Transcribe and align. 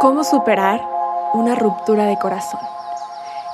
¿Cómo 0.00 0.22
superar 0.22 0.86
una 1.32 1.54
ruptura 1.54 2.04
de 2.04 2.18
corazón? 2.18 2.60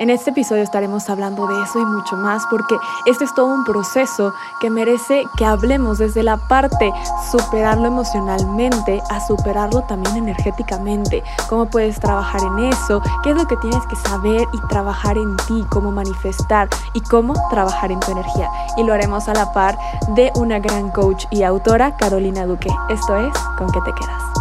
En 0.01 0.11
este 0.11 0.31
episodio 0.31 0.63
estaremos 0.63 1.11
hablando 1.11 1.47
de 1.47 1.63
eso 1.63 1.79
y 1.79 1.85
mucho 1.85 2.17
más 2.17 2.45
porque 2.51 2.77
este 3.07 3.25
es 3.25 3.35
todo 3.35 3.47
un 3.47 3.65
proceso 3.65 4.33
que 4.61 4.69
merece 4.69 5.27
que 5.37 5.45
hablemos 5.45 5.99
desde 5.99 6.23
la 6.23 6.39
parte 6.49 6.91
superarlo 7.31 7.87
emocionalmente 7.87 9.01
a 9.11 9.21
superarlo 9.21 9.83
también 9.83 10.17
energéticamente. 10.17 11.23
Cómo 11.49 11.67
puedes 11.67 12.01
trabajar 12.01 12.41
en 12.43 12.59
eso, 12.65 13.03
qué 13.23 13.31
es 13.31 13.37
lo 13.37 13.47
que 13.47 13.59
tienes 13.59 13.87
que 13.87 13.97
saber 13.97 14.49
y 14.53 14.69
trabajar 14.69 15.19
en 15.19 15.37
ti, 15.37 15.65
cómo 15.69 15.93
manifestar 15.93 16.69
y 16.95 17.01
cómo 17.03 17.35
trabajar 17.51 17.93
en 17.93 18.01
tu 18.01 18.11
energía. 18.11 18.51
Y 18.77 18.83
lo 18.83 18.95
haremos 18.95 19.29
a 19.29 19.35
la 19.35 19.53
par 19.53 19.79
de 20.15 20.33
una 20.35 20.59
gran 20.59 20.91
coach 20.91 21.27
y 21.31 21.43
autora, 21.43 21.97
Carolina 21.97 22.47
Duque. 22.47 22.71
Esto 22.89 23.17
es 23.17 23.33
¿Con 23.59 23.71
qué 23.71 23.81
te 23.83 23.93
quedas? 23.93 24.40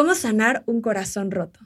¿Cómo 0.00 0.14
sanar 0.14 0.62
un 0.64 0.80
corazón 0.80 1.30
roto? 1.30 1.60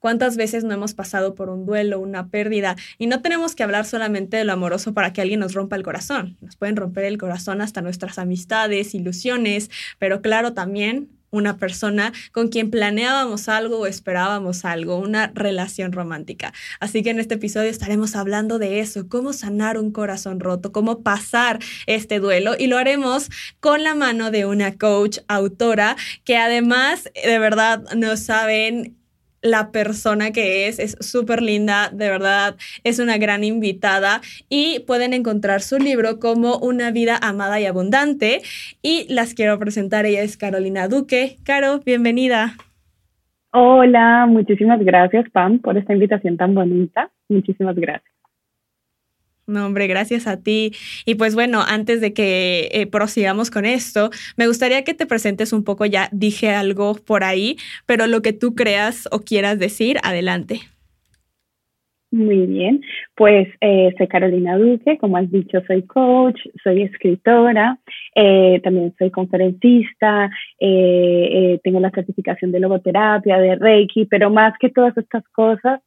¿Cuántas 0.00 0.36
veces 0.36 0.64
no 0.64 0.74
hemos 0.74 0.92
pasado 0.92 1.34
por 1.34 1.48
un 1.48 1.64
duelo, 1.64 1.98
una 1.98 2.28
pérdida? 2.28 2.76
Y 2.98 3.06
no 3.06 3.22
tenemos 3.22 3.54
que 3.54 3.62
hablar 3.62 3.86
solamente 3.86 4.36
de 4.36 4.44
lo 4.44 4.52
amoroso 4.52 4.92
para 4.92 5.14
que 5.14 5.22
alguien 5.22 5.40
nos 5.40 5.54
rompa 5.54 5.76
el 5.76 5.82
corazón. 5.82 6.36
Nos 6.42 6.56
pueden 6.56 6.76
romper 6.76 7.04
el 7.04 7.16
corazón 7.16 7.62
hasta 7.62 7.80
nuestras 7.80 8.18
amistades, 8.18 8.94
ilusiones, 8.94 9.70
pero 9.98 10.20
claro, 10.20 10.52
también 10.52 11.08
una 11.30 11.56
persona 11.56 12.12
con 12.32 12.48
quien 12.48 12.70
planeábamos 12.70 13.48
algo 13.48 13.80
o 13.80 13.86
esperábamos 13.86 14.64
algo, 14.64 14.96
una 14.96 15.32
relación 15.34 15.92
romántica. 15.92 16.52
Así 16.80 17.02
que 17.02 17.10
en 17.10 17.20
este 17.20 17.34
episodio 17.34 17.70
estaremos 17.70 18.16
hablando 18.16 18.58
de 18.58 18.80
eso, 18.80 19.08
cómo 19.08 19.32
sanar 19.32 19.78
un 19.78 19.92
corazón 19.92 20.40
roto, 20.40 20.72
cómo 20.72 21.02
pasar 21.02 21.58
este 21.86 22.20
duelo 22.20 22.54
y 22.58 22.66
lo 22.66 22.78
haremos 22.78 23.30
con 23.60 23.82
la 23.84 23.94
mano 23.94 24.30
de 24.30 24.44
una 24.44 24.76
coach 24.76 25.18
autora 25.28 25.96
que 26.24 26.36
además 26.36 27.10
de 27.14 27.38
verdad 27.38 27.82
no 27.94 28.16
saben 28.16 28.99
la 29.42 29.70
persona 29.70 30.32
que 30.32 30.68
es, 30.68 30.78
es 30.78 30.96
súper 31.00 31.42
linda, 31.42 31.90
de 31.92 32.08
verdad, 32.08 32.56
es 32.84 32.98
una 32.98 33.18
gran 33.18 33.44
invitada 33.44 34.20
y 34.48 34.80
pueden 34.86 35.14
encontrar 35.14 35.60
su 35.60 35.78
libro 35.78 36.18
como 36.18 36.58
Una 36.58 36.90
vida 36.90 37.18
amada 37.20 37.60
y 37.60 37.66
abundante 37.66 38.42
y 38.82 39.06
las 39.12 39.34
quiero 39.34 39.58
presentar, 39.58 40.06
ella 40.06 40.22
es 40.22 40.36
Carolina 40.36 40.88
Duque. 40.88 41.36
Caro, 41.44 41.80
bienvenida. 41.84 42.54
Hola, 43.52 44.26
muchísimas 44.28 44.80
gracias 44.80 45.28
Pam 45.30 45.58
por 45.58 45.76
esta 45.76 45.92
invitación 45.92 46.36
tan 46.36 46.54
bonita, 46.54 47.10
muchísimas 47.28 47.76
gracias. 47.76 48.09
No, 49.50 49.66
hombre, 49.66 49.88
gracias 49.88 50.28
a 50.28 50.40
ti. 50.40 50.70
Y 51.04 51.16
pues 51.16 51.34
bueno, 51.34 51.60
antes 51.66 52.00
de 52.00 52.14
que 52.14 52.68
eh, 52.70 52.86
prosigamos 52.86 53.50
con 53.50 53.64
esto, 53.66 54.10
me 54.36 54.46
gustaría 54.46 54.84
que 54.84 54.94
te 54.94 55.06
presentes 55.06 55.52
un 55.52 55.64
poco, 55.64 55.86
ya 55.86 56.08
dije 56.12 56.50
algo 56.50 56.94
por 56.94 57.24
ahí, 57.24 57.56
pero 57.84 58.06
lo 58.06 58.22
que 58.22 58.32
tú 58.32 58.54
creas 58.54 59.08
o 59.10 59.18
quieras 59.20 59.58
decir, 59.58 59.98
adelante. 60.04 60.60
Muy 62.12 62.46
bien, 62.46 62.80
pues 63.16 63.48
eh, 63.60 63.92
soy 63.98 64.06
Carolina 64.06 64.56
Duque, 64.56 64.98
como 64.98 65.16
has 65.16 65.30
dicho, 65.30 65.60
soy 65.66 65.82
coach, 65.82 66.40
soy 66.62 66.82
escritora, 66.82 67.78
eh, 68.14 68.60
también 68.62 68.94
soy 68.98 69.10
conferencista, 69.10 70.30
tengo 70.58 71.80
la 71.80 71.90
certificación 71.90 72.52
de 72.52 72.60
logoterapia, 72.60 73.38
de 73.38 73.56
Reiki, 73.56 74.06
pero 74.06 74.30
más 74.30 74.54
que 74.60 74.70
todas 74.70 74.96
estas 74.96 75.22
cosas, 75.28 75.80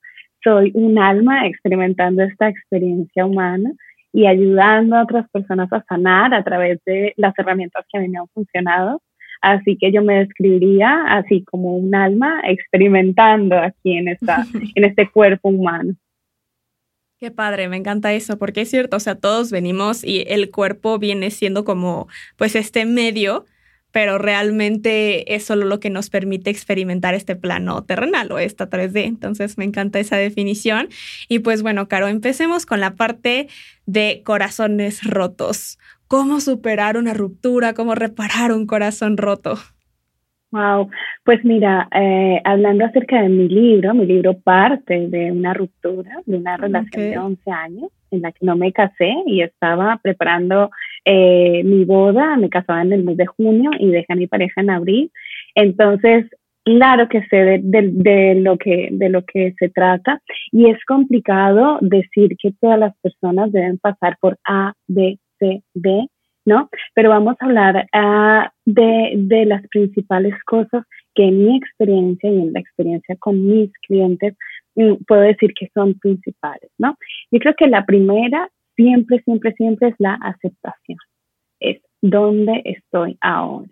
soy 0.43 0.71
un 0.73 0.99
alma 0.99 1.47
experimentando 1.47 2.23
esta 2.23 2.49
experiencia 2.49 3.25
humana 3.25 3.71
y 4.11 4.27
ayudando 4.27 4.95
a 4.95 5.03
otras 5.03 5.29
personas 5.31 5.71
a 5.73 5.83
sanar 5.87 6.33
a 6.33 6.43
través 6.43 6.79
de 6.85 7.13
las 7.17 7.33
herramientas 7.37 7.85
que 7.91 7.97
a 7.97 8.01
mí 8.01 8.09
me 8.09 8.19
han 8.19 8.27
funcionado. 8.27 9.01
Así 9.41 9.77
que 9.77 9.91
yo 9.91 10.03
me 10.03 10.19
describiría 10.19 11.03
así 11.07 11.43
como 11.43 11.75
un 11.75 11.93
alma 11.95 12.41
experimentando 12.45 13.57
aquí 13.57 13.97
en, 13.97 14.07
esta, 14.07 14.45
en 14.75 14.83
este 14.85 15.09
cuerpo 15.09 15.49
humano. 15.49 15.95
Qué 17.19 17.31
padre, 17.31 17.69
me 17.69 17.77
encanta 17.77 18.13
eso, 18.13 18.37
porque 18.37 18.61
es 18.61 18.69
cierto, 18.69 18.97
o 18.97 18.99
sea, 18.99 19.15
todos 19.15 19.49
venimos 19.49 20.03
y 20.03 20.25
el 20.27 20.51
cuerpo 20.51 20.99
viene 20.99 21.31
siendo 21.31 21.63
como 21.63 22.07
pues 22.37 22.55
este 22.55 22.85
medio 22.85 23.45
pero 23.93 24.17
realmente 24.17 25.35
es 25.35 25.45
solo 25.45 25.65
lo 25.65 25.79
que 25.79 25.91
nos 25.91 26.09
permite 26.09 26.49
experimentar 26.49 27.13
este 27.13 27.35
plano 27.35 27.83
terrenal 27.83 28.31
o 28.31 28.39
esta 28.39 28.67
3D. 28.67 29.05
Entonces 29.05 29.57
me 29.57 29.65
encanta 29.65 29.99
esa 29.99 30.17
definición. 30.17 30.89
Y 31.29 31.39
pues 31.39 31.61
bueno, 31.61 31.87
Caro, 31.87 32.07
empecemos 32.07 32.65
con 32.65 32.79
la 32.79 32.95
parte 32.95 33.47
de 33.85 34.21
corazones 34.25 35.03
rotos. 35.03 35.77
¿Cómo 36.07 36.41
superar 36.41 36.97
una 36.97 37.13
ruptura? 37.13 37.75
¿Cómo 37.75 37.93
reparar 37.93 38.51
un 38.51 38.65
corazón 38.65 39.15
roto? 39.15 39.55
Wow, 40.51 40.89
pues 41.23 41.43
mira, 41.43 41.87
eh, 41.95 42.41
hablando 42.43 42.85
acerca 42.85 43.21
de 43.21 43.29
mi 43.29 43.47
libro, 43.47 43.93
mi 43.93 44.05
libro 44.05 44.37
parte 44.37 45.07
de 45.07 45.31
una 45.31 45.53
ruptura, 45.53 46.17
de 46.25 46.37
una 46.37 46.57
relación 46.57 47.11
de 47.11 47.17
11 47.17 47.51
años 47.51 47.91
en 48.11 48.21
la 48.21 48.31
que 48.31 48.45
no 48.45 48.55
me 48.55 48.71
casé 48.71 49.13
y 49.25 49.41
estaba 49.41 49.99
preparando 50.01 50.69
eh, 51.05 51.63
mi 51.63 51.85
boda, 51.85 52.37
me 52.37 52.49
casaba 52.49 52.81
en 52.81 52.93
el 52.93 53.03
mes 53.03 53.17
de 53.17 53.25
junio 53.25 53.71
y 53.79 53.89
dejé 53.89 54.13
a 54.13 54.15
mi 54.15 54.27
pareja 54.27 54.61
en 54.61 54.69
abril. 54.69 55.11
Entonces, 55.55 56.25
claro 56.63 57.09
que 57.09 57.25
sé 57.27 57.61
de, 57.61 58.35
lo 58.35 58.57
que, 58.57 58.89
de 58.91 59.09
lo 59.09 59.23
que 59.25 59.53
se 59.59 59.69
trata 59.69 60.21
y 60.51 60.69
es 60.69 60.83
complicado 60.85 61.79
decir 61.81 62.35
que 62.41 62.53
todas 62.59 62.79
las 62.79 62.95
personas 62.99 63.51
deben 63.51 63.77
pasar 63.79 64.17
por 64.19 64.37
A, 64.45 64.73
B, 64.87 65.19
C, 65.39 65.61
D, 65.73 66.07
¿no? 66.45 66.69
Pero 66.93 67.09
vamos 67.09 67.35
a 67.39 67.45
hablar 67.45 67.87
ah, 67.93 68.51
de, 68.65 69.13
de 69.15 69.45
las 69.45 69.65
principales 69.67 70.35
cosas 70.45 70.83
que 71.15 71.23
en 71.25 71.45
mi 71.45 71.57
experiencia 71.57 72.29
y 72.29 72.41
en 72.41 72.53
la 72.53 72.59
experiencia 72.59 73.15
con 73.19 73.45
mis 73.45 73.71
clientes 73.87 74.35
mm, 74.75 75.03
puedo 75.07 75.21
decir 75.21 75.53
que 75.53 75.69
son 75.73 75.93
principales, 75.99 76.71
¿no? 76.77 76.97
Yo 77.31 77.39
creo 77.39 77.53
que 77.57 77.67
la 77.67 77.85
primera 77.85 78.49
siempre, 78.75 79.21
siempre, 79.23 79.53
siempre 79.53 79.89
es 79.89 79.95
la 79.99 80.15
aceptación. 80.15 80.97
Es 81.59 81.81
dónde 82.01 82.61
estoy 82.65 83.17
ahora. 83.21 83.69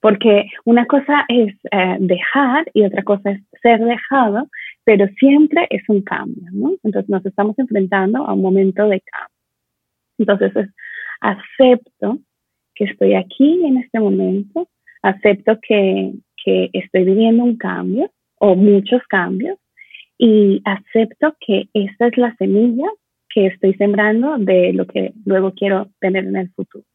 Porque 0.00 0.46
una 0.64 0.86
cosa 0.86 1.24
es 1.28 1.54
eh, 1.72 1.96
dejar 2.00 2.70
y 2.74 2.84
otra 2.84 3.02
cosa 3.02 3.30
es 3.30 3.40
ser 3.62 3.80
dejado, 3.80 4.48
pero 4.84 5.06
siempre 5.18 5.66
es 5.70 5.82
un 5.88 6.02
cambio, 6.02 6.44
¿no? 6.52 6.74
Entonces 6.84 7.08
nos 7.08 7.24
estamos 7.24 7.58
enfrentando 7.58 8.26
a 8.26 8.34
un 8.34 8.42
momento 8.42 8.88
de 8.88 9.00
cambio. 9.00 9.36
Entonces 10.18 10.54
es, 10.56 10.68
acepto 11.20 12.18
que 12.74 12.84
estoy 12.84 13.14
aquí 13.14 13.64
en 13.64 13.78
este 13.78 13.98
momento, 13.98 14.68
acepto 15.02 15.58
que, 15.66 16.12
que 16.44 16.70
estoy 16.72 17.04
viviendo 17.04 17.44
un 17.44 17.56
cambio 17.56 18.10
o 18.38 18.54
muchos 18.54 19.02
cambios 19.08 19.58
y 20.18 20.62
acepto 20.64 21.34
que 21.40 21.68
esta 21.72 22.08
es 22.08 22.16
la 22.16 22.34
semilla 22.36 22.86
que 23.36 23.48
estoy 23.48 23.74
sembrando 23.74 24.38
de 24.38 24.72
lo 24.72 24.86
que 24.86 25.12
luego 25.26 25.52
quiero 25.52 25.90
tener 26.00 26.24
en 26.24 26.36
el 26.36 26.50
futuro. 26.52 26.86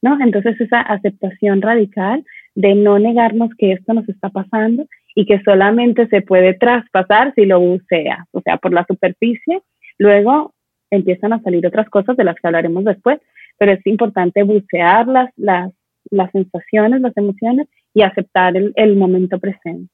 ¿no? 0.00 0.16
Entonces 0.20 0.60
esa 0.60 0.80
aceptación 0.82 1.60
radical 1.60 2.24
de 2.54 2.76
no 2.76 3.00
negarnos 3.00 3.50
que 3.58 3.72
esto 3.72 3.92
nos 3.92 4.08
está 4.08 4.28
pasando 4.28 4.86
y 5.16 5.26
que 5.26 5.42
solamente 5.42 6.06
se 6.06 6.22
puede 6.22 6.54
traspasar 6.54 7.34
si 7.34 7.44
lo 7.44 7.58
bucea, 7.58 8.24
o 8.30 8.40
sea, 8.40 8.58
por 8.58 8.72
la 8.72 8.86
superficie, 8.86 9.62
luego 9.98 10.54
empiezan 10.92 11.32
a 11.32 11.42
salir 11.42 11.66
otras 11.66 11.88
cosas 11.90 12.16
de 12.16 12.22
las 12.22 12.36
que 12.36 12.46
hablaremos 12.46 12.84
después, 12.84 13.18
pero 13.58 13.72
es 13.72 13.84
importante 13.84 14.44
bucear 14.44 15.08
las, 15.08 15.32
las, 15.36 15.72
las 16.08 16.30
sensaciones, 16.30 17.00
las 17.00 17.16
emociones 17.16 17.66
y 17.94 18.02
aceptar 18.02 18.56
el, 18.56 18.72
el 18.76 18.94
momento 18.94 19.40
presente. 19.40 19.92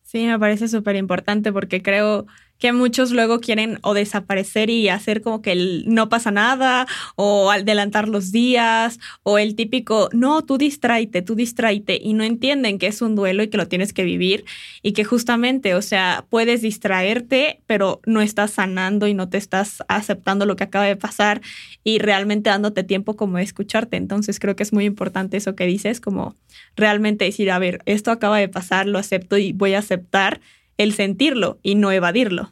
Sí, 0.00 0.26
me 0.26 0.38
parece 0.38 0.68
súper 0.68 0.96
importante 0.96 1.52
porque 1.52 1.82
creo 1.82 2.24
que 2.58 2.72
muchos 2.72 3.10
luego 3.10 3.40
quieren 3.40 3.78
o 3.82 3.94
desaparecer 3.94 4.70
y 4.70 4.88
hacer 4.88 5.22
como 5.22 5.42
que 5.42 5.82
no 5.86 6.08
pasa 6.08 6.30
nada 6.30 6.86
o 7.16 7.50
adelantar 7.50 8.08
los 8.08 8.32
días 8.32 8.98
o 9.22 9.38
el 9.38 9.54
típico, 9.54 10.08
no, 10.12 10.42
tú 10.42 10.58
distraite, 10.58 11.22
tú 11.22 11.34
distraite 11.34 11.98
y 12.02 12.14
no 12.14 12.24
entienden 12.24 12.78
que 12.78 12.86
es 12.86 13.02
un 13.02 13.14
duelo 13.14 13.42
y 13.42 13.48
que 13.48 13.56
lo 13.56 13.68
tienes 13.68 13.92
que 13.92 14.04
vivir 14.04 14.44
y 14.82 14.92
que 14.92 15.04
justamente, 15.04 15.74
o 15.74 15.82
sea, 15.82 16.24
puedes 16.30 16.62
distraerte, 16.62 17.60
pero 17.66 18.00
no 18.06 18.20
estás 18.20 18.52
sanando 18.52 19.06
y 19.06 19.14
no 19.14 19.28
te 19.28 19.38
estás 19.38 19.82
aceptando 19.88 20.46
lo 20.46 20.56
que 20.56 20.64
acaba 20.64 20.86
de 20.86 20.96
pasar 20.96 21.40
y 21.84 21.98
realmente 21.98 22.50
dándote 22.50 22.84
tiempo 22.84 23.16
como 23.16 23.36
de 23.38 23.42
escucharte. 23.44 23.96
Entonces 23.96 24.40
creo 24.40 24.56
que 24.56 24.62
es 24.62 24.72
muy 24.72 24.84
importante 24.84 25.36
eso 25.36 25.54
que 25.54 25.66
dices, 25.66 26.00
como 26.00 26.36
realmente 26.76 27.24
decir, 27.24 27.50
a 27.50 27.58
ver, 27.58 27.80
esto 27.86 28.10
acaba 28.10 28.38
de 28.38 28.48
pasar, 28.48 28.86
lo 28.86 28.98
acepto 28.98 29.36
y 29.38 29.52
voy 29.52 29.74
a 29.74 29.80
aceptar 29.80 30.40
el 30.78 30.92
sentirlo 30.92 31.58
y 31.62 31.74
no 31.74 31.90
evadirlo. 31.92 32.50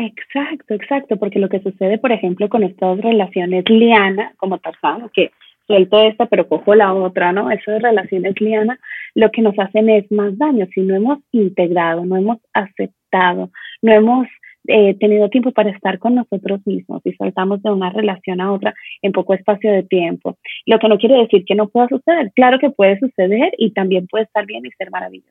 Exacto, 0.00 0.72
exacto, 0.72 1.18
porque 1.18 1.38
lo 1.38 1.50
que 1.50 1.60
sucede, 1.60 1.98
por 1.98 2.10
ejemplo, 2.10 2.48
con 2.48 2.62
estas 2.62 2.98
relaciones 3.00 3.68
liana, 3.68 4.32
como 4.38 4.58
Tarzán, 4.58 5.10
que 5.12 5.30
suelto 5.66 6.00
esta 6.02 6.24
pero 6.24 6.48
cojo 6.48 6.74
la 6.74 6.94
otra, 6.94 7.32
¿no? 7.32 7.50
Eso 7.50 7.78
relaciones 7.78 8.40
liana, 8.40 8.78
lo 9.14 9.30
que 9.30 9.42
nos 9.42 9.58
hacen 9.58 9.90
es 9.90 10.10
más 10.10 10.38
daño 10.38 10.66
si 10.74 10.80
no 10.80 10.94
hemos 10.96 11.18
integrado, 11.32 12.06
no 12.06 12.16
hemos 12.16 12.38
aceptado, 12.54 13.50
no 13.82 13.92
hemos 13.92 14.26
eh, 14.68 14.94
tenido 14.98 15.28
tiempo 15.28 15.52
para 15.52 15.68
estar 15.70 15.98
con 15.98 16.14
nosotros 16.14 16.66
mismos 16.66 17.02
y 17.04 17.12
saltamos 17.12 17.62
de 17.62 17.70
una 17.70 17.90
relación 17.90 18.40
a 18.40 18.52
otra 18.52 18.72
en 19.02 19.12
poco 19.12 19.34
espacio 19.34 19.70
de 19.70 19.82
tiempo. 19.82 20.38
Lo 20.64 20.78
que 20.78 20.88
no 20.88 20.96
quiere 20.96 21.16
decir 21.18 21.44
que 21.44 21.54
no 21.54 21.68
pueda 21.68 21.88
suceder. 21.88 22.32
Claro 22.34 22.58
que 22.58 22.70
puede 22.70 22.98
suceder 22.98 23.52
y 23.58 23.72
también 23.72 24.06
puede 24.06 24.24
estar 24.24 24.46
bien 24.46 24.64
y 24.64 24.70
ser 24.70 24.90
maravilloso. 24.90 25.30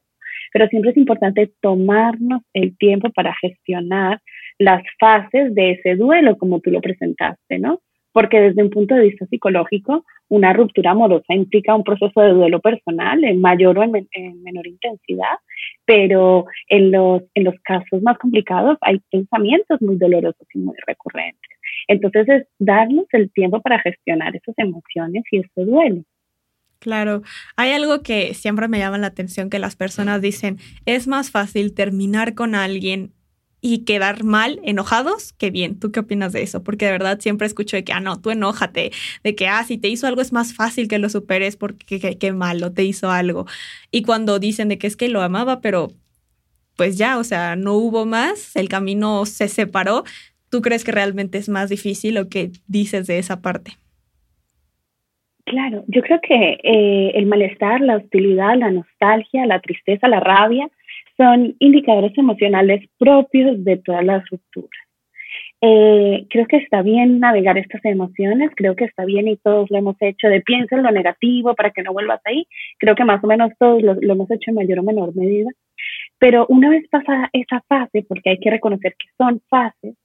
Pero 0.51 0.67
siempre 0.67 0.91
es 0.91 0.97
importante 0.97 1.51
tomarnos 1.61 2.41
el 2.53 2.77
tiempo 2.77 3.09
para 3.11 3.35
gestionar 3.41 4.21
las 4.59 4.83
fases 4.99 5.55
de 5.55 5.71
ese 5.71 5.95
duelo, 5.95 6.37
como 6.37 6.59
tú 6.59 6.69
lo 6.69 6.81
presentaste, 6.81 7.57
¿no? 7.57 7.81
porque 8.11 8.39
desde 8.39 8.63
un 8.63 8.69
punto 8.69 8.95
de 8.95 9.03
vista 9.03 9.25
psicológico, 9.27 10.05
una 10.29 10.53
ruptura 10.53 10.91
amorosa 10.91 11.33
implica 11.33 11.75
un 11.75 11.83
proceso 11.83 12.21
de 12.21 12.33
duelo 12.33 12.59
personal 12.59 13.23
en 13.23 13.39
mayor 13.39 13.77
o 13.77 13.83
en, 13.83 14.43
menor 14.43 14.67
intensidad, 14.67 15.37
pero 15.85 16.45
en 16.67 16.91
los, 16.91 17.23
en 17.33 17.43
los 17.45 17.55
casos 17.63 18.01
más 18.01 18.17
complicados 18.17 18.77
hay 18.81 18.99
pensamientos 19.11 19.81
muy 19.81 19.97
dolorosos 19.97 20.47
y 20.53 20.59
muy 20.59 20.75
recurrentes. 20.85 21.49
Entonces 21.87 22.27
es 22.27 22.47
darnos 22.57 23.05
el 23.11 23.31
tiempo 23.31 23.61
para 23.61 23.79
gestionar 23.79 24.35
esas 24.35 24.55
emociones 24.57 25.23
y 25.31 25.39
ese 25.39 25.65
duelo. 25.65 26.03
Claro, 26.79 27.23
hay 27.57 27.71
algo 27.71 28.03
que 28.03 28.33
siempre 28.33 28.69
me 28.69 28.79
llama 28.79 28.97
la 28.97 29.07
atención 29.07 29.49
que 29.49 29.59
las 29.59 29.75
personas 29.75 30.21
dicen, 30.21 30.57
es 30.85 31.07
más 31.07 31.29
fácil 31.29 31.73
terminar 31.73 32.35
con 32.35 32.55
alguien 32.55 33.11
y 33.61 33.83
quedar 33.83 34.23
mal, 34.23 34.59
enojados, 34.63 35.33
que 35.33 35.51
bien. 35.51 35.79
¿Tú 35.79 35.91
qué 35.91 35.99
opinas 35.99 36.33
de 36.33 36.43
eso? 36.43 36.63
Porque 36.63 36.85
de 36.85 36.91
verdad 36.91 37.19
siempre 37.19 37.47
escucho 37.47 37.75
de 37.75 37.83
que, 37.83 37.91
ah, 37.91 37.99
no, 37.99 38.19
tú 38.19 38.31
enójate, 38.31 38.91
de 39.23 39.35
que, 39.35 39.47
ah, 39.47 39.63
si 39.63 39.77
te 39.77 39.89
hizo 39.89 40.07
algo 40.07 40.21
es 40.21 40.31
más 40.31 40.53
fácil 40.53 40.87
que 40.87 40.99
lo 40.99 41.09
superes 41.09 41.57
porque 41.57 42.17
qué, 42.17 42.31
malo 42.31 42.71
te 42.71 42.83
hizo 42.83 43.11
algo. 43.11 43.45
Y 43.91 44.03
cuando 44.03 44.39
dicen 44.39 44.69
de 44.69 44.77
que 44.77 44.87
es 44.87 44.95
que 44.95 45.09
lo 45.09 45.21
amaba, 45.21 45.61
pero 45.61 45.89
pues 46.77 46.97
ya, 46.97 47.17
o 47.17 47.23
sea, 47.25 47.57
no 47.57 47.73
hubo 47.73 48.05
más, 48.05 48.55
el 48.55 48.69
camino 48.69 49.25
se 49.25 49.49
separó, 49.49 50.05
¿tú 50.49 50.61
crees 50.61 50.85
que 50.85 50.93
realmente 50.93 51.37
es 51.37 51.49
más 51.49 51.69
difícil 51.69 52.17
o 52.17 52.29
qué 52.29 52.51
dices 52.67 53.07
de 53.07 53.19
esa 53.19 53.41
parte? 53.41 53.73
Claro, 55.43 55.83
yo 55.87 56.01
creo 56.03 56.21
que 56.21 56.59
eh, 56.63 57.11
el 57.15 57.25
malestar, 57.25 57.81
la 57.81 57.97
hostilidad, 57.97 58.55
la 58.55 58.71
nostalgia, 58.71 59.45
la 59.47 59.59
tristeza, 59.59 60.07
la 60.07 60.19
rabia, 60.19 60.69
son 61.19 61.55
indicadores 61.59 62.17
emocionales 62.17 62.89
propios 62.97 63.61
de 63.65 63.75
todas 63.77 64.05
las 64.05 64.23
rupturas. 64.29 64.69
Eh, 65.61 66.25
creo 66.29 66.47
que 66.47 66.55
está 66.55 66.81
bien 66.81 67.19
navegar 67.19 67.57
estas 67.57 67.83
emociones, 67.83 68.51
creo 68.55 68.77
que 68.77 68.85
está 68.85 69.03
bien 69.03 69.27
y 69.27 69.35
todos 69.35 69.69
lo 69.69 69.77
hemos 69.77 69.97
hecho, 69.99 70.29
de 70.29 70.39
piensa 70.39 70.77
en 70.77 70.83
lo 70.83 70.91
negativo 70.91 71.53
para 71.55 71.71
que 71.71 71.83
no 71.83 71.91
vuelvas 71.91 72.21
ahí, 72.23 72.47
creo 72.77 72.95
que 72.95 73.03
más 73.03 73.21
o 73.21 73.27
menos 73.27 73.51
todos 73.59 73.83
lo, 73.83 73.95
lo 73.95 74.13
hemos 74.13 74.31
hecho 74.31 74.51
en 74.51 74.55
mayor 74.55 74.79
o 74.79 74.83
menor 74.83 75.13
medida, 75.13 75.49
pero 76.17 76.45
una 76.47 76.69
vez 76.69 76.87
pasada 76.87 77.29
esa 77.33 77.61
fase, 77.67 78.05
porque 78.07 78.29
hay 78.29 78.39
que 78.39 78.51
reconocer 78.51 78.95
que 78.97 79.09
son 79.17 79.41
fases, 79.49 79.95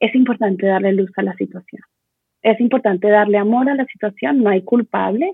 es 0.00 0.14
importante 0.16 0.66
darle 0.66 0.92
luz 0.92 1.12
a 1.16 1.22
la 1.22 1.34
situación, 1.34 1.82
es 2.42 2.60
importante 2.60 3.08
darle 3.08 3.38
amor 3.38 3.70
a 3.70 3.76
la 3.76 3.86
situación, 3.86 4.42
no 4.42 4.50
hay 4.50 4.62
culpables, 4.62 5.30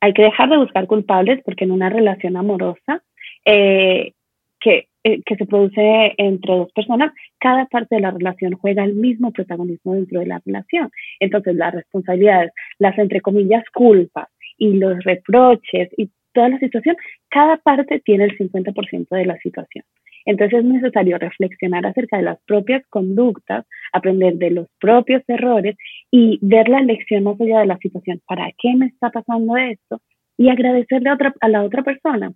hay 0.00 0.12
que 0.12 0.22
dejar 0.22 0.50
de 0.50 0.58
buscar 0.58 0.86
culpables 0.86 1.42
porque 1.44 1.64
en 1.64 1.72
una 1.72 1.90
relación 1.90 2.36
amorosa 2.36 3.02
eh, 3.44 4.12
que, 4.60 4.88
eh, 5.04 5.22
que 5.24 5.36
se 5.36 5.46
produce 5.46 6.14
entre 6.16 6.56
dos 6.56 6.72
personas, 6.72 7.12
cada 7.38 7.66
parte 7.66 7.96
de 7.96 8.02
la 8.02 8.10
relación 8.10 8.54
juega 8.54 8.84
el 8.84 8.94
mismo 8.94 9.32
protagonismo 9.32 9.94
dentro 9.94 10.20
de 10.20 10.26
la 10.26 10.40
relación. 10.44 10.90
Entonces, 11.20 11.54
las 11.54 11.74
responsabilidades, 11.74 12.52
las 12.78 12.98
entre 12.98 13.20
comillas 13.20 13.64
culpas 13.72 14.28
y 14.56 14.74
los 14.74 15.02
reproches 15.04 15.88
y 15.96 16.10
toda 16.32 16.50
la 16.50 16.58
situación, 16.58 16.96
cada 17.30 17.56
parte 17.58 18.00
tiene 18.00 18.24
el 18.24 18.36
50% 18.36 19.08
de 19.10 19.26
la 19.26 19.38
situación. 19.38 19.84
Entonces 20.28 20.58
es 20.58 20.64
necesario 20.66 21.16
reflexionar 21.16 21.86
acerca 21.86 22.18
de 22.18 22.24
las 22.24 22.38
propias 22.46 22.82
conductas, 22.90 23.64
aprender 23.94 24.34
de 24.34 24.50
los 24.50 24.66
propios 24.78 25.22
errores 25.26 25.74
y 26.10 26.38
ver 26.42 26.68
la 26.68 26.82
lección 26.82 27.24
más 27.24 27.40
allá 27.40 27.60
de 27.60 27.66
la 27.66 27.78
situación. 27.78 28.20
¿Para 28.26 28.52
qué 28.58 28.74
me 28.76 28.86
está 28.86 29.08
pasando 29.10 29.56
esto? 29.56 30.02
Y 30.36 30.50
agradecerle 30.50 31.08
a, 31.08 31.14
otra, 31.14 31.34
a 31.40 31.48
la 31.48 31.62
otra 31.62 31.82
persona 31.82 32.32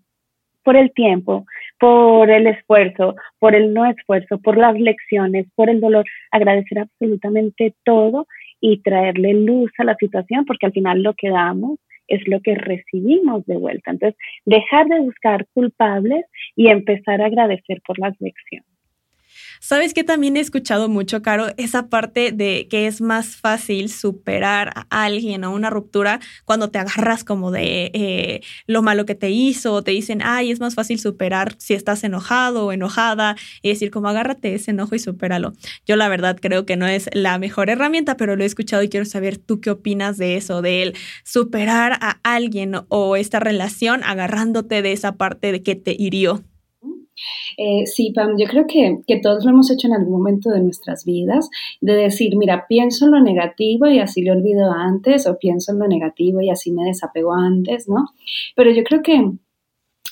por 0.62 0.76
el 0.76 0.92
tiempo, 0.92 1.46
por 1.78 2.30
el 2.30 2.46
esfuerzo, 2.46 3.16
por 3.38 3.54
el 3.54 3.72
no 3.74 3.86
esfuerzo, 3.86 4.38
por 4.38 4.56
las 4.56 4.78
lecciones, 4.78 5.46
por 5.54 5.68
el 5.70 5.80
dolor, 5.80 6.04
agradecer 6.30 6.78
absolutamente 6.80 7.74
todo 7.84 8.26
y 8.60 8.80
traerle 8.82 9.34
luz 9.34 9.72
a 9.78 9.84
la 9.84 9.96
situación, 9.96 10.44
porque 10.44 10.66
al 10.66 10.72
final 10.72 11.02
lo 11.02 11.14
que 11.14 11.30
damos 11.30 11.78
es 12.08 12.26
lo 12.28 12.40
que 12.40 12.54
recibimos 12.54 13.44
de 13.46 13.56
vuelta. 13.56 13.90
Entonces, 13.90 14.18
dejar 14.44 14.86
de 14.86 15.00
buscar 15.00 15.46
culpables 15.54 16.24
y 16.54 16.68
empezar 16.68 17.20
a 17.22 17.26
agradecer 17.26 17.80
por 17.86 17.98
las 17.98 18.14
lecciones. 18.20 18.71
¿Sabes 19.64 19.94
que 19.94 20.02
también 20.02 20.36
he 20.36 20.40
escuchado 20.40 20.88
mucho, 20.88 21.22
Caro? 21.22 21.46
Esa 21.56 21.86
parte 21.86 22.32
de 22.32 22.66
que 22.68 22.88
es 22.88 23.00
más 23.00 23.36
fácil 23.36 23.90
superar 23.90 24.72
a 24.74 25.04
alguien 25.04 25.44
o 25.44 25.54
una 25.54 25.70
ruptura 25.70 26.18
cuando 26.44 26.70
te 26.70 26.80
agarras 26.80 27.22
como 27.22 27.52
de 27.52 27.92
eh, 27.94 28.40
lo 28.66 28.82
malo 28.82 29.06
que 29.06 29.14
te 29.14 29.30
hizo, 29.30 29.74
o 29.74 29.82
te 29.84 29.92
dicen, 29.92 30.20
ay, 30.24 30.50
es 30.50 30.58
más 30.58 30.74
fácil 30.74 30.98
superar 30.98 31.54
si 31.58 31.74
estás 31.74 32.02
enojado 32.02 32.66
o 32.66 32.72
enojada, 32.72 33.36
y 33.62 33.68
decir, 33.68 33.92
como 33.92 34.08
agárrate 34.08 34.52
ese 34.56 34.72
enojo 34.72 34.96
y 34.96 34.98
supéralo. 34.98 35.52
Yo 35.86 35.94
la 35.94 36.08
verdad 36.08 36.38
creo 36.42 36.66
que 36.66 36.76
no 36.76 36.88
es 36.88 37.08
la 37.12 37.38
mejor 37.38 37.70
herramienta, 37.70 38.16
pero 38.16 38.34
lo 38.34 38.42
he 38.42 38.46
escuchado 38.46 38.82
y 38.82 38.88
quiero 38.88 39.06
saber 39.06 39.38
tú 39.38 39.60
qué 39.60 39.70
opinas 39.70 40.18
de 40.18 40.36
eso, 40.36 40.60
de 40.60 40.82
el 40.82 40.96
superar 41.22 41.98
a 42.00 42.18
alguien 42.24 42.74
o 42.88 43.14
esta 43.14 43.38
relación 43.38 44.02
agarrándote 44.02 44.82
de 44.82 44.90
esa 44.90 45.12
parte 45.12 45.52
de 45.52 45.62
que 45.62 45.76
te 45.76 45.94
hirió. 45.96 46.42
Eh, 47.56 47.86
sí, 47.86 48.12
Pam, 48.14 48.36
yo 48.38 48.46
creo 48.46 48.66
que, 48.66 48.98
que, 49.06 49.20
todos 49.20 49.44
lo 49.44 49.50
hemos 49.50 49.70
hecho 49.70 49.88
en 49.88 49.94
algún 49.94 50.12
momento 50.12 50.50
de 50.50 50.62
nuestras 50.62 51.04
vidas, 51.04 51.48
de 51.80 51.94
decir, 51.94 52.36
mira, 52.36 52.66
pienso 52.68 53.06
en 53.06 53.12
lo 53.12 53.20
negativo 53.20 53.86
y 53.86 53.98
así 53.98 54.22
lo 54.22 54.32
olvido 54.32 54.72
antes, 54.72 55.26
o 55.26 55.38
pienso 55.38 55.72
en 55.72 55.78
lo 55.78 55.88
negativo 55.88 56.40
y 56.40 56.50
así 56.50 56.72
me 56.72 56.84
desapego 56.84 57.32
antes, 57.32 57.88
¿no? 57.88 58.06
Pero 58.56 58.70
yo 58.70 58.82
creo 58.84 59.02
que 59.02 59.32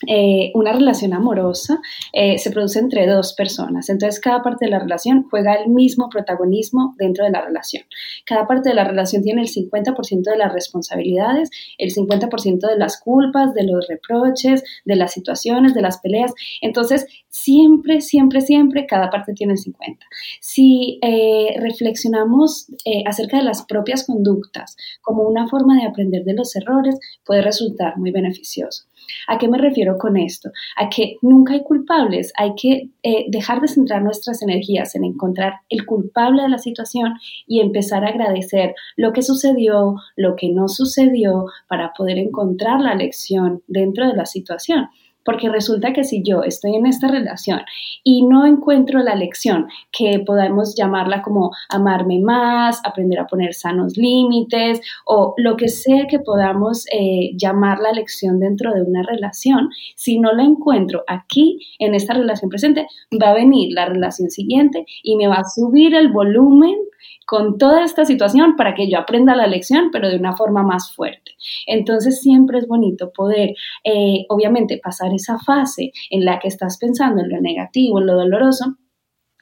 eh, 0.07 0.51
una 0.55 0.73
relación 0.73 1.13
amorosa 1.13 1.79
eh, 2.15 2.39
se 2.39 2.51
produce 2.51 2.79
entre 2.79 3.07
dos 3.07 3.35
personas. 3.35 3.91
Entonces, 3.91 4.19
cada 4.19 4.43
parte 4.43 4.65
de 4.65 4.71
la 4.71 4.79
relación 4.79 5.27
juega 5.29 5.55
el 5.55 5.69
mismo 5.69 6.09
protagonismo 6.09 6.95
dentro 6.97 7.25
de 7.25 7.31
la 7.31 7.43
relación. 7.43 7.85
Cada 8.25 8.47
parte 8.47 8.71
de 8.71 8.75
la 8.75 8.85
relación 8.85 9.23
tiene 9.23 9.43
el 9.43 9.49
50% 9.49 10.23
de 10.23 10.39
las 10.39 10.53
responsabilidades, 10.55 11.51
el 11.77 11.93
50% 11.93 12.67
de 12.67 12.79
las 12.79 12.99
culpas, 12.99 13.53
de 13.53 13.65
los 13.65 13.87
reproches, 13.89 14.65
de 14.87 14.97
las 14.97 15.13
situaciones, 15.13 15.75
de 15.75 15.83
las 15.83 16.01
peleas. 16.01 16.33
Entonces, 16.63 17.07
siempre, 17.29 18.01
siempre, 18.01 18.41
siempre, 18.41 18.87
cada 18.87 19.11
parte 19.11 19.35
tiene 19.35 19.53
el 19.53 19.59
50%. 19.59 19.99
Si 20.41 20.99
eh, 21.03 21.57
reflexionamos 21.61 22.69
acerca 23.07 23.37
de 23.37 23.45
las 23.45 23.67
propias 23.67 24.07
conductas 24.07 24.77
como 25.03 25.25
una 25.25 25.47
forma 25.47 25.77
de 25.77 25.87
aprender 25.87 26.25
de 26.25 26.35
los 26.35 26.57
errores, 26.57 26.99
puede 27.25 27.43
resultar 27.43 27.99
muy 27.99 28.13
beneficioso. 28.13 28.90
¿A 29.27 29.39
qué 29.39 29.49
me 29.49 29.59
refiero 29.59 29.99
con 29.99 30.17
esto? 30.17 30.51
A 30.77 30.89
que 30.89 31.17
nunca 31.23 31.55
hay 31.55 31.63
culpables, 31.63 32.33
hay 32.37 32.55
que 32.55 32.91
eh, 33.03 33.27
dejar 33.29 33.61
de 33.61 33.69
centrar 33.69 34.03
nuestras 34.03 34.43
energías 34.43 34.95
en 34.95 35.05
encontrar 35.05 35.55
el 35.69 35.87
culpable 35.87 36.43
de 36.43 36.49
la 36.49 36.59
situación 36.59 37.15
y 37.47 37.61
empezar 37.61 38.05
a 38.05 38.09
agradecer 38.09 38.75
lo 38.97 39.13
que 39.13 39.23
sucedió, 39.23 39.97
lo 40.17 40.37
que 40.37 40.49
no 40.49 40.69
sucedió, 40.69 41.47
para 41.69 41.93
poder 41.93 42.19
encontrar 42.19 42.81
la 42.81 42.95
lección 42.95 43.63
dentro 43.67 44.09
de 44.09 44.17
la 44.17 44.27
situación. 44.27 44.89
Porque 45.25 45.49
resulta 45.49 45.93
que 45.93 46.05
si 46.05 46.23
yo 46.23 46.43
estoy 46.43 46.77
en 46.77 46.87
esta 46.87 47.09
relación 47.09 47.61
y 48.03 48.25
no 48.25 48.47
encuentro 48.47 49.01
la 49.01 49.15
lección, 49.15 49.69
que 49.93 50.21
podemos 50.21 50.75
llamarla 50.77 51.23
como 51.23 51.51
amarme 51.69 52.21
más, 52.21 52.81
aprender 52.85 53.19
a 53.21 53.27
poner 53.27 53.55
sanos 53.55 53.97
límites 53.97 54.81
o 55.05 55.35
lo 55.37 55.57
que 55.57 55.69
sea 55.69 56.07
que 56.07 56.19
podamos 56.19 56.87
eh, 56.93 57.33
llamar 57.37 57.81
la 57.81 57.93
lección 57.93 58.41
dentro 58.41 58.73
de 58.73 58.83
una 58.83 59.03
relación, 59.03 59.71
si 59.97 60.19
no 60.19 60.33
la 60.33 60.43
encuentro 60.43 61.05
aquí 61.07 61.59
en 61.79 61.95
esta 61.95 62.15
relación 62.15 62.51
presente, 62.51 62.87
va 63.21 63.31
a 63.31 63.35
venir 63.35 63.73
la 63.73 63.87
relación 63.87 64.31
siguiente 64.31 64.85
y 65.03 65.17
me 65.17 65.29
va 65.29 65.37
a 65.37 65.49
subir 65.49 65.95
el 65.95 66.09
volumen 66.09 66.77
con 67.27 67.59
toda 67.59 67.85
esta 67.85 68.05
situación 68.05 68.57
para 68.57 68.75
que 68.75 68.91
yo 68.91 68.99
aprenda 68.99 69.37
la 69.37 69.47
lección, 69.47 69.91
pero 69.93 70.09
de 70.09 70.17
una 70.17 70.37
forma 70.37 70.63
más 70.63 70.93
fuerte. 70.95 71.33
Entonces 71.67 72.21
siempre 72.21 72.59
es 72.59 72.67
bonito 72.67 73.13
poder, 73.13 73.55
eh, 73.85 74.25
obviamente, 74.29 74.81
pasar 74.83 75.13
esa 75.15 75.39
fase 75.39 75.93
en 76.11 76.25
la 76.25 76.39
que 76.39 76.49
estás 76.49 76.79
pensando 76.79 77.23
en 77.23 77.31
lo 77.31 77.41
negativo, 77.41 78.01
en 78.01 78.07
lo 78.07 78.15
doloroso, 78.15 78.77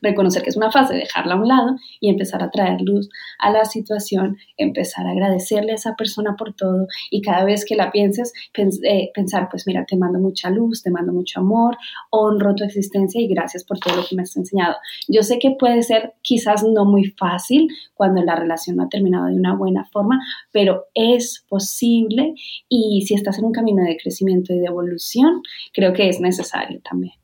reconocer 0.03 0.43
que 0.43 0.51
es 0.51 0.57
una 0.57 0.71
fase, 0.71 0.95
dejarla 0.95 1.35
a 1.35 1.41
un 1.41 1.49
lado 1.49 1.77
y 2.01 2.11
empezar 2.11 2.43
a 2.43 2.51
traer 2.51 2.81
luz 2.81 3.09
a 3.39 3.51
la 3.51 3.65
situación, 3.65 4.39
empezar 4.57 5.07
a 5.07 5.11
agradecerle 5.11 5.73
a 5.73 5.77
esa 5.77 5.95
persona 5.97 6.37
por 6.37 6.55
todo 6.55 6.87
y 7.11 7.21
cada 7.23 7.45
vez 7.45 7.65
que 7.65 7.75
la 7.75 7.91
pienses, 7.91 8.33
eh, 8.57 9.11
pensar, 9.15 9.49
pues 9.51 9.67
mira, 9.67 9.85
te 9.87 9.97
mando 9.97 10.19
mucha 10.19 10.51
luz, 10.51 10.83
te 10.83 10.91
mando 10.91 11.13
mucho 11.13 11.41
amor, 11.41 11.77
honro 12.11 12.55
tu 12.55 12.65
existencia 12.65 13.21
y 13.21 13.29
gracias 13.29 13.65
por 13.65 13.79
todo 13.79 13.97
lo 13.97 14.07
que 14.07 14.17
me 14.17 14.23
has 14.23 14.37
enseñado. 14.37 14.77
Yo 15.09 15.23
sé 15.23 15.39
que 15.39 15.57
puede 15.59 15.83
ser 15.83 16.15
quizás 16.23 16.65
no 16.65 16.85
muy 16.85 17.11
fácil 17.11 17.69
cuando 17.95 18.23
la 18.23 18.37
relación 18.37 18.77
no 18.77 18.85
ha 18.85 18.89
terminado 18.89 19.27
de 19.27 19.35
una 19.35 19.55
buena 19.55 19.85
forma, 19.93 20.21
pero 20.53 20.87
es 20.95 21.45
posible 21.49 22.35
y 22.69 23.03
si 23.07 23.15
estás 23.15 23.39
en 23.39 23.47
un 23.47 23.53
camino 23.53 23.83
de 23.85 23.97
crecimiento 23.97 24.53
y 24.53 24.59
de 24.59 24.67
evolución, 24.67 25.43
creo 25.73 25.93
que 25.93 26.09
es 26.09 26.21
necesario 26.21 26.81
también. 26.81 27.15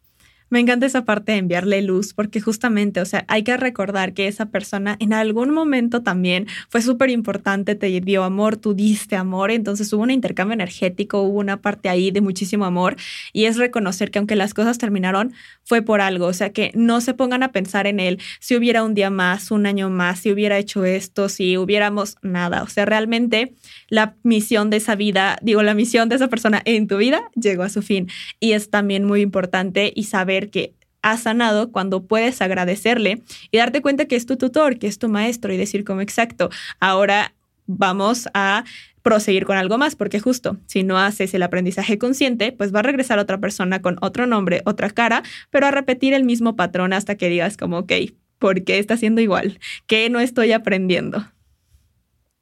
Me 0.55 0.61
encanta 0.61 0.87
esa 0.87 1.05
parte 1.05 1.33
de 1.33 1.39
enviarle 1.39 1.83
luz 1.83 2.15
porque 2.15 2.41
justamente, 2.41 3.01
o 3.01 3.05
sea, 3.05 3.25
hay 3.27 3.43
que 3.43 3.57
recordar 3.57 4.15
que 4.15 4.29
esa 4.29 4.47
persona 4.47 4.97
en 5.01 5.13
algún 5.13 5.51
momento 5.51 6.05
también 6.05 6.47
fue 6.69 6.81
súper 6.81 7.11
importante, 7.11 7.75
te 7.75 7.89
dio 8.01 8.23
amor, 8.23 8.57
tú 8.57 8.73
diste 8.73 9.17
amor, 9.17 9.51
entonces 9.51 9.93
hubo 9.93 10.05
un 10.05 10.13
intercambio 10.13 10.55
energético, 10.55 11.23
hubo 11.23 11.41
una 11.41 11.61
parte 11.61 11.89
ahí 11.89 12.13
de 12.13 12.21
muchísimo 12.21 12.67
amor 12.67 12.95
y 13.33 13.47
es 13.47 13.57
reconocer 13.57 14.13
que 14.13 14.21
aunque 14.21 14.37
las 14.37 14.55
cosas 14.55 14.79
terminaron, 14.79 15.33
fue 15.65 15.83
por 15.83 16.01
algo, 16.01 16.27
o 16.27 16.33
sea, 16.33 16.53
que 16.53 16.71
no 16.77 17.01
se 17.01 17.15
pongan 17.15 17.43
a 17.43 17.51
pensar 17.51 17.89
en 17.89 17.99
él 17.99 18.21
si 18.39 18.55
hubiera 18.55 18.85
un 18.85 18.95
día 18.95 19.11
más, 19.11 19.51
un 19.51 19.67
año 19.67 19.91
más, 19.91 20.21
si 20.21 20.31
hubiera 20.31 20.57
hecho 20.57 20.85
esto, 20.85 21.29
si 21.29 21.57
hubiéramos 21.57 22.17
nada, 22.23 22.63
o 22.63 22.69
sea, 22.69 22.85
realmente 22.85 23.55
la 23.89 24.15
misión 24.23 24.71
de 24.71 24.77
esa 24.77 24.95
vida, 24.95 25.37
digo, 25.43 25.65
la 25.65 25.75
misión 25.75 26.09
de 26.09 26.15
esa 26.15 26.29
persona 26.29 26.63
en 26.65 26.87
tu 26.87 26.99
vida 26.99 27.23
llegó 27.35 27.65
a 27.65 27.69
su 27.69 27.83
fin 27.83 28.09
y 28.39 28.53
es 28.53 28.71
también 28.71 29.03
muy 29.05 29.21
importante 29.21 29.93
y 29.93 30.05
saber 30.05 30.44
que 30.51 30.75
has 31.03 31.23
sanado 31.23 31.71
cuando 31.71 32.05
puedes 32.05 32.41
agradecerle 32.41 33.23
y 33.51 33.59
darte 33.59 33.83
cuenta 33.83 34.07
que 34.07 34.17
es 34.17 34.27
tu 34.27 34.37
tutor, 34.37 34.79
que 34.79 34.87
es 34.87 34.99
tu 34.99 35.09
maestro 35.09 35.53
y 35.53 35.57
decir 35.57 35.85
como 35.85 36.01
exacto, 36.01 36.51
ahora 36.81 37.35
vamos 37.67 38.29
a 38.33 38.65
proseguir 39.03 39.45
con 39.45 39.59
algo 39.59 39.77
más, 39.77 39.97
porque 39.97 40.19
justo 40.19 40.57
si 40.67 40.83
no 40.83 40.99
haces 40.99 41.35
el 41.35 41.43
aprendizaje 41.43 41.99
consciente, 41.99 42.53
pues 42.53 42.75
va 42.75 42.79
a 42.81 42.83
regresar 42.83 43.19
otra 43.19 43.39
persona 43.39 43.83
con 43.83 43.99
otro 44.01 44.27
nombre, 44.27 44.63
otra 44.65 44.89
cara, 44.89 45.23
pero 45.51 45.67
a 45.67 45.71
repetir 45.71 46.15
el 46.15 46.25
mismo 46.25 46.57
patrón 46.57 46.95
hasta 46.95 47.17
que 47.17 47.29
digas 47.29 47.59
como, 47.59 47.81
ok, 47.81 47.93
¿por 48.39 48.65
qué 48.65 48.79
está 48.79 48.97
siendo 48.97 49.21
igual? 49.21 49.59
¿Qué 49.87 50.09
no 50.09 50.21
estoy 50.21 50.53
aprendiendo? 50.53 51.27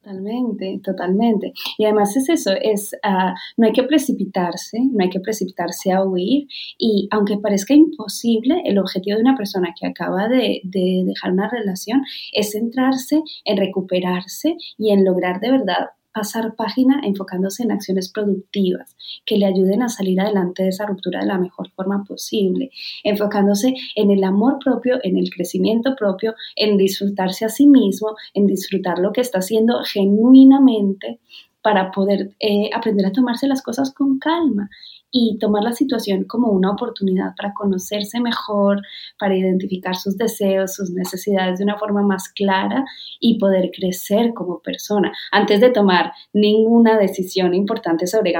Totalmente, 0.03 0.81
totalmente. 0.83 1.53
Y 1.77 1.85
además 1.85 2.17
es 2.17 2.27
eso, 2.27 2.51
es, 2.61 2.93
uh, 3.05 3.33
no 3.55 3.67
hay 3.67 3.71
que 3.71 3.83
precipitarse, 3.83 4.79
no 4.91 5.01
hay 5.01 5.09
que 5.09 5.21
precipitarse 5.21 5.93
a 5.93 6.03
huir. 6.03 6.47
Y 6.77 7.07
aunque 7.09 7.37
parezca 7.37 7.73
imposible, 7.73 8.61
el 8.65 8.79
objetivo 8.79 9.15
de 9.15 9.23
una 9.23 9.37
persona 9.37 9.73
que 9.79 9.87
acaba 9.87 10.27
de, 10.27 10.59
de 10.65 11.03
dejar 11.05 11.31
una 11.31 11.49
relación 11.49 12.01
es 12.33 12.51
centrarse 12.51 13.21
en 13.45 13.57
recuperarse 13.57 14.57
y 14.77 14.91
en 14.91 15.05
lograr 15.05 15.39
de 15.39 15.51
verdad 15.51 15.87
pasar 16.13 16.55
página 16.55 17.01
enfocándose 17.03 17.63
en 17.63 17.71
acciones 17.71 18.09
productivas 18.09 18.95
que 19.25 19.37
le 19.37 19.45
ayuden 19.45 19.81
a 19.81 19.89
salir 19.89 20.21
adelante 20.21 20.63
de 20.63 20.69
esa 20.69 20.85
ruptura 20.85 21.21
de 21.21 21.25
la 21.25 21.37
mejor 21.37 21.71
forma 21.71 22.03
posible, 22.03 22.71
enfocándose 23.03 23.73
en 23.95 24.11
el 24.11 24.23
amor 24.23 24.59
propio, 24.63 24.99
en 25.03 25.17
el 25.17 25.29
crecimiento 25.29 25.95
propio, 25.95 26.35
en 26.55 26.77
disfrutarse 26.77 27.45
a 27.45 27.49
sí 27.49 27.67
mismo, 27.67 28.15
en 28.33 28.47
disfrutar 28.47 28.99
lo 28.99 29.11
que 29.11 29.21
está 29.21 29.39
haciendo 29.39 29.81
genuinamente 29.83 31.19
para 31.61 31.91
poder 31.91 32.31
eh, 32.39 32.69
aprender 32.73 33.05
a 33.05 33.11
tomarse 33.11 33.47
las 33.47 33.61
cosas 33.61 33.93
con 33.93 34.19
calma 34.19 34.69
y 35.15 35.37
tomar 35.37 35.63
la 35.63 35.71
situación 35.73 36.23
como 36.23 36.49
una 36.49 36.71
oportunidad 36.71 37.35
para 37.37 37.53
conocerse 37.53 38.19
mejor, 38.19 38.81
para 39.19 39.37
identificar 39.37 39.95
sus 39.95 40.17
deseos, 40.17 40.73
sus 40.73 40.89
necesidades 40.89 41.59
de 41.59 41.65
una 41.65 41.77
forma 41.77 42.01
más 42.01 42.29
clara 42.29 42.83
y 43.19 43.37
poder 43.37 43.69
crecer 43.71 44.33
como 44.33 44.59
persona 44.59 45.13
antes 45.31 45.61
de 45.61 45.69
tomar 45.69 46.11
ninguna 46.33 46.97
decisión 46.97 47.53
importante 47.53 48.07
sobre 48.07 48.33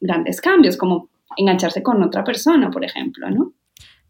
grandes 0.00 0.40
cambios, 0.40 0.76
como 0.76 1.10
engancharse 1.36 1.82
con 1.82 2.00
otra 2.02 2.22
persona, 2.22 2.70
por 2.70 2.84
ejemplo, 2.84 3.28
¿no? 3.28 3.52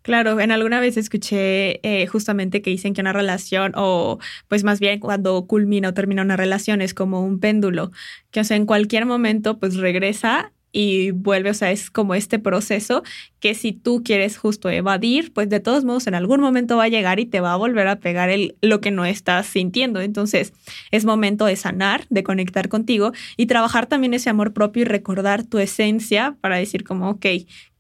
Claro, 0.03 0.41
en 0.41 0.51
alguna 0.51 0.81
vez 0.81 0.97
escuché 0.97 1.81
eh, 1.87 2.07
justamente 2.07 2.63
que 2.63 2.71
dicen 2.71 2.95
que 2.95 3.03
una 3.03 3.13
relación 3.13 3.73
o 3.77 4.19
pues 4.49 4.65
más 4.65 4.81
bien 4.81 4.99
cuando 4.99 5.47
culmina 5.47 5.91
o 5.91 5.95
termina 5.95 6.23
una 6.23 6.37
relación 6.37 6.81
es 6.81 6.95
como 6.95 7.23
un 7.23 7.39
péndulo, 7.39 7.93
que 8.31 8.41
o 8.41 8.45
sea, 8.45 8.57
en 8.57 8.67
cualquier 8.67 9.05
momento 9.05 9.59
pues 9.59 9.77
regresa 9.77 10.53
y 10.73 11.11
vuelve, 11.11 11.51
o 11.51 11.55
sea, 11.55 11.71
es 11.73 11.91
como 11.91 12.15
este 12.15 12.39
proceso 12.39 13.03
que 13.41 13.55
si 13.55 13.73
tú 13.73 14.03
quieres 14.05 14.37
justo 14.37 14.69
evadir, 14.69 15.33
pues 15.33 15.49
de 15.49 15.61
todos 15.61 15.85
modos 15.85 16.07
en 16.07 16.15
algún 16.15 16.41
momento 16.41 16.77
va 16.77 16.85
a 16.85 16.89
llegar 16.89 17.19
y 17.21 17.27
te 17.27 17.41
va 17.41 17.53
a 17.53 17.57
volver 17.57 17.89
a 17.89 17.97
pegar 17.97 18.31
el, 18.31 18.57
lo 18.61 18.81
que 18.81 18.91
no 18.91 19.05
estás 19.05 19.47
sintiendo. 19.47 20.01
Entonces 20.01 20.53
es 20.91 21.05
momento 21.05 21.47
de 21.47 21.57
sanar, 21.57 22.07
de 22.11 22.23
conectar 22.23 22.69
contigo 22.69 23.13
y 23.37 23.47
trabajar 23.47 23.87
también 23.87 24.15
ese 24.15 24.31
amor 24.31 24.53
propio 24.53 24.83
y 24.83 24.85
recordar 24.85 25.45
tu 25.45 25.59
esencia 25.59 26.37
para 26.41 26.57
decir 26.57 26.85
como, 26.85 27.11
ok, 27.11 27.27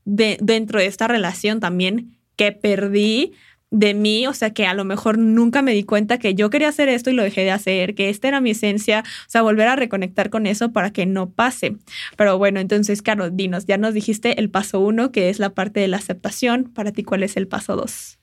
de, 0.04 0.38
dentro 0.40 0.80
de 0.80 0.86
esta 0.86 1.06
relación 1.06 1.60
también 1.60 2.16
que 2.36 2.52
perdí, 2.52 3.32
de 3.70 3.94
mí, 3.94 4.26
o 4.26 4.34
sea, 4.34 4.50
que 4.50 4.66
a 4.66 4.74
lo 4.74 4.84
mejor 4.84 5.18
nunca 5.18 5.62
me 5.62 5.72
di 5.72 5.84
cuenta 5.84 6.18
que 6.18 6.34
yo 6.34 6.50
quería 6.50 6.68
hacer 6.68 6.88
esto 6.88 7.10
y 7.10 7.14
lo 7.14 7.22
dejé 7.22 7.42
de 7.42 7.52
hacer, 7.52 7.94
que 7.94 8.08
esta 8.08 8.28
era 8.28 8.40
mi 8.40 8.50
esencia, 8.50 9.04
o 9.06 9.30
sea, 9.30 9.42
volver 9.42 9.68
a 9.68 9.76
reconectar 9.76 10.28
con 10.30 10.46
eso 10.46 10.72
para 10.72 10.90
que 10.90 11.06
no 11.06 11.30
pase. 11.30 11.76
Pero 12.16 12.36
bueno, 12.36 12.58
entonces, 12.60 13.00
Caro, 13.00 13.30
dinos, 13.30 13.66
ya 13.66 13.78
nos 13.78 13.94
dijiste 13.94 14.40
el 14.40 14.50
paso 14.50 14.80
uno, 14.80 15.12
que 15.12 15.30
es 15.30 15.38
la 15.38 15.50
parte 15.50 15.80
de 15.80 15.88
la 15.88 15.98
aceptación. 15.98 16.64
Para 16.74 16.92
ti, 16.92 17.04
¿cuál 17.04 17.22
es 17.22 17.36
el 17.36 17.46
paso 17.46 17.76
dos? 17.76 18.18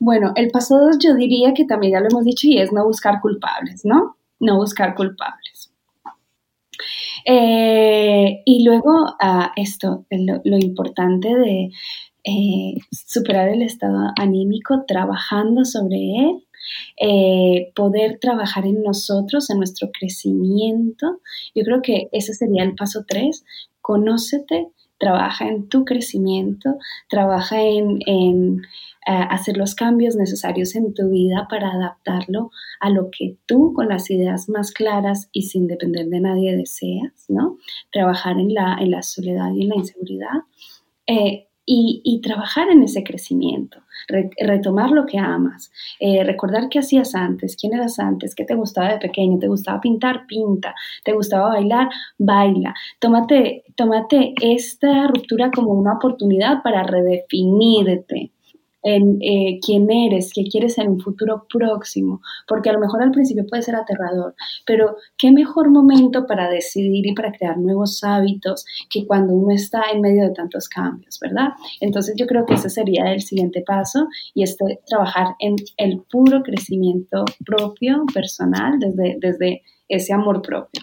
Bueno, 0.00 0.32
el 0.34 0.50
paso 0.50 0.76
dos 0.76 0.98
yo 0.98 1.14
diría 1.14 1.54
que 1.54 1.64
también 1.64 1.92
ya 1.92 2.00
lo 2.00 2.08
hemos 2.10 2.24
dicho 2.24 2.48
y 2.48 2.58
es 2.58 2.72
no 2.72 2.84
buscar 2.84 3.20
culpables, 3.20 3.84
¿no? 3.84 4.16
No 4.40 4.56
buscar 4.56 4.94
culpables. 4.94 5.72
Eh, 7.24 8.42
y 8.44 8.64
luego 8.64 8.90
uh, 8.90 9.46
esto, 9.56 10.04
lo 10.10 10.58
importante 10.58 11.28
de 11.28 11.70
eh, 12.24 12.76
superar 12.90 13.48
el 13.50 13.62
estado 13.62 13.98
anímico 14.16 14.84
trabajando 14.86 15.64
sobre 15.64 15.96
él, 15.96 16.44
eh, 16.98 17.72
poder 17.74 18.18
trabajar 18.18 18.66
en 18.66 18.82
nosotros, 18.82 19.50
en 19.50 19.58
nuestro 19.58 19.90
crecimiento. 19.92 21.20
Yo 21.54 21.64
creo 21.64 21.82
que 21.82 22.08
ese 22.12 22.32
sería 22.32 22.62
el 22.62 22.74
paso 22.74 23.04
tres, 23.06 23.44
conócete, 23.82 24.68
trabaja 24.98 25.48
en 25.48 25.68
tu 25.68 25.84
crecimiento, 25.84 26.78
trabaja 27.10 27.60
en, 27.60 28.00
eh, 28.06 28.62
hacer 29.06 29.58
los 29.58 29.74
cambios 29.74 30.16
necesarios 30.16 30.74
en 30.76 30.94
tu 30.94 31.10
vida 31.10 31.46
para 31.50 31.72
adaptarlo 31.72 32.50
a 32.80 32.88
lo 32.88 33.10
que 33.10 33.36
tú 33.44 33.74
con 33.74 33.88
las 33.88 34.10
ideas 34.10 34.48
más 34.48 34.72
claras 34.72 35.28
y 35.30 35.42
sin 35.42 35.66
depender 35.66 36.06
de 36.06 36.20
nadie 36.20 36.56
deseas, 36.56 37.26
¿no? 37.28 37.58
Trabajar 37.92 38.38
en 38.38 38.54
la, 38.54 39.02
soledad 39.02 39.52
y 39.54 39.64
en 39.64 39.68
la 39.68 39.76
inseguridad. 39.76 40.44
Y, 41.66 42.20
trabajar 42.22 42.68
en 42.70 42.82
ese 42.82 43.02
crecimiento, 43.02 43.80
retomar 44.38 44.90
lo 44.90 45.06
que 45.06 45.18
amas, 45.18 45.70
eh, 46.00 46.24
recordar 46.24 46.68
qué 46.68 46.78
hacías 46.78 47.14
antes, 47.14 47.56
quién 47.56 47.74
eras 47.74 47.98
antes, 47.98 48.34
qué 48.34 48.44
te 48.44 48.54
gustaba 48.54 48.92
de 48.92 48.98
pequeño, 48.98 49.38
te 49.38 49.48
gustaba 49.48 49.80
pintar, 49.80 50.26
pinta, 50.26 50.74
te 51.04 51.12
gustaba 51.12 51.48
bailar, 51.48 51.88
baila. 52.18 52.74
Tómate, 52.98 53.64
tómate 53.76 54.34
esta 54.40 55.06
ruptura 55.08 55.50
como 55.50 55.72
una 55.72 55.94
oportunidad 55.94 56.62
para 56.62 56.82
redefinirte, 56.82 58.30
en 58.84 59.18
eh, 59.22 59.58
quién 59.64 59.90
eres, 59.90 60.30
qué 60.32 60.44
quieres 60.44 60.78
en 60.78 60.90
un 60.90 61.00
futuro 61.00 61.46
próximo, 61.52 62.20
porque 62.46 62.70
a 62.70 62.74
lo 62.74 62.80
mejor 62.80 63.02
al 63.02 63.10
principio 63.10 63.46
puede 63.48 63.62
ser 63.62 63.74
aterrador, 63.74 64.34
pero 64.66 64.96
qué 65.18 65.32
mejor 65.32 65.70
momento 65.70 66.26
para 66.26 66.48
decidir 66.48 67.06
y 67.06 67.14
para 67.14 67.32
crear 67.32 67.58
nuevos 67.58 68.04
hábitos 68.04 68.64
que 68.90 69.06
cuando 69.06 69.32
uno 69.32 69.54
está 69.54 69.82
en 69.92 70.02
medio 70.02 70.24
de 70.24 70.34
tantos 70.34 70.68
cambios, 70.68 71.18
¿verdad? 71.20 71.48
Entonces 71.80 72.14
yo 72.16 72.26
creo 72.26 72.44
que 72.44 72.54
ese 72.54 72.70
sería 72.70 73.12
el 73.12 73.22
siguiente 73.22 73.62
paso 73.66 74.06
y 74.34 74.42
es 74.42 74.56
trabajar 74.86 75.34
en 75.40 75.56
el 75.78 76.02
puro 76.10 76.42
crecimiento 76.42 77.24
propio, 77.44 78.04
personal, 78.12 78.78
desde, 78.78 79.16
desde 79.18 79.62
ese 79.88 80.12
amor 80.12 80.42
propio. 80.42 80.82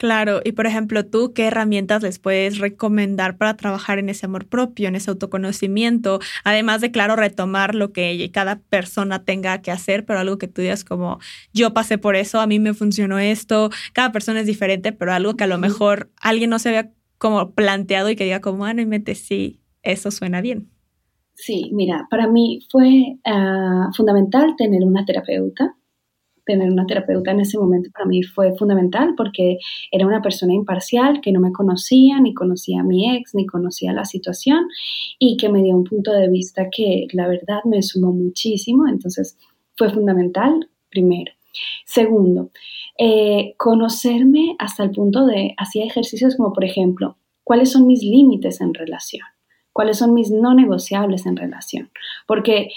Claro, 0.00 0.40
y 0.42 0.52
por 0.52 0.66
ejemplo, 0.66 1.04
tú, 1.04 1.34
¿qué 1.34 1.48
herramientas 1.48 2.02
les 2.02 2.18
puedes 2.18 2.56
recomendar 2.56 3.36
para 3.36 3.54
trabajar 3.58 3.98
en 3.98 4.08
ese 4.08 4.24
amor 4.24 4.48
propio, 4.48 4.88
en 4.88 4.96
ese 4.96 5.10
autoconocimiento? 5.10 6.20
Además 6.42 6.80
de, 6.80 6.90
claro, 6.90 7.16
retomar 7.16 7.74
lo 7.74 7.92
que 7.92 8.30
cada 8.32 8.60
persona 8.60 9.26
tenga 9.26 9.60
que 9.60 9.70
hacer, 9.70 10.06
pero 10.06 10.18
algo 10.18 10.38
que 10.38 10.48
tú 10.48 10.62
digas 10.62 10.84
como, 10.84 11.18
yo 11.52 11.74
pasé 11.74 11.98
por 11.98 12.16
eso, 12.16 12.40
a 12.40 12.46
mí 12.46 12.58
me 12.58 12.72
funcionó 12.72 13.18
esto, 13.18 13.68
cada 13.92 14.10
persona 14.10 14.40
es 14.40 14.46
diferente, 14.46 14.92
pero 14.92 15.12
algo 15.12 15.36
que 15.36 15.44
a 15.44 15.48
lo 15.48 15.58
mejor 15.58 16.10
alguien 16.22 16.48
no 16.48 16.58
se 16.58 16.70
había 16.70 16.90
como 17.18 17.52
planteado 17.52 18.08
y 18.08 18.16
que 18.16 18.24
diga 18.24 18.40
como, 18.40 18.64
ah, 18.64 18.72
no, 18.72 18.80
y 18.80 18.86
mete, 18.86 19.14
sí, 19.14 19.60
eso 19.82 20.10
suena 20.10 20.40
bien. 20.40 20.70
Sí, 21.34 21.68
mira, 21.74 22.06
para 22.08 22.26
mí 22.26 22.60
fue 22.72 23.18
ah, 23.26 23.90
fundamental 23.94 24.54
tener 24.56 24.82
una 24.82 25.04
terapeuta 25.04 25.76
tener 26.50 26.68
una 26.68 26.84
terapeuta 26.84 27.30
en 27.30 27.40
ese 27.40 27.58
momento 27.58 27.90
para 27.92 28.06
mí 28.06 28.24
fue 28.24 28.56
fundamental 28.56 29.14
porque 29.16 29.58
era 29.92 30.04
una 30.04 30.20
persona 30.20 30.52
imparcial 30.52 31.20
que 31.20 31.30
no 31.30 31.38
me 31.38 31.52
conocía, 31.52 32.18
ni 32.20 32.34
conocía 32.34 32.80
a 32.80 32.82
mi 32.82 33.14
ex, 33.16 33.36
ni 33.36 33.46
conocía 33.46 33.92
la 33.92 34.04
situación 34.04 34.66
y 35.20 35.36
que 35.36 35.48
me 35.48 35.62
dio 35.62 35.76
un 35.76 35.84
punto 35.84 36.12
de 36.12 36.28
vista 36.28 36.68
que 36.70 37.06
la 37.12 37.28
verdad 37.28 37.60
me 37.64 37.82
sumó 37.82 38.10
muchísimo. 38.12 38.88
Entonces 38.88 39.38
fue 39.76 39.90
fundamental, 39.90 40.68
primero. 40.88 41.32
Segundo, 41.84 42.50
eh, 42.98 43.54
conocerme 43.56 44.56
hasta 44.58 44.82
el 44.82 44.90
punto 44.90 45.26
de, 45.26 45.54
hacía 45.56 45.84
ejercicios 45.84 46.36
como 46.36 46.52
por 46.52 46.64
ejemplo, 46.64 47.16
¿cuáles 47.44 47.70
son 47.70 47.86
mis 47.86 48.02
límites 48.02 48.60
en 48.60 48.74
relación? 48.74 49.24
cuáles 49.72 49.98
son 49.98 50.14
mis 50.14 50.30
no 50.30 50.52
negociables 50.52 51.26
en 51.26 51.36
relación. 51.36 51.90
Porque 52.26 52.70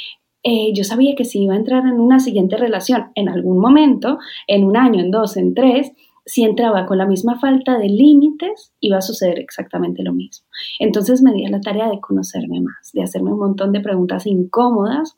eh, 0.43 0.73
yo 0.73 0.83
sabía 0.83 1.15
que 1.15 1.25
si 1.25 1.43
iba 1.43 1.53
a 1.53 1.57
entrar 1.57 1.85
en 1.85 1.99
una 1.99 2.19
siguiente 2.19 2.57
relación 2.57 3.11
en 3.15 3.29
algún 3.29 3.59
momento, 3.59 4.19
en 4.47 4.65
un 4.65 4.77
año, 4.77 4.99
en 4.99 5.09
dos, 5.09 5.37
en 5.37 5.53
tres, 5.53 5.93
si 6.25 6.43
entraba 6.43 6.85
con 6.85 6.97
la 6.97 7.05
misma 7.05 7.39
falta 7.39 7.77
de 7.77 7.89
límites, 7.89 8.73
iba 8.79 8.97
a 8.97 9.01
suceder 9.01 9.39
exactamente 9.39 10.03
lo 10.03 10.13
mismo. 10.13 10.45
Entonces 10.79 11.21
me 11.21 11.33
di 11.33 11.45
a 11.45 11.49
la 11.49 11.61
tarea 11.61 11.89
de 11.89 11.99
conocerme 11.99 12.61
más, 12.61 12.91
de 12.93 13.03
hacerme 13.03 13.33
un 13.33 13.39
montón 13.39 13.71
de 13.71 13.81
preguntas 13.81 14.25
incómodas 14.25 15.17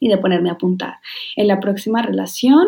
y 0.00 0.08
de 0.08 0.18
ponerme 0.18 0.50
a 0.50 0.54
apuntar. 0.54 0.94
En 1.36 1.48
la 1.48 1.60
próxima 1.60 2.02
relación 2.02 2.66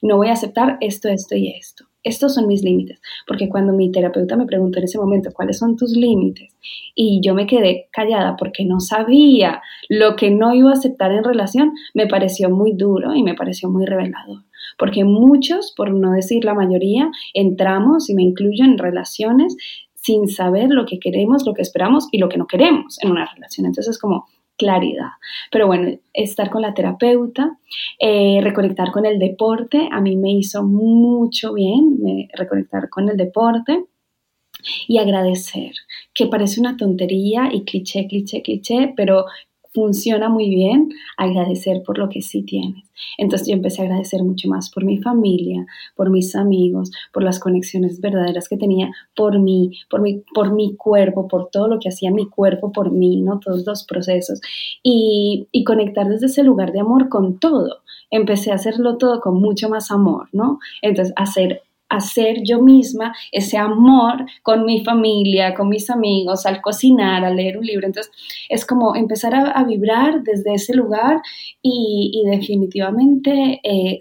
no 0.00 0.16
voy 0.16 0.28
a 0.28 0.32
aceptar 0.32 0.78
esto, 0.80 1.08
esto 1.08 1.36
y 1.36 1.50
esto. 1.50 1.89
Estos 2.02 2.34
son 2.34 2.46
mis 2.46 2.62
límites, 2.62 3.00
porque 3.26 3.48
cuando 3.48 3.74
mi 3.74 3.92
terapeuta 3.92 4.36
me 4.36 4.46
preguntó 4.46 4.78
en 4.78 4.84
ese 4.84 4.98
momento 4.98 5.30
cuáles 5.34 5.58
son 5.58 5.76
tus 5.76 5.94
límites 5.94 6.56
y 6.94 7.20
yo 7.22 7.34
me 7.34 7.46
quedé 7.46 7.88
callada 7.92 8.36
porque 8.36 8.64
no 8.64 8.80
sabía 8.80 9.62
lo 9.88 10.16
que 10.16 10.30
no 10.30 10.54
iba 10.54 10.70
a 10.70 10.74
aceptar 10.74 11.12
en 11.12 11.24
relación, 11.24 11.72
me 11.92 12.06
pareció 12.06 12.48
muy 12.48 12.72
duro 12.72 13.14
y 13.14 13.22
me 13.22 13.34
pareció 13.34 13.68
muy 13.68 13.84
revelador. 13.84 14.44
Porque 14.78 15.04
muchos, 15.04 15.74
por 15.76 15.92
no 15.92 16.12
decir 16.12 16.44
la 16.44 16.54
mayoría, 16.54 17.10
entramos, 17.34 18.08
y 18.08 18.14
me 18.14 18.22
incluyo 18.22 18.64
en 18.64 18.78
relaciones 18.78 19.56
sin 19.94 20.28
saber 20.28 20.70
lo 20.70 20.86
que 20.86 20.98
queremos, 20.98 21.44
lo 21.46 21.52
que 21.52 21.62
esperamos 21.62 22.08
y 22.10 22.18
lo 22.18 22.28
que 22.28 22.38
no 22.38 22.46
queremos 22.46 22.98
en 23.02 23.10
una 23.10 23.26
relación. 23.26 23.66
Entonces 23.66 23.96
es 23.96 24.00
como 24.00 24.26
claridad. 24.60 25.12
Pero 25.50 25.66
bueno, 25.66 25.98
estar 26.12 26.50
con 26.50 26.60
la 26.60 26.74
terapeuta, 26.74 27.58
eh, 27.98 28.40
reconectar 28.42 28.92
con 28.92 29.06
el 29.06 29.18
deporte, 29.18 29.88
a 29.90 30.00
mí 30.02 30.16
me 30.16 30.32
hizo 30.32 30.62
mucho 30.62 31.54
bien 31.54 32.28
reconectar 32.34 32.90
con 32.90 33.08
el 33.08 33.16
deporte 33.16 33.86
y 34.86 34.98
agradecer, 34.98 35.72
que 36.12 36.26
parece 36.26 36.60
una 36.60 36.76
tontería 36.76 37.48
y 37.50 37.64
cliché, 37.64 38.06
cliché, 38.06 38.42
cliché, 38.42 38.92
pero 38.94 39.24
funciona 39.72 40.28
muy 40.28 40.48
bien 40.48 40.88
agradecer 41.16 41.82
por 41.84 41.98
lo 41.98 42.08
que 42.08 42.22
sí 42.22 42.42
tienes. 42.42 42.90
Entonces 43.18 43.48
yo 43.48 43.54
empecé 43.54 43.82
a 43.82 43.84
agradecer 43.86 44.22
mucho 44.22 44.48
más 44.48 44.70
por 44.70 44.84
mi 44.84 44.98
familia, 44.98 45.64
por 45.96 46.10
mis 46.10 46.34
amigos, 46.34 46.90
por 47.12 47.22
las 47.22 47.38
conexiones 47.38 48.00
verdaderas 48.00 48.48
que 48.48 48.56
tenía, 48.56 48.90
por 49.14 49.38
mí, 49.38 49.78
por 49.88 50.00
mi, 50.00 50.22
por 50.34 50.52
mi 50.52 50.76
cuerpo, 50.76 51.28
por 51.28 51.50
todo 51.50 51.68
lo 51.68 51.78
que 51.78 51.88
hacía 51.88 52.10
mi 52.10 52.28
cuerpo 52.28 52.72
por 52.72 52.90
mí, 52.90 53.20
¿no? 53.20 53.38
Todos 53.38 53.64
los 53.66 53.84
procesos. 53.84 54.40
Y, 54.82 55.48
y 55.52 55.64
conectar 55.64 56.08
desde 56.08 56.26
ese 56.26 56.42
lugar 56.42 56.72
de 56.72 56.80
amor 56.80 57.08
con 57.08 57.38
todo. 57.38 57.82
Empecé 58.10 58.50
a 58.50 58.56
hacerlo 58.56 58.98
todo 58.98 59.20
con 59.20 59.40
mucho 59.40 59.68
más 59.68 59.90
amor, 59.90 60.28
¿no? 60.32 60.58
Entonces, 60.82 61.14
hacer 61.16 61.62
hacer 61.90 62.42
yo 62.44 62.62
misma 62.62 63.14
ese 63.32 63.58
amor 63.58 64.24
con 64.42 64.64
mi 64.64 64.84
familia, 64.84 65.54
con 65.54 65.68
mis 65.68 65.90
amigos, 65.90 66.46
al 66.46 66.62
cocinar, 66.62 67.24
al 67.24 67.36
leer 67.36 67.58
un 67.58 67.66
libro. 67.66 67.86
Entonces, 67.86 68.12
es 68.48 68.64
como 68.64 68.96
empezar 68.96 69.34
a, 69.34 69.64
vibrar 69.64 70.22
desde 70.22 70.54
ese 70.54 70.74
lugar 70.74 71.20
y, 71.62 72.22
definitivamente 72.26 73.60
eh, 73.62 73.98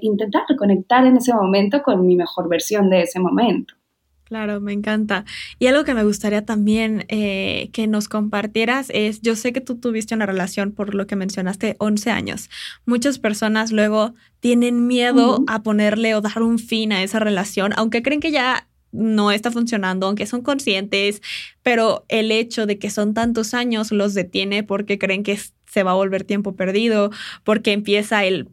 intentar 0.00 0.44
conectar 0.56 1.04
en 1.06 1.16
ese 1.16 1.34
momento 1.34 1.82
con 1.82 2.06
mi 2.06 2.16
mejor 2.16 2.48
versión 2.48 2.88
de 2.88 3.02
ese 3.02 3.20
momento. 3.20 3.74
Claro, 4.30 4.60
me 4.60 4.72
encanta. 4.72 5.24
Y 5.58 5.66
algo 5.66 5.82
que 5.82 5.92
me 5.92 6.04
gustaría 6.04 6.44
también 6.44 7.04
eh, 7.08 7.68
que 7.72 7.88
nos 7.88 8.08
compartieras 8.08 8.86
es, 8.94 9.20
yo 9.22 9.34
sé 9.34 9.52
que 9.52 9.60
tú 9.60 9.80
tuviste 9.80 10.14
una 10.14 10.24
relación, 10.24 10.70
por 10.70 10.94
lo 10.94 11.08
que 11.08 11.16
mencionaste, 11.16 11.74
11 11.80 12.12
años. 12.12 12.48
Muchas 12.86 13.18
personas 13.18 13.72
luego 13.72 14.14
tienen 14.38 14.86
miedo 14.86 15.42
a 15.48 15.64
ponerle 15.64 16.14
o 16.14 16.20
dar 16.20 16.44
un 16.44 16.60
fin 16.60 16.92
a 16.92 17.02
esa 17.02 17.18
relación, 17.18 17.72
aunque 17.76 18.02
creen 18.04 18.20
que 18.20 18.30
ya 18.30 18.68
no 18.92 19.32
está 19.32 19.50
funcionando, 19.50 20.06
aunque 20.06 20.26
son 20.26 20.42
conscientes, 20.42 21.22
pero 21.64 22.04
el 22.08 22.30
hecho 22.30 22.66
de 22.66 22.78
que 22.78 22.88
son 22.88 23.14
tantos 23.14 23.52
años 23.52 23.90
los 23.90 24.14
detiene 24.14 24.62
porque 24.62 24.96
creen 24.96 25.24
que 25.24 25.40
se 25.66 25.82
va 25.82 25.90
a 25.90 25.94
volver 25.94 26.22
tiempo 26.22 26.54
perdido, 26.54 27.10
porque 27.42 27.72
empieza 27.72 28.24
el 28.24 28.48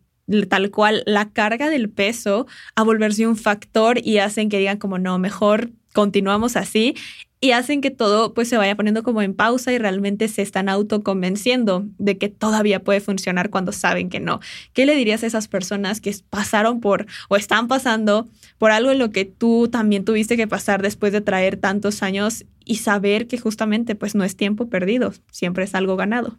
tal 0.49 0.71
cual 0.71 1.03
la 1.05 1.29
carga 1.29 1.69
del 1.69 1.89
peso 1.89 2.47
a 2.75 2.83
volverse 2.83 3.27
un 3.27 3.37
factor 3.37 3.99
y 4.03 4.17
hacen 4.19 4.49
que 4.49 4.59
digan 4.59 4.77
como 4.77 4.99
no, 4.99 5.17
mejor 5.19 5.71
continuamos 5.93 6.55
así 6.55 6.95
y 7.39 7.51
hacen 7.51 7.81
que 7.81 7.91
todo 7.91 8.33
pues 8.33 8.49
se 8.49 8.57
vaya 8.57 8.75
poniendo 8.75 9.03
como 9.03 9.21
en 9.21 9.33
pausa 9.33 9.71
y 9.71 9.77
realmente 9.77 10.27
se 10.27 10.41
están 10.41 10.69
autoconvenciendo 10.69 11.85
de 11.97 12.17
que 12.17 12.29
todavía 12.29 12.83
puede 12.83 12.99
funcionar 12.99 13.49
cuando 13.49 13.71
saben 13.71 14.09
que 14.09 14.19
no. 14.19 14.39
¿Qué 14.73 14.85
le 14.85 14.95
dirías 14.95 15.23
a 15.23 15.27
esas 15.27 15.47
personas 15.47 16.01
que 16.01 16.15
pasaron 16.29 16.81
por 16.81 17.05
o 17.29 17.35
están 17.35 17.67
pasando 17.67 18.27
por 18.57 18.71
algo 18.71 18.91
en 18.91 18.99
lo 18.99 19.11
que 19.11 19.25
tú 19.25 19.67
también 19.67 20.03
tuviste 20.03 20.35
que 20.35 20.47
pasar 20.47 20.81
después 20.81 21.13
de 21.13 21.21
traer 21.21 21.57
tantos 21.57 22.01
años 22.01 22.45
y 22.65 22.77
saber 22.77 23.27
que 23.27 23.37
justamente 23.37 23.95
pues 23.95 24.15
no 24.15 24.23
es 24.23 24.35
tiempo 24.35 24.67
perdido, 24.67 25.13
siempre 25.31 25.63
es 25.63 25.75
algo 25.75 25.95
ganado? 25.95 26.37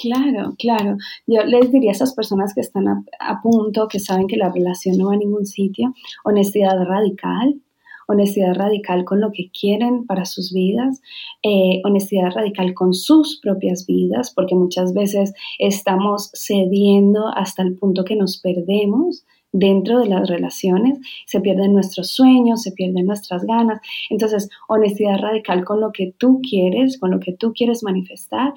Claro, 0.00 0.54
claro. 0.58 0.96
Yo 1.26 1.44
les 1.44 1.70
diría 1.70 1.90
a 1.90 1.92
esas 1.92 2.14
personas 2.14 2.54
que 2.54 2.62
están 2.62 2.88
a, 2.88 3.42
punto, 3.42 3.86
que 3.86 4.00
saben 4.00 4.26
que 4.28 4.38
la 4.38 4.50
relación 4.50 4.96
no 4.96 5.08
va 5.08 5.14
a 5.14 5.18
ningún 5.18 5.44
sitio, 5.44 5.92
honestidad 6.24 6.82
radical, 6.84 7.60
honestidad 8.08 8.54
radical 8.54 9.04
con 9.04 9.20
lo 9.20 9.30
que 9.30 9.50
quieren 9.50 10.06
para 10.06 10.24
sus 10.24 10.54
vidas, 10.54 11.02
eh, 11.42 11.82
honestidad 11.84 12.30
radical 12.34 12.72
con 12.72 12.94
sus 12.94 13.38
propias 13.40 13.84
vidas, 13.86 14.32
porque 14.34 14.54
muchas 14.54 14.94
veces 14.94 15.34
estamos 15.58 16.30
cediendo 16.34 17.28
hasta 17.28 17.62
el 17.62 17.76
punto 17.76 18.02
que 18.04 18.16
nos 18.16 18.38
perdemos 18.38 19.26
dentro 19.52 20.00
de 20.00 20.06
las 20.06 20.28
relaciones, 20.28 20.98
se 21.26 21.40
pierden 21.40 21.72
nuestros 21.72 22.10
sueños, 22.10 22.62
se 22.62 22.72
pierden 22.72 23.06
nuestras 23.06 23.44
ganas. 23.44 23.80
Entonces, 24.08 24.48
honestidad 24.68 25.18
radical 25.18 25.64
con 25.64 25.80
lo 25.80 25.92
que 25.92 26.14
tú 26.16 26.40
quieres, 26.48 26.98
con 26.98 27.10
lo 27.10 27.20
que 27.20 27.32
tú 27.32 27.52
quieres 27.52 27.82
manifestar 27.82 28.54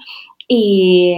y, 0.47 1.15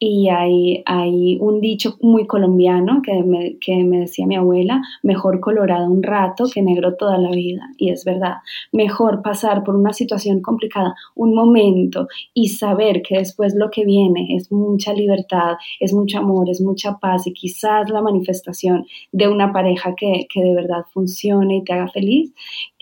y 0.00 0.28
hay, 0.28 0.82
hay, 0.86 1.38
un 1.40 1.60
dicho 1.60 1.96
muy 2.00 2.26
colombiano 2.26 3.02
que 3.02 3.22
me, 3.24 3.58
que 3.58 3.82
me 3.82 4.00
decía 4.00 4.26
mi 4.26 4.36
abuela, 4.36 4.80
mejor 5.02 5.40
colorado 5.40 5.90
un 5.90 6.04
rato 6.04 6.44
que 6.52 6.62
negro 6.62 6.94
toda 6.94 7.18
la 7.18 7.30
vida. 7.30 7.62
Y 7.78 7.90
es 7.90 8.04
verdad, 8.04 8.36
mejor 8.70 9.22
pasar 9.22 9.64
por 9.64 9.74
una 9.74 9.92
situación 9.92 10.40
complicada 10.40 10.94
un 11.16 11.34
momento 11.34 12.06
y 12.32 12.48
saber 12.48 13.02
que 13.02 13.18
después 13.18 13.54
lo 13.56 13.70
que 13.70 13.84
viene 13.84 14.36
es 14.36 14.52
mucha 14.52 14.92
libertad, 14.92 15.56
es 15.80 15.92
mucho 15.92 16.18
amor, 16.18 16.48
es 16.48 16.60
mucha 16.60 16.98
paz 16.98 17.26
y 17.26 17.32
quizás 17.32 17.90
la 17.90 18.00
manifestación 18.00 18.86
de 19.10 19.26
una 19.26 19.52
pareja 19.52 19.96
que, 19.96 20.28
que 20.32 20.42
de 20.42 20.54
verdad 20.54 20.84
funcione 20.92 21.56
y 21.56 21.64
te 21.64 21.72
haga 21.72 21.88
feliz 21.88 22.32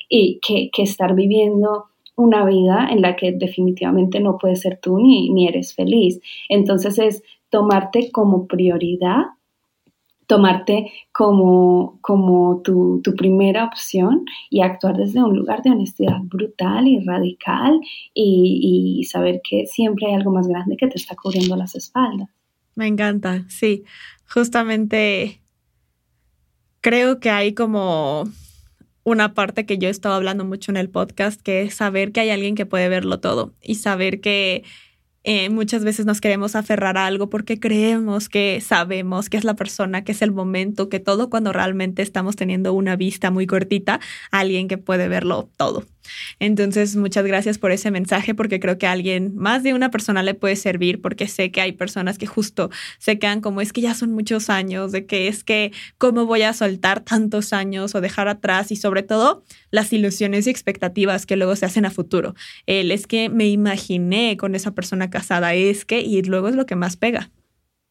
y 0.09 0.39
que, 0.47 0.69
que 0.71 0.83
estar 0.83 1.15
viviendo 1.15 1.87
una 2.17 2.45
vida 2.45 2.89
en 2.91 3.03
la 3.03 3.15
que 3.15 3.33
definitivamente 3.33 4.21
no 4.21 4.39
puedes 4.39 4.63
ser 4.63 4.79
tú 4.81 4.99
ni, 4.99 5.31
ni 5.31 5.47
eres 5.47 5.75
feliz. 5.75 6.21
Entonces 6.49 6.99
es 6.99 7.23
tomarte 7.51 8.11
como 8.11 8.47
prioridad, 8.47 9.27
tomarte 10.27 10.93
como, 11.13 11.99
como 12.01 12.63
tu, 12.63 13.01
primera 13.17 13.65
opción 13.65 14.25
y 14.51 14.63
actuar 14.63 14.97
desde 14.97 15.23
un 15.23 15.37
lugar 15.37 15.63
de 15.63 15.71
honestidad 15.71 16.19
brutal 16.23 16.89
y 16.89 16.99
radical 17.05 17.81
y 18.13 19.07
saber 19.11 19.41
que 19.49 19.67
siempre 19.67 20.09
hay 20.09 20.15
algo 20.15 20.33
más 20.33 20.49
grande 20.49 20.77
que 20.77 20.89
te 20.89 20.97
está 20.97 21.15
cubriendo 21.15 21.55
las 21.55 21.77
espaldas. 21.77 22.29
Me 22.77 22.87
encanta, 22.87 23.45
sí. 23.49 23.85
Justamente 24.29 25.41
creo 26.83 27.21
que 27.21 27.31
hay 27.31 27.55
como 27.55 28.25
una 29.07 29.35
parte 29.35 29.67
que 29.67 29.79
yo 29.79 29.87
he 29.87 29.91
estado 29.93 30.17
hablando 30.17 30.45
mucho 30.45 30.73
en 30.73 30.77
el 30.77 30.91
podcast, 30.91 31.41
que 31.41 31.63
es 31.63 31.75
saber 31.75 32.11
que 32.11 32.19
hay 32.19 32.31
alguien 32.31 32.57
que 32.57 32.67
puede 32.67 32.89
verlo 32.89 33.21
todo 33.21 33.55
y 33.63 33.77
saber 33.77 34.21
que 34.21 34.65
eh, 35.23 35.49
muchas 35.49 35.85
veces 35.85 36.07
nos 36.07 36.21
queremos 36.21 36.57
aferrar 36.57 36.99
a 36.99 37.07
algo 37.07 37.31
porque 37.31 37.61
creemos 37.61 38.29
que 38.29 38.61
sabemos 38.61 39.31
que 39.31 39.37
es 39.37 39.45
la 39.45 39.55
persona, 39.55 40.03
que 40.03 40.11
es 40.11 40.23
el 40.23 40.33
momento, 40.33 40.89
que 40.89 40.99
todo 40.99 41.31
cuando 41.31 41.53
realmente 41.53 42.03
estamos 42.03 42.35
teniendo 42.35 42.73
una 42.73 42.97
vista 42.97 43.31
muy 43.31 43.47
cortita, 43.47 44.01
alguien 44.33 44.67
que 44.67 44.77
puede 44.77 45.07
verlo 45.07 45.51
todo. 45.57 45.85
Entonces, 46.39 46.97
muchas 46.97 47.25
gracias 47.25 47.59
por 47.59 47.73
ese 47.73 47.91
mensaje 47.91 48.35
porque 48.35 48.61
creo 48.61 48.79
que 48.79 48.87
a 48.87 48.93
alguien, 48.93 49.35
más 49.37 49.63
de 49.63 49.75
una 49.75 49.91
persona 49.91 50.23
le 50.23 50.35
puede 50.35 50.57
servir 50.57 51.01
porque 51.01 51.29
sé 51.29 51.51
que 51.51 51.61
hay 51.61 51.73
personas 51.73 52.19
que 52.19 52.27
justo 52.27 52.71
se 52.99 53.19
quedan 53.19 53.41
como 53.41 53.61
es 53.61 53.73
que 53.73 53.81
ya 53.81 53.95
son 53.95 54.13
muchos 54.13 54.51
años, 54.51 54.93
de 54.93 55.07
que 55.07 55.29
es 55.29 55.45
que 55.45 55.73
cómo 55.99 56.27
voy 56.27 56.43
a 56.43 56.53
soltar 56.53 57.01
tantos 57.01 57.53
años 57.53 57.95
o 57.95 58.01
dejar 58.01 58.29
atrás 58.29 58.73
y 58.73 58.77
sobre 58.77 59.03
todo 59.03 59.43
las 59.71 59.93
ilusiones 59.93 60.47
y 60.47 60.51
expectativas 60.51 61.27
que 61.27 61.37
luego 61.37 61.57
se 61.57 61.67
hacen 61.67 61.85
a 61.85 61.91
futuro. 61.91 62.35
El 62.67 62.91
es 62.91 63.07
que 63.07 63.29
me 63.29 63.49
imaginé 63.49 64.37
con 64.37 64.55
esa 64.55 64.73
persona 64.73 65.11
casada 65.11 65.55
es 65.55 65.85
que, 65.85 66.01
y 66.01 66.23
luego 66.23 66.49
es 66.49 66.55
lo 66.55 66.67
que 66.67 66.77
más 66.77 66.97
pega. 66.97 67.31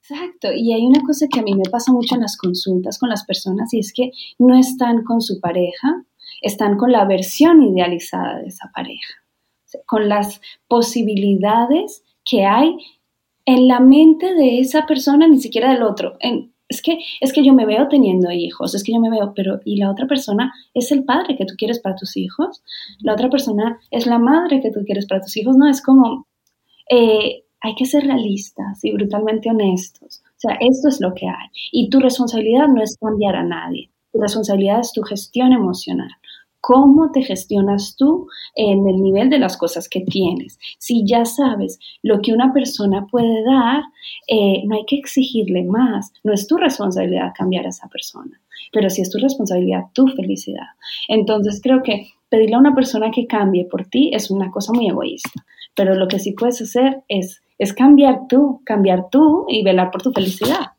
Exacto, 0.08 0.50
y 0.54 0.72
hay 0.72 0.86
una 0.86 1.02
cosa 1.02 1.26
que 1.32 1.40
a 1.40 1.44
mí 1.44 1.56
me 1.56 1.68
pasa 1.72 1.92
mucho 1.92 2.14
en 2.14 2.22
las 2.22 2.38
consultas 2.38 3.00
con 3.00 3.10
las 3.10 3.26
personas 3.26 3.74
y 3.74 3.80
es 3.80 3.92
que 3.92 4.12
no 4.38 4.56
están 4.58 5.04
con 5.04 5.20
su 5.20 5.40
pareja, 5.40 6.06
están 6.42 6.78
con 6.78 6.92
la 6.92 7.06
versión 7.06 7.62
idealizada 7.62 8.40
de 8.40 8.48
esa 8.48 8.72
pareja, 8.74 9.14
con 9.86 10.10
las 10.10 10.42
posibilidades 10.68 12.04
que 12.24 12.46
hay 12.46 12.76
en 13.46 13.68
la 13.68 13.80
mente 13.80 14.34
de 14.34 14.60
esa 14.60 14.86
persona, 14.86 15.28
ni 15.28 15.40
siquiera 15.40 15.72
del 15.72 15.84
otro. 15.84 16.18
Es 16.68 16.82
que, 16.82 16.98
es 17.22 17.32
que 17.32 17.44
yo 17.44 17.54
me 17.54 17.66
veo 17.66 17.88
teniendo 17.88 18.32
hijos, 18.32 18.74
es 18.74 18.84
que 18.84 18.94
yo 18.94 19.00
me 19.00 19.12
veo, 19.12 19.34
pero 19.36 19.60
¿y 19.66 19.78
la 19.78 19.92
otra 19.92 20.08
persona 20.08 20.52
es 20.74 20.92
el 20.92 21.04
padre 21.04 21.38
que 21.38 21.46
tú 21.46 21.54
quieres 21.58 21.80
para 21.80 21.96
tus 21.96 22.18
hijos? 22.18 22.64
La 23.00 23.14
otra 23.14 23.30
persona 23.30 23.80
es 23.92 24.08
la 24.08 24.18
madre 24.18 24.62
que 24.62 24.72
tú 24.72 24.82
quieres 24.84 25.06
para 25.06 25.22
tus 25.22 25.38
hijos, 25.38 25.56
no, 25.56 25.70
es 25.70 25.82
como, 25.82 26.28
eh, 26.90 27.44
hay 27.62 27.76
que 27.76 27.86
ser 27.86 28.04
realistas 28.04 28.84
y 28.84 28.92
brutalmente 28.92 29.50
honestos. 29.50 30.24
O 30.26 30.40
sea, 30.40 30.58
esto 30.60 30.90
es 30.90 31.00
lo 31.00 31.14
que 31.14 31.28
hay. 31.28 31.48
Y 31.72 31.90
tu 31.90 32.00
responsabilidad 32.00 32.68
no 32.68 32.82
es 32.82 32.98
cambiar 32.98 33.36
a 33.36 33.44
nadie. 33.44 33.90
Tu 34.12 34.20
responsabilidad 34.20 34.82
es 34.82 34.92
tu 34.92 35.02
gestión 35.02 35.54
emocional 35.54 36.12
cómo 36.66 37.12
te 37.12 37.22
gestionas 37.22 37.96
tú 37.96 38.28
en 38.56 38.88
el 38.90 39.00
nivel 39.00 39.30
de 39.30 39.38
las 39.38 39.56
cosas 39.56 39.88
que 39.88 40.02
tienes. 40.02 40.58
Si 40.80 41.06
ya 41.06 41.24
sabes 41.24 41.78
lo 42.02 42.22
que 42.24 42.34
una 42.34 42.54
persona 42.54 43.06
puede 43.06 43.44
dar, 43.44 43.84
eh, 44.28 44.64
no 44.66 44.76
hay 44.76 44.84
que 44.88 44.96
exigirle 44.96 45.64
más. 45.64 46.12
No 46.24 46.34
es 46.34 46.48
tu 46.48 46.58
responsabilidad 46.58 47.34
cambiar 47.38 47.68
a 47.68 47.70
esa 47.70 47.88
persona, 47.88 48.42
pero 48.74 48.90
sí 48.90 49.04
es 49.04 49.12
tu 49.12 49.20
responsabilidad 49.20 49.92
tu 49.94 50.08
felicidad. 50.08 50.70
Entonces 51.08 51.62
creo 51.62 51.84
que 51.84 52.08
pedirle 52.30 52.56
a 52.56 52.60
una 52.60 52.74
persona 52.74 53.12
que 53.12 53.28
cambie 53.28 53.66
por 53.66 53.86
ti 53.86 54.10
es 54.12 54.32
una 54.32 54.50
cosa 54.50 54.74
muy 54.74 54.90
egoísta, 54.90 55.46
pero 55.76 55.94
lo 55.94 56.08
que 56.08 56.18
sí 56.18 56.32
puedes 56.32 56.60
hacer 56.64 57.04
es, 57.08 57.44
es 57.60 57.74
cambiar 57.74 58.22
tú, 58.28 58.64
cambiar 58.66 59.12
tú 59.12 59.46
y 59.48 59.64
velar 59.64 59.92
por 59.92 60.02
tu 60.02 60.12
felicidad. 60.12 60.75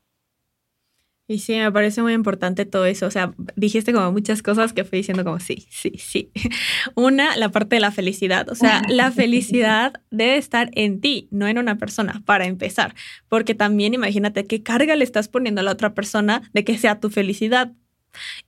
Y 1.29 1.41
sí, 1.41 1.55
me 1.55 1.73
parece 1.73 2.03
muy 2.03 2.12
importante 2.12 2.65
todo 2.67 2.87
eso. 2.87 3.07
O 3.07 3.11
sea, 3.11 3.35
dijiste 3.57 3.93
como 3.93 4.12
muchas 4.12 4.43
cosas 4.43 4.73
que 4.73 4.85
fui 4.85 4.99
diciendo 4.99 5.25
como 5.25 5.41
sí, 5.41 5.67
sí, 5.71 5.95
sí. 5.99 6.31
Una, 6.95 7.37
la 7.37 7.51
parte 7.51 7.77
de 7.77 7.81
la 7.81 7.91
felicidad. 7.91 8.49
O 8.49 8.55
sea, 8.55 8.83
la 8.89 9.11
felicidad 9.12 9.95
debe 10.11 10.37
estar 10.37 10.71
en 10.75 11.01
ti, 11.01 11.29
no 11.33 11.49
en 11.49 11.59
una 11.59 11.79
persona, 11.79 12.23
para 12.25 12.47
empezar. 12.47 12.95
Porque 13.29 13.57
también 13.57 13.93
imagínate 13.93 14.47
qué 14.47 14.62
carga 14.62 14.95
le 14.95 15.03
estás 15.03 15.29
poniendo 15.29 15.62
a 15.62 15.65
la 15.65 15.73
otra 15.73 15.95
persona 15.95 16.49
de 16.53 16.65
que 16.65 16.79
sea 16.79 17.01
tu 17.01 17.11
felicidad. 17.11 17.73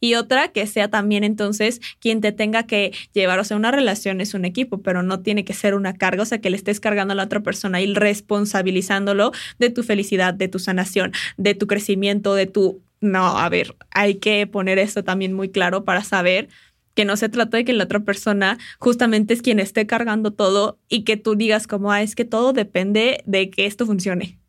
Y 0.01 0.14
otra 0.14 0.49
que 0.49 0.66
sea 0.66 0.88
también 0.88 1.25
entonces 1.25 1.81
quien 2.01 2.21
te 2.21 2.33
tenga 2.33 2.64
que 2.64 2.92
llevar, 3.12 3.38
o 3.38 3.44
sea, 3.44 3.57
una 3.57 3.71
relación 3.71 4.21
es 4.21 4.35
un 4.35 4.44
equipo, 4.44 4.83
pero 4.83 5.03
no 5.03 5.21
tiene 5.21 5.44
que 5.44 5.53
ser 5.55 5.75
una 5.75 5.94
carga, 5.94 6.23
o 6.23 6.27
sea, 6.27 6.40
que 6.40 6.51
le 6.51 6.57
estés 6.57 6.81
cargando 6.81 7.12
a 7.12 7.14
la 7.14 7.25
otra 7.25 7.40
persona 7.40 7.81
y 7.81 7.92
responsabilizándolo 7.94 9.33
de 9.59 9.71
tu 9.71 9.83
felicidad, 9.83 10.35
de 10.35 10.49
tu 10.49 10.59
sanación, 10.59 11.12
de 11.37 11.55
tu 11.55 11.66
crecimiento, 11.66 12.35
de 12.35 12.47
tu... 12.47 12.83
No, 13.01 13.38
a 13.38 13.49
ver, 13.49 13.77
hay 13.90 14.16
que 14.16 14.47
poner 14.47 14.79
esto 14.79 15.05
también 15.05 15.33
muy 15.33 15.51
claro 15.51 15.85
para 15.85 16.03
saber 16.03 16.49
que 16.94 17.05
no 17.05 17.16
se 17.16 17.29
trata 17.29 17.57
de 17.57 17.64
que 17.64 17.73
la 17.73 17.85
otra 17.85 18.01
persona 18.01 18.59
justamente 18.81 19.33
es 19.33 19.40
quien 19.40 19.61
esté 19.61 19.87
cargando 19.87 20.33
todo 20.33 20.81
y 20.88 21.05
que 21.05 21.16
tú 21.16 21.37
digas 21.37 21.68
como, 21.68 21.92
ah, 21.92 22.03
es 22.03 22.16
que 22.16 22.25
todo 22.25 22.53
depende 22.53 23.23
de 23.25 23.51
que 23.51 23.66
esto 23.66 23.87
funcione. 23.87 24.40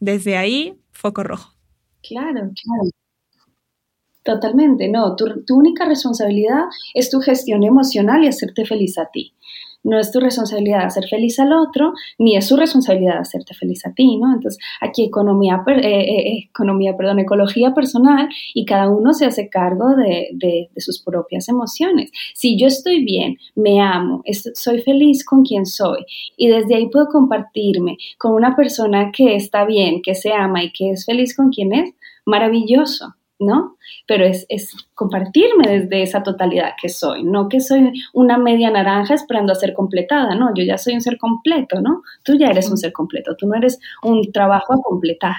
Desde 0.00 0.38
ahí, 0.38 0.74
foco 0.92 1.22
rojo. 1.22 1.54
Claro, 2.02 2.50
claro. 2.62 2.90
Totalmente, 4.26 4.88
no. 4.88 5.14
Tu, 5.14 5.54
única 5.54 5.84
responsabilidad 5.84 6.64
es 6.94 7.10
tu 7.10 7.20
gestión 7.20 7.62
emocional 7.62 8.24
y 8.24 8.26
hacerte 8.26 8.64
feliz 8.64 8.98
a 8.98 9.08
ti. 9.12 9.34
No 9.84 10.00
es 10.00 10.10
tu 10.10 10.18
responsabilidad 10.18 10.84
hacer 10.84 11.04
feliz 11.08 11.38
al 11.38 11.52
otro, 11.52 11.92
ni 12.18 12.36
es 12.36 12.48
su 12.48 12.56
responsabilidad 12.56 13.18
hacerte 13.20 13.54
feliz 13.54 13.86
a 13.86 13.94
ti, 13.94 14.16
¿no? 14.16 14.34
Entonces, 14.34 14.58
aquí 14.80 15.04
economía, 15.04 15.62
eh, 15.68 15.78
eh, 15.78 16.00
eh, 16.00 16.48
economía, 16.50 16.96
perdón, 16.96 17.20
ecología 17.20 17.72
personal 17.72 18.28
y 18.52 18.64
cada 18.64 18.90
uno 18.90 19.12
se 19.12 19.26
hace 19.26 19.48
cargo 19.48 19.94
de, 19.94 20.30
de, 20.32 20.70
sus 20.78 21.00
propias 21.00 21.48
emociones. 21.48 22.10
Si 22.34 22.58
yo 22.58 22.66
estoy 22.66 23.04
bien, 23.04 23.36
me 23.54 23.80
amo, 23.80 24.24
soy 24.54 24.80
feliz 24.80 25.24
con 25.24 25.44
quien 25.44 25.66
soy 25.66 26.04
y 26.36 26.48
desde 26.48 26.74
ahí 26.74 26.88
puedo 26.88 27.06
compartirme 27.06 27.96
con 28.18 28.32
una 28.32 28.56
persona 28.56 29.12
que 29.12 29.36
está 29.36 29.64
bien, 29.64 30.02
que 30.02 30.16
se 30.16 30.32
ama 30.32 30.64
y 30.64 30.72
que 30.72 30.90
es 30.90 31.06
feliz 31.06 31.36
con 31.36 31.50
quien 31.50 31.72
es, 31.72 31.94
maravilloso. 32.24 33.14
¿No? 33.38 33.76
Pero 34.06 34.24
es, 34.24 34.46
compartirme 34.94 35.68
desde 35.68 36.02
esa 36.02 36.22
totalidad 36.22 36.72
que 36.80 36.88
soy, 36.88 37.22
no 37.22 37.48
que 37.48 37.60
soy 37.60 37.92
una 38.12 38.38
media 38.38 38.70
naranja 38.70 39.14
esperando 39.14 39.52
a 39.52 39.56
ser 39.56 39.74
completada, 39.74 40.34
no, 40.34 40.54
yo 40.54 40.64
ya 40.64 40.78
soy 40.78 40.94
un 40.94 41.00
ser 41.00 41.18
completo, 41.18 41.80
¿no? 41.80 42.02
Tú 42.22 42.36
ya 42.38 42.48
eres 42.48 42.70
un 42.70 42.78
ser 42.78 42.92
completo, 42.92 43.36
tú 43.36 43.46
no 43.46 43.54
eres 43.54 43.78
un 44.02 44.32
trabajo 44.32 44.72
a 44.72 44.80
completar. 44.82 45.36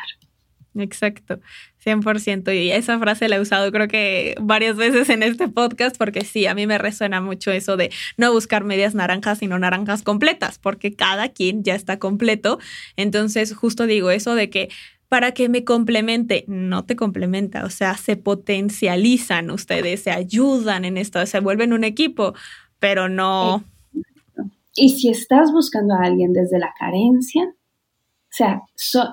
Exacto, 0.80 1.40
100%. 1.84 2.56
Y 2.56 2.72
esa 2.72 3.00
frase 3.00 3.28
la 3.28 3.38
he 3.38 3.40
usado 3.40 3.72
creo 3.72 3.88
que 3.88 4.36
varias 4.40 4.76
veces 4.76 5.10
en 5.10 5.24
este 5.24 5.48
podcast 5.48 5.98
porque 5.98 6.22
sí, 6.24 6.46
a 6.46 6.54
mí 6.54 6.68
me 6.68 6.78
resuena 6.78 7.22
mucho 7.22 7.52
eso 7.52 7.78
de 7.78 7.92
no 8.18 8.32
buscar 8.32 8.64
medias 8.64 8.94
naranjas, 8.94 9.40
sino 9.40 9.58
naranjas 9.58 10.04
completas, 10.04 10.60
porque 10.60 10.94
cada 10.94 11.30
quien 11.30 11.64
ya 11.64 11.76
está 11.76 11.98
completo. 11.98 12.60
Entonces, 12.96 13.56
justo 13.56 13.88
digo 13.88 14.12
eso 14.12 14.36
de 14.36 14.50
que 14.50 14.70
para 15.10 15.34
que 15.34 15.50
me 15.50 15.64
complemente. 15.64 16.46
No 16.48 16.86
te 16.86 16.96
complementa, 16.96 17.66
o 17.66 17.70
sea, 17.70 17.96
se 17.98 18.18
potencializan 18.18 19.52
ustedes, 19.52 20.04
se 20.04 20.12
ayudan 20.12 20.86
en 20.86 20.98
esto, 20.98 21.26
se 21.26 21.40
vuelven 21.40 21.74
un 21.74 21.84
equipo, 21.84 22.34
pero 22.80 23.10
no... 23.10 23.64
Y 24.76 24.90
si 24.90 25.10
estás 25.10 25.52
buscando 25.52 25.96
a 25.96 26.04
alguien 26.04 26.34
desde 26.34 26.60
la 26.60 26.72
carencia, 26.78 27.44
o 27.46 28.30
sea, 28.30 28.62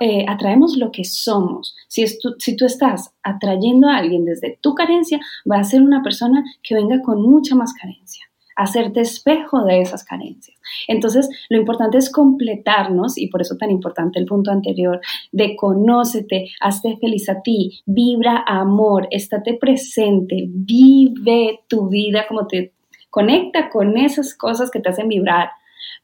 eh, 0.00 0.26
atraemos 0.28 0.76
lo 0.76 0.90
que 0.92 1.04
somos. 1.04 1.74
Si, 1.88 2.06
si 2.06 2.56
tú 2.56 2.66
estás 2.66 3.12
atrayendo 3.22 3.88
a 3.88 3.96
alguien 3.96 4.26
desde 4.26 4.58
tu 4.60 4.74
carencia, 4.74 5.18
va 5.50 5.60
a 5.60 5.64
ser 5.64 5.80
una 5.80 6.02
persona 6.02 6.44
que 6.62 6.74
venga 6.74 7.00
con 7.00 7.22
mucha 7.22 7.54
más 7.54 7.72
carencia 7.72 8.26
hacerte 8.56 9.00
espejo 9.00 9.64
de 9.64 9.80
esas 9.80 10.04
carencias. 10.04 10.58
Entonces, 10.88 11.28
lo 11.48 11.58
importante 11.58 11.98
es 11.98 12.10
completarnos 12.10 13.18
y 13.18 13.28
por 13.28 13.42
eso 13.42 13.56
tan 13.56 13.70
importante 13.70 14.18
el 14.18 14.26
punto 14.26 14.50
anterior 14.50 15.00
de 15.32 15.56
conócete, 15.56 16.50
hazte 16.60 16.96
feliz 16.98 17.28
a 17.28 17.42
ti, 17.42 17.80
vibra 17.86 18.44
amor, 18.46 19.08
estate 19.10 19.54
presente, 19.54 20.46
vive 20.48 21.60
tu 21.68 21.88
vida 21.88 22.26
como 22.28 22.46
te 22.46 22.72
conecta 23.10 23.70
con 23.70 23.96
esas 23.96 24.34
cosas 24.34 24.70
que 24.70 24.80
te 24.80 24.88
hacen 24.88 25.08
vibrar 25.08 25.50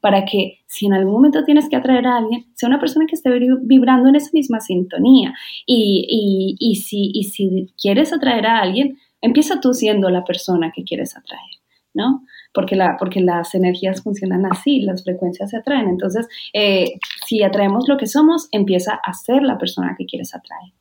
para 0.01 0.25
que 0.25 0.61
si 0.67 0.87
en 0.87 0.95
algún 0.95 1.13
momento 1.13 1.45
tienes 1.45 1.69
que 1.69 1.77
atraer 1.77 2.07
a 2.07 2.17
alguien, 2.19 2.47
sea 2.55 2.69
una 2.69 2.81
persona 2.81 3.07
que 3.07 3.15
esté 3.15 3.31
vibrando 3.63 4.09
en 4.09 4.17
esa 4.17 4.31
misma 4.33 4.61
sintonía. 4.61 5.35
Y, 5.67 6.57
y, 6.59 6.77
si, 6.77 7.11
y 7.13 7.25
si 7.25 7.69
quieres 7.81 8.13
atraer 8.13 8.47
a 8.47 8.61
alguien, 8.61 8.99
empieza 9.21 9.61
tú 9.61 9.75
siendo 9.75 10.09
la 10.09 10.25
persona 10.25 10.73
que 10.75 10.85
quieres 10.85 11.17
atraer, 11.17 11.51
¿no? 11.93 12.23
Porque, 12.53 12.77
la, 12.77 12.97
porque 12.99 13.21
las 13.21 13.55
energías 13.55 14.03
funcionan 14.03 14.47
así, 14.47 14.81
las 14.81 15.05
frecuencias 15.05 15.51
se 15.51 15.57
atraen. 15.57 15.89
Entonces, 15.89 16.27
eh, 16.53 16.99
si 17.27 17.43
atraemos 17.43 17.89
lo 17.89 17.97
que 17.97 18.07
somos, 18.07 18.49
empieza 18.53 18.95
a 18.95 19.13
ser 19.13 19.43
la 19.43 19.59
persona 19.59 19.95
que 19.99 20.07
quieres 20.07 20.35
atraer. 20.35 20.73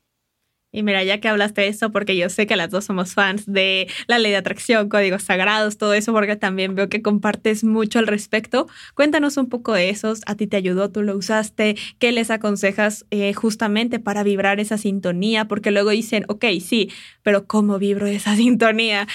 Y 0.71 0.84
mira, 0.84 1.03
ya 1.03 1.19
que 1.19 1.27
hablaste 1.27 1.62
de 1.62 1.67
eso, 1.67 1.91
porque 1.91 2.15
yo 2.15 2.29
sé 2.29 2.45
que 2.45 2.55
las 2.55 2.69
dos 2.69 2.86
somos 2.86 3.15
fans 3.15 3.45
de 3.47 3.88
la 4.08 4.19
ley 4.19 4.32
de 4.32 4.38
atracción, 4.38 4.88
códigos 4.88 5.23
sagrados, 5.23 5.79
todo 5.79 5.95
eso, 5.95 6.13
porque 6.13 6.36
también 6.36 6.75
veo 6.75 6.89
que 6.89 7.01
compartes 7.01 7.63
mucho 7.63 7.97
al 7.97 8.05
respecto. 8.05 8.67
Cuéntanos 8.93 9.38
un 9.38 9.49
poco 9.49 9.73
de 9.73 9.89
esos. 9.89 10.21
¿A 10.27 10.36
ti 10.36 10.45
te 10.45 10.58
ayudó? 10.58 10.91
¿Tú 10.91 11.01
lo 11.01 11.17
usaste? 11.17 11.75
¿Qué 11.97 12.12
les 12.12 12.29
aconsejas 12.29 13.05
eh, 13.10 13.34
justamente 13.34 13.99
para 13.99 14.21
vibrar 14.21 14.60
esa 14.60 14.77
sintonía? 14.77 15.45
Porque 15.45 15.71
luego 15.71 15.89
dicen, 15.89 16.25
ok, 16.27 16.45
sí, 16.62 16.91
pero 17.23 17.47
¿cómo 17.47 17.79
vibro 17.79 18.05
esa 18.05 18.36
sintonía? 18.36 19.08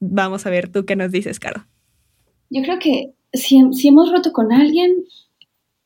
Vamos 0.00 0.46
a 0.46 0.50
ver 0.50 0.72
tú 0.72 0.84
qué 0.84 0.96
nos 0.96 1.12
dices, 1.12 1.38
Caro. 1.38 1.66
Yo 2.48 2.62
creo 2.62 2.78
que 2.78 3.12
si, 3.32 3.60
hemos 3.86 4.10
roto 4.10 4.32
con 4.32 4.52
alguien, 4.52 5.04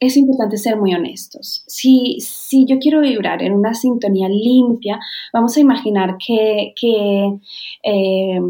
es 0.00 0.16
importante 0.16 0.56
ser 0.56 0.76
muy 0.76 0.94
honestos. 0.94 1.64
Si, 1.66 2.18
si, 2.20 2.64
yo 2.66 2.78
quiero 2.78 3.00
vibrar 3.00 3.42
en 3.42 3.52
una 3.52 3.74
sintonía 3.74 4.28
limpia, 4.28 4.98
vamos 5.32 5.56
a 5.56 5.60
imaginar 5.60 6.16
que, 6.24 6.72
que 6.80 7.38
eh, 7.82 8.40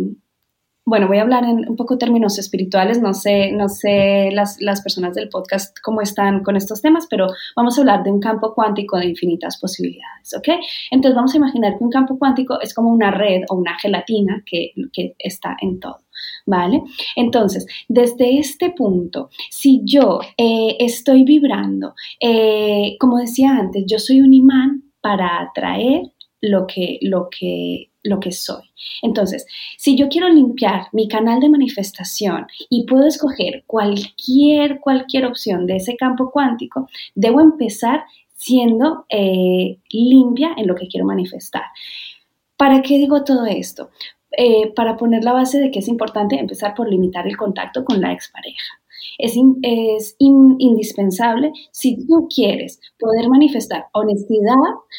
bueno, 0.87 1.09
voy 1.09 1.18
a 1.18 1.23
hablar 1.23 1.44
en 1.44 1.68
un 1.68 1.77
poco 1.77 1.97
términos 1.97 2.38
espirituales, 2.38 3.01
no 3.01 3.14
sé, 3.14 3.53
no 3.53 3.68
sé 3.68 4.31
las, 4.33 4.61
las, 4.61 4.83
personas 4.83 5.14
del 5.14 5.31
podcast 5.31 5.75
cómo 5.83 6.03
están 6.03 6.42
con 6.42 6.57
estos 6.57 6.83
temas, 6.83 7.07
pero 7.09 7.27
vamos 7.57 7.79
a 7.79 7.81
hablar 7.81 8.03
de 8.03 8.11
un 8.11 8.20
campo 8.20 8.55
cuántico 8.55 8.99
de 8.99 9.07
infinitas 9.07 9.59
posibilidades, 9.59 10.35
¿ok? 10.37 10.49
Entonces 10.90 11.16
vamos 11.16 11.35
a 11.35 11.38
imaginar 11.38 11.79
que 11.79 11.85
un 11.85 11.90
campo 11.90 12.18
cuántico 12.18 12.61
es 12.61 12.75
como 12.75 12.90
una 12.90 13.11
red 13.11 13.42
o 13.49 13.55
una 13.55 13.79
gelatina 13.79 14.42
que, 14.44 14.73
que 14.92 15.14
está 15.18 15.57
en 15.61 15.81
todo. 15.81 15.99
¿Vale? 16.47 16.83
Entonces, 17.16 17.66
desde 17.88 18.38
este 18.38 18.70
punto, 18.70 19.31
si 19.51 19.81
yo 19.85 20.20
eh, 20.37 20.77
estoy 20.79 21.25
vibrando, 21.25 21.94
eh, 22.20 22.97
como 23.01 23.18
decía 23.18 23.57
antes, 23.57 23.85
yo 23.87 23.99
soy 23.99 24.20
un 24.20 24.33
imán 24.33 24.92
para 25.01 25.40
atraer 25.40 26.03
lo 26.40 26.66
que, 26.66 26.99
lo 27.03 27.29
que 27.31 27.90
lo 28.05 28.21
que 28.21 28.31
soy. 28.31 28.62
Entonces, 29.03 29.47
si 29.77 29.97
yo 29.97 30.09
quiero 30.09 30.29
limpiar 30.29 30.87
mi 30.93 31.09
canal 31.09 31.40
de 31.40 31.49
manifestación 31.49 32.47
y 32.69 32.87
puedo 32.87 33.07
escoger 33.07 33.64
cualquier, 33.67 34.79
cualquier 34.81 35.27
opción 35.27 35.67
de 35.67 35.77
ese 35.77 35.97
campo 35.97 36.31
cuántico, 36.31 36.88
debo 37.14 37.40
empezar 37.40 38.05
siendo 38.35 39.07
eh, 39.09 39.79
limpia 39.90 40.51
en 40.57 40.67
lo 40.67 40.75
que 40.75 40.87
quiero 40.87 41.07
manifestar. 41.07 41.64
¿Para 42.57 42.83
qué 42.83 42.99
digo 42.99 43.25
todo 43.25 43.47
esto? 43.47 43.90
Eh, 44.37 44.73
para 44.75 44.97
poner 44.97 45.25
la 45.25 45.33
base 45.33 45.59
de 45.59 45.71
que 45.71 45.79
es 45.79 45.88
importante 45.88 46.38
empezar 46.38 46.75
por 46.75 46.90
limitar 46.90 47.27
el 47.27 47.37
contacto 47.37 47.85
con 47.85 48.01
la 48.01 48.12
expareja. 48.12 48.81
Es, 49.19 49.37
indispensable 50.19 51.53
si 51.71 52.07
tú 52.07 52.29
quieres 52.35 52.81
poder 52.99 53.29
manifestar 53.29 53.87
honestidad, 53.93 54.55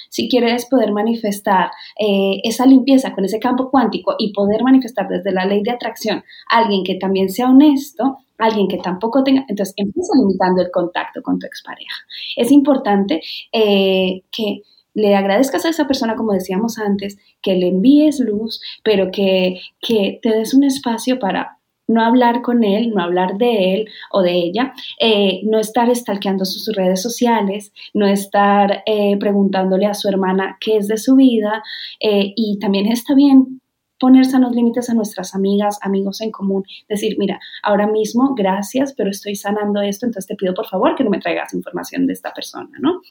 si 0.09 0.29
quieres 0.29 0.65
poder 0.65 0.91
manifestar 0.91 1.71
eh, 1.99 2.39
esa 2.43 2.65
limpieza 2.65 3.13
con 3.13 3.25
ese 3.25 3.39
campo 3.39 3.69
cuántico 3.69 4.15
y 4.17 4.33
poder 4.33 4.63
manifestar 4.63 5.07
desde 5.07 5.31
la 5.31 5.45
ley 5.45 5.63
de 5.63 5.71
atracción 5.71 6.23
alguien 6.49 6.83
que 6.83 6.95
también 6.95 7.29
sea 7.29 7.49
honesto, 7.49 8.17
alguien 8.37 8.67
que 8.67 8.77
tampoco 8.77 9.23
tenga, 9.23 9.45
entonces 9.47 9.73
empieza 9.77 10.13
limitando 10.19 10.61
el 10.61 10.71
contacto 10.71 11.21
con 11.21 11.39
tu 11.39 11.47
expareja. 11.47 11.95
Es 12.35 12.51
importante 12.51 13.21
eh, 13.51 14.23
que 14.31 14.61
le 14.93 15.13
agradezcas 15.13 15.65
a 15.65 15.69
esa 15.69 15.87
persona, 15.87 16.15
como 16.15 16.31
decíamos 16.31 16.77
antes, 16.79 17.17
que 17.41 17.55
le 17.55 17.67
envíes 17.67 18.19
luz, 18.19 18.61
pero 18.83 19.11
que, 19.11 19.59
que 19.81 20.19
te 20.21 20.29
des 20.29 20.53
un 20.53 20.63
espacio 20.63 21.19
para 21.19 21.54
no 21.87 22.03
hablar 22.03 22.41
con 22.41 22.63
él, 22.63 22.91
no 22.91 23.03
hablar 23.03 23.37
de 23.37 23.73
él 23.73 23.89
o 24.11 24.21
de 24.21 24.33
ella, 24.33 24.73
eh, 24.99 25.41
no 25.43 25.59
estar 25.59 25.93
stalkeando 25.95 26.45
sus 26.45 26.73
redes 26.75 27.01
sociales, 27.01 27.71
no 27.93 28.07
estar 28.07 28.83
eh, 28.85 29.17
preguntándole 29.17 29.85
a 29.85 29.93
su 29.93 30.07
hermana 30.07 30.57
qué 30.59 30.77
es 30.77 30.87
de 30.87 30.97
su 30.97 31.15
vida 31.15 31.63
eh, 31.99 32.33
y 32.35 32.57
también 32.59 32.87
está 32.87 33.13
bien 33.13 33.61
poner 33.99 34.25
sanos 34.25 34.53
límites 34.53 34.89
a 34.89 34.93
nuestras 34.93 35.35
amigas, 35.35 35.79
amigos 35.81 36.19
en 36.21 36.31
común, 36.31 36.63
decir, 36.89 37.15
mira, 37.17 37.39
ahora 37.63 37.87
mismo 37.87 38.35
gracias, 38.35 38.93
pero 38.93 39.09
estoy 39.09 39.35
sanando 39.35 39.81
esto, 39.81 40.05
entonces 40.05 40.27
te 40.27 40.35
pido 40.35 40.53
por 40.53 40.67
favor 40.67 40.95
que 40.95 41.03
no 41.03 41.09
me 41.09 41.19
traigas 41.19 41.53
información 41.53 42.05
de 42.05 42.13
esta 42.13 42.33
persona, 42.33 42.77
¿no? 42.79 43.01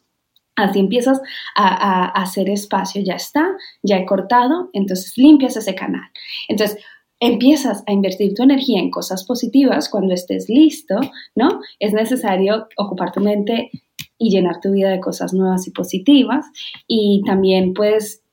Así 0.57 0.79
empiezas 0.79 1.21
a, 1.57 1.67
a 1.67 2.23
hacer 2.23 2.49
espacio, 2.49 3.03
ya 3.03 3.15
está, 3.15 3.57
ya 3.83 3.97
he 3.97 4.07
cortado, 4.07 4.71
entonces 4.73 5.19
limpias 5.19 5.57
ese 5.57 5.75
canal. 5.75 6.09
Entonces, 6.47 6.79
empiezas 7.21 7.83
a 7.87 7.93
invertir 7.93 8.35
tu 8.35 8.43
energía 8.43 8.81
en 8.81 8.91
cosas 8.91 9.25
positivas 9.25 9.89
cuando 9.89 10.15
estés 10.15 10.49
listo, 10.49 10.97
¿no? 11.35 11.61
Es 11.79 11.93
necesario 11.93 12.69
ocupar 12.77 13.13
tu 13.13 13.21
mente 13.21 13.71
y 14.19 14.31
llenar 14.31 14.61
tu 14.61 14.73
vida 14.73 14.91
de 14.91 15.01
cosas 15.01 15.33
nuevas 15.33 15.67
y 15.67 15.71
positivas 15.71 16.47
y 16.87 17.23
también 17.25 17.75
puedes 17.75 18.25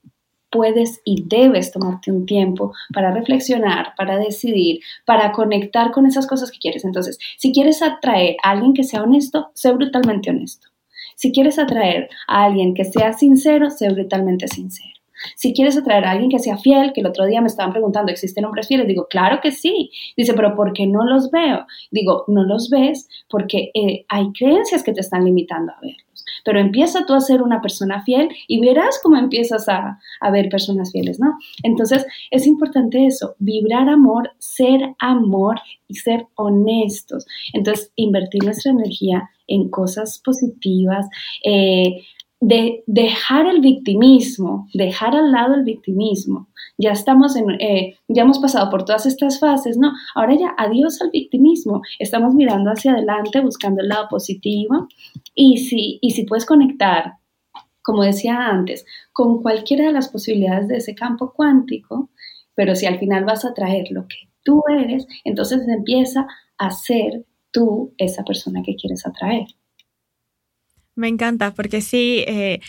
puedes 0.52 1.02
y 1.06 1.24
debes 1.28 1.72
tomarte 1.72 2.12
un 2.12 2.26
tiempo 2.26 2.74
para 2.94 3.12
reflexionar, 3.12 3.94
para 3.98 4.18
decidir, 4.18 4.82
para 5.06 5.32
conectar 5.32 5.92
con 5.92 6.06
esas 6.06 6.28
cosas 6.28 6.52
que 6.52 6.60
quieres. 6.60 6.84
Entonces, 6.84 7.18
si 7.38 7.54
quieres 7.54 7.82
atraer 7.82 8.36
a 8.44 8.52
alguien 8.52 8.74
que 8.74 8.84
sea 8.84 9.02
honesto, 9.02 9.52
sé 9.54 9.72
brutalmente 9.72 10.30
honesto. 10.30 10.68
Si 11.16 11.32
quieres 11.32 11.58
atraer 11.58 12.10
a 12.28 12.46
alguien 12.46 12.74
que 12.74 12.84
sea 12.84 13.14
sincero, 13.14 13.70
sé 13.70 13.90
brutalmente 13.90 14.48
sincero. 14.48 15.01
Si 15.36 15.54
quieres 15.54 15.78
atraer 15.78 16.06
a 16.06 16.12
alguien 16.12 16.30
que 16.30 16.40
sea 16.40 16.58
fiel, 16.58 16.94
que 16.94 17.02
el 17.02 17.08
otro 17.08 17.26
día 17.26 17.42
me 17.42 17.48
estaban 17.48 17.72
preguntando, 17.72 18.12
¿existen 18.12 18.46
hombres 18.46 18.68
fieles? 18.68 18.88
Digo, 18.88 19.08
claro 19.10 19.40
que 19.42 19.52
sí. 19.52 19.92
Dice, 20.18 20.34
pero 20.34 20.56
¿por 20.56 20.74
qué 20.74 20.88
no 20.88 21.06
los 21.06 21.32
veo? 21.32 21.66
Digo, 21.92 22.26
no 22.28 22.44
los 22.44 22.70
ves 22.70 23.08
porque 23.30 23.72
eh, 23.74 24.06
hay 24.10 24.32
creencias 24.34 24.84
que 24.84 24.94
te 24.94 25.02
están 25.02 25.26
limitando 25.26 25.72
a 25.72 25.80
verlos. 25.82 26.06
Pero 26.44 26.60
empieza 26.60 27.06
tú 27.06 27.14
a 27.14 27.20
ser 27.20 27.42
una 27.42 27.62
persona 27.62 28.04
fiel 28.04 28.30
y 28.48 28.60
verás 28.60 29.00
cómo 29.02 29.18
empiezas 29.18 29.68
a, 29.70 30.00
a 30.20 30.32
ver 30.32 30.50
personas 30.50 30.92
fieles, 30.92 31.20
¿no? 31.20 31.38
Entonces, 31.64 32.06
es 32.32 32.48
importante 32.48 33.06
eso, 33.06 33.36
vibrar 33.40 33.90
amor, 33.90 34.32
ser 34.40 34.96
amor 35.00 35.60
y 35.88 35.96
ser 35.96 36.28
honestos. 36.36 37.26
Entonces, 37.54 37.92
invertir 37.96 38.44
nuestra 38.44 38.72
energía 38.72 39.30
en 39.48 39.70
cosas 39.70 40.22
positivas, 40.24 41.08
eh, 41.44 42.04
de 42.42 42.84
dejar 42.88 43.46
el 43.46 43.62
victimismo, 43.62 44.68
dejar 44.74 45.16
al 45.16 45.32
lado 45.32 45.54
el 45.54 45.64
victimismo. 45.64 46.48
Ya 46.76 46.92
estamos 46.92 47.36
eh, 47.38 47.96
ya 48.08 48.24
hemos 48.24 48.40
pasado 48.40 48.72
por 48.72 48.84
todas 48.84 49.06
estas 49.06 49.40
fases, 49.40 49.78
¿no? 49.78 49.94
Ahora 50.16 50.36
ya 50.36 50.56
adiós 50.58 51.00
al 51.04 51.12
victimismo. 51.12 51.84
Estamos 52.00 52.34
mirando 52.34 52.72
hacia 52.72 52.94
adelante, 52.94 53.42
buscando 53.42 53.82
el 53.82 53.90
lado 53.90 54.08
positivo. 54.10 54.88
Y 55.36 55.58
si, 55.60 56.00
y 56.02 56.12
si 56.12 56.24
puedes 56.24 56.48
conectar, 56.48 57.14
como 57.84 58.02
decía 58.02 58.48
antes, 58.48 58.86
con 59.14 59.44
cualquiera 59.44 59.86
de 59.86 59.94
las 59.94 60.10
posibilidades 60.10 60.68
de 60.68 60.78
ese 60.78 60.96
campo 60.96 61.34
cuántico, 61.36 62.10
pero 62.56 62.74
si 62.74 62.88
al 62.88 62.98
final 62.98 63.24
vas 63.24 63.46
a 63.46 63.54
traer 63.54 63.92
lo 63.92 64.08
que 64.08 64.30
tú 64.44 64.64
eres, 64.80 65.06
entonces 65.24 65.62
empieza 65.68 66.26
a 66.58 66.72
ser 66.72 67.24
tú 67.52 67.94
esa 68.00 68.24
persona 68.24 68.64
que 68.64 68.76
quieres 68.76 69.06
atraer. 69.06 69.46
Me 71.02 71.08
encanta, 71.08 71.52
porque 71.56 71.82
sí, 71.82 72.24
eh, 72.28 72.60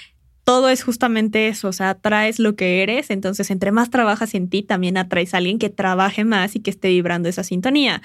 todo 0.42 0.71
es 0.71 0.83
justamente 0.83 1.49
eso, 1.49 1.68
o 1.68 1.73
sea, 1.75 1.90
atraes 1.90 2.38
lo 2.38 2.57
que 2.57 2.83
eres, 2.83 3.11
entonces 3.11 3.51
entre 3.51 3.73
más 3.73 3.90
trabajas 3.90 4.33
en 4.35 4.49
ti, 4.49 4.62
también 4.62 4.97
atraes 4.97 5.35
a 5.35 5.37
alguien 5.37 5.59
que 5.59 5.68
trabaje 5.68 6.25
más 6.25 6.57
y 6.57 6.61
que 6.61 6.71
esté 6.71 6.88
vibrando 6.88 7.29
esa 7.29 7.45
sintonía. 7.45 8.01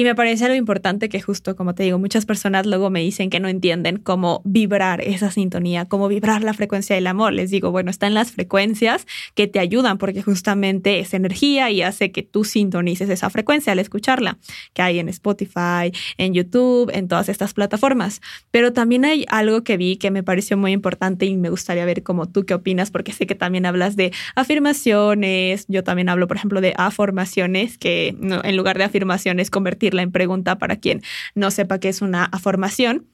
Y 0.00 0.04
me 0.04 0.14
parece 0.14 0.46
algo 0.46 0.56
importante 0.56 1.10
que 1.10 1.20
justo, 1.20 1.56
como 1.56 1.74
te 1.74 1.82
digo, 1.82 1.98
muchas 1.98 2.24
personas 2.24 2.64
luego 2.64 2.88
me 2.88 3.00
dicen 3.00 3.28
que 3.28 3.38
no 3.38 3.48
entienden 3.48 3.98
cómo 3.98 4.40
vibrar 4.46 5.02
esa 5.02 5.30
sintonía, 5.30 5.84
cómo 5.84 6.08
vibrar 6.08 6.42
la 6.42 6.54
frecuencia 6.54 6.96
del 6.96 7.06
amor. 7.06 7.34
Les 7.34 7.50
digo, 7.50 7.70
bueno, 7.70 7.90
están 7.90 8.14
las 8.14 8.32
frecuencias 8.32 9.06
que 9.34 9.46
te 9.46 9.58
ayudan 9.58 9.98
porque 9.98 10.22
justamente 10.22 11.00
es 11.00 11.12
energía 11.12 11.70
y 11.70 11.82
hace 11.82 12.12
que 12.12 12.22
tú 12.22 12.44
sintonices 12.44 13.10
esa 13.10 13.28
frecuencia 13.28 13.74
al 13.74 13.78
escucharla, 13.78 14.38
que 14.72 14.80
hay 14.80 15.00
en 15.00 15.10
Spotify, 15.10 15.92
en 16.16 16.32
YouTube, 16.32 16.90
en 16.94 17.06
todas 17.06 17.28
estas 17.28 17.52
plataformas. 17.52 18.22
Pero 18.50 18.72
también 18.72 19.04
hay 19.04 19.26
algo 19.28 19.64
que 19.64 19.76
vi 19.76 19.98
que 19.98 20.10
me 20.10 20.22
pareció 20.22 20.56
muy 20.56 20.72
importante 20.72 21.26
y 21.26 21.36
me 21.36 21.50
gustaría 21.50 21.84
ver 21.84 22.02
cómo 22.02 22.26
tú 22.26 22.46
qué 22.46 22.54
opinas, 22.54 22.90
porque 22.90 23.12
sé 23.12 23.26
que 23.26 23.34
también 23.34 23.66
hablas 23.66 23.96
de 23.96 24.14
afirmaciones. 24.34 25.66
Yo 25.68 25.84
también 25.84 26.08
hablo, 26.08 26.26
por 26.26 26.38
ejemplo, 26.38 26.62
de 26.62 26.72
afirmaciones, 26.78 27.76
que 27.76 28.16
en 28.18 28.56
lugar 28.56 28.78
de 28.78 28.84
afirmaciones, 28.84 29.50
convertir 29.50 29.89
en 29.98 30.12
pregunta 30.12 30.58
para 30.58 30.76
quien 30.76 31.02
no 31.34 31.50
sepa 31.50 31.80
qué 31.80 31.88
es 31.88 32.02
una 32.02 32.24
afirmación. 32.24 33.06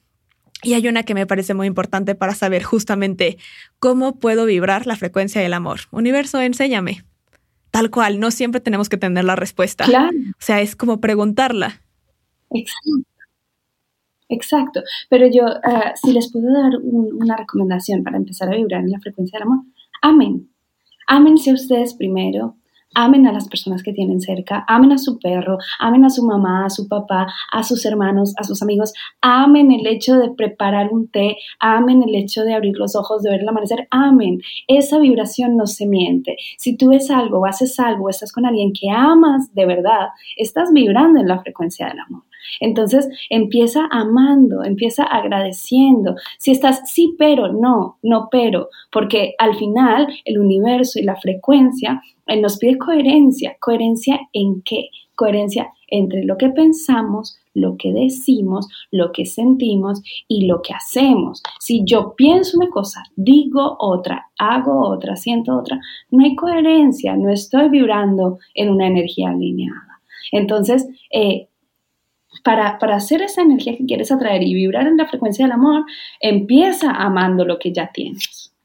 Y 0.62 0.74
hay 0.74 0.88
una 0.88 1.02
que 1.02 1.14
me 1.14 1.26
parece 1.26 1.54
muy 1.54 1.66
importante 1.66 2.14
para 2.14 2.34
saber 2.34 2.62
justamente 2.62 3.38
cómo 3.78 4.18
puedo 4.18 4.46
vibrar 4.46 4.86
la 4.86 4.96
frecuencia 4.96 5.40
del 5.40 5.54
amor. 5.54 5.80
Universo, 5.90 6.40
enséñame. 6.40 7.04
Tal 7.70 7.90
cual, 7.90 8.20
no 8.20 8.30
siempre 8.30 8.60
tenemos 8.60 8.88
que 8.88 8.96
tener 8.96 9.24
la 9.24 9.36
respuesta. 9.36 9.84
Claro. 9.84 10.16
O 10.30 10.40
sea, 10.40 10.60
es 10.60 10.74
como 10.76 11.00
preguntarla. 11.00 11.82
Exacto. 12.50 13.16
Exacto. 14.28 14.82
Pero 15.08 15.26
yo, 15.26 15.44
ah, 15.62 15.92
si 16.02 16.12
les 16.12 16.32
puedo 16.32 16.46
dar 16.52 16.72
una 16.82 17.36
recomendación 17.36 18.02
para 18.02 18.16
empezar 18.16 18.48
a 18.48 18.56
vibrar 18.56 18.82
en 18.82 18.90
la 18.90 18.98
frecuencia 18.98 19.38
del 19.38 19.48
amor, 19.48 19.64
amen. 20.02 20.50
Ámense 21.06 21.52
ustedes 21.52 21.94
primero, 21.94 22.56
amen 22.96 23.26
a 23.26 23.32
las 23.32 23.48
personas 23.48 23.82
que 23.82 23.92
tienen 23.92 24.20
cerca, 24.20 24.64
amen 24.66 24.92
a 24.92 24.98
su 24.98 25.18
perro, 25.18 25.58
amen 25.78 26.04
a 26.04 26.10
su 26.10 26.26
mamá, 26.26 26.64
a 26.64 26.70
su 26.70 26.88
papá, 26.88 27.28
a 27.52 27.62
sus 27.62 27.84
hermanos, 27.84 28.34
a 28.38 28.44
sus 28.44 28.62
amigos, 28.62 28.92
amen 29.20 29.70
el 29.70 29.86
hecho 29.86 30.16
de 30.16 30.30
preparar 30.30 30.88
un 30.90 31.08
té, 31.08 31.36
amen 31.60 32.02
el 32.02 32.14
hecho 32.14 32.42
de 32.42 32.54
abrir 32.54 32.76
los 32.78 32.96
ojos, 32.96 33.22
de 33.22 33.30
ver 33.30 33.42
el 33.42 33.48
amanecer, 33.48 33.86
amen. 33.90 34.40
Esa 34.66 34.98
vibración 34.98 35.56
no 35.56 35.66
se 35.66 35.86
miente. 35.86 36.36
Si 36.58 36.76
tú 36.76 36.88
ves 36.88 37.10
algo, 37.10 37.46
haces 37.46 37.78
algo, 37.78 38.08
estás 38.08 38.32
con 38.32 38.46
alguien 38.46 38.72
que 38.72 38.90
amas 38.90 39.52
de 39.54 39.66
verdad, 39.66 40.08
estás 40.36 40.72
vibrando 40.72 41.20
en 41.20 41.28
la 41.28 41.40
frecuencia 41.40 41.88
del 41.88 42.00
amor. 42.00 42.25
Entonces 42.60 43.08
empieza 43.30 43.88
amando, 43.90 44.64
empieza 44.64 45.04
agradeciendo. 45.04 46.14
Si 46.38 46.52
estás 46.52 46.90
sí, 46.90 47.14
pero, 47.18 47.52
no, 47.52 47.98
no, 48.02 48.28
pero, 48.30 48.68
porque 48.90 49.34
al 49.38 49.56
final 49.56 50.08
el 50.24 50.38
universo 50.38 50.98
y 50.98 51.02
la 51.02 51.16
frecuencia 51.16 52.02
eh, 52.26 52.40
nos 52.40 52.58
pide 52.58 52.78
coherencia. 52.78 53.56
¿Coherencia 53.60 54.20
en 54.32 54.62
qué? 54.62 54.88
Coherencia 55.14 55.72
entre 55.88 56.24
lo 56.24 56.36
que 56.36 56.48
pensamos, 56.50 57.38
lo 57.54 57.76
que 57.76 57.92
decimos, 57.92 58.68
lo 58.90 59.12
que 59.12 59.24
sentimos 59.24 60.02
y 60.28 60.46
lo 60.46 60.60
que 60.60 60.74
hacemos. 60.74 61.42
Si 61.60 61.84
yo 61.84 62.14
pienso 62.16 62.58
una 62.58 62.68
cosa, 62.68 63.02
digo 63.14 63.76
otra, 63.78 64.26
hago 64.38 64.88
otra, 64.88 65.16
siento 65.16 65.56
otra, 65.56 65.80
no 66.10 66.24
hay 66.24 66.34
coherencia, 66.34 67.16
no 67.16 67.30
estoy 67.30 67.68
vibrando 67.68 68.38
en 68.54 68.70
una 68.70 68.88
energía 68.88 69.30
alineada. 69.30 70.00
Entonces, 70.32 70.86
eh, 71.10 71.48
para, 72.46 72.78
para 72.78 72.94
hacer 72.94 73.22
esa 73.22 73.42
energía 73.42 73.76
que 73.76 73.86
quieres 73.86 74.12
atraer 74.12 74.44
y 74.44 74.54
vibrar 74.54 74.86
en 74.86 74.96
la 74.96 75.08
frecuencia 75.08 75.44
del 75.44 75.50
amor, 75.50 75.84
empieza 76.20 76.92
amando 76.92 77.44
lo 77.44 77.58
que 77.58 77.72
ya 77.72 77.90
tienes. 77.92 78.55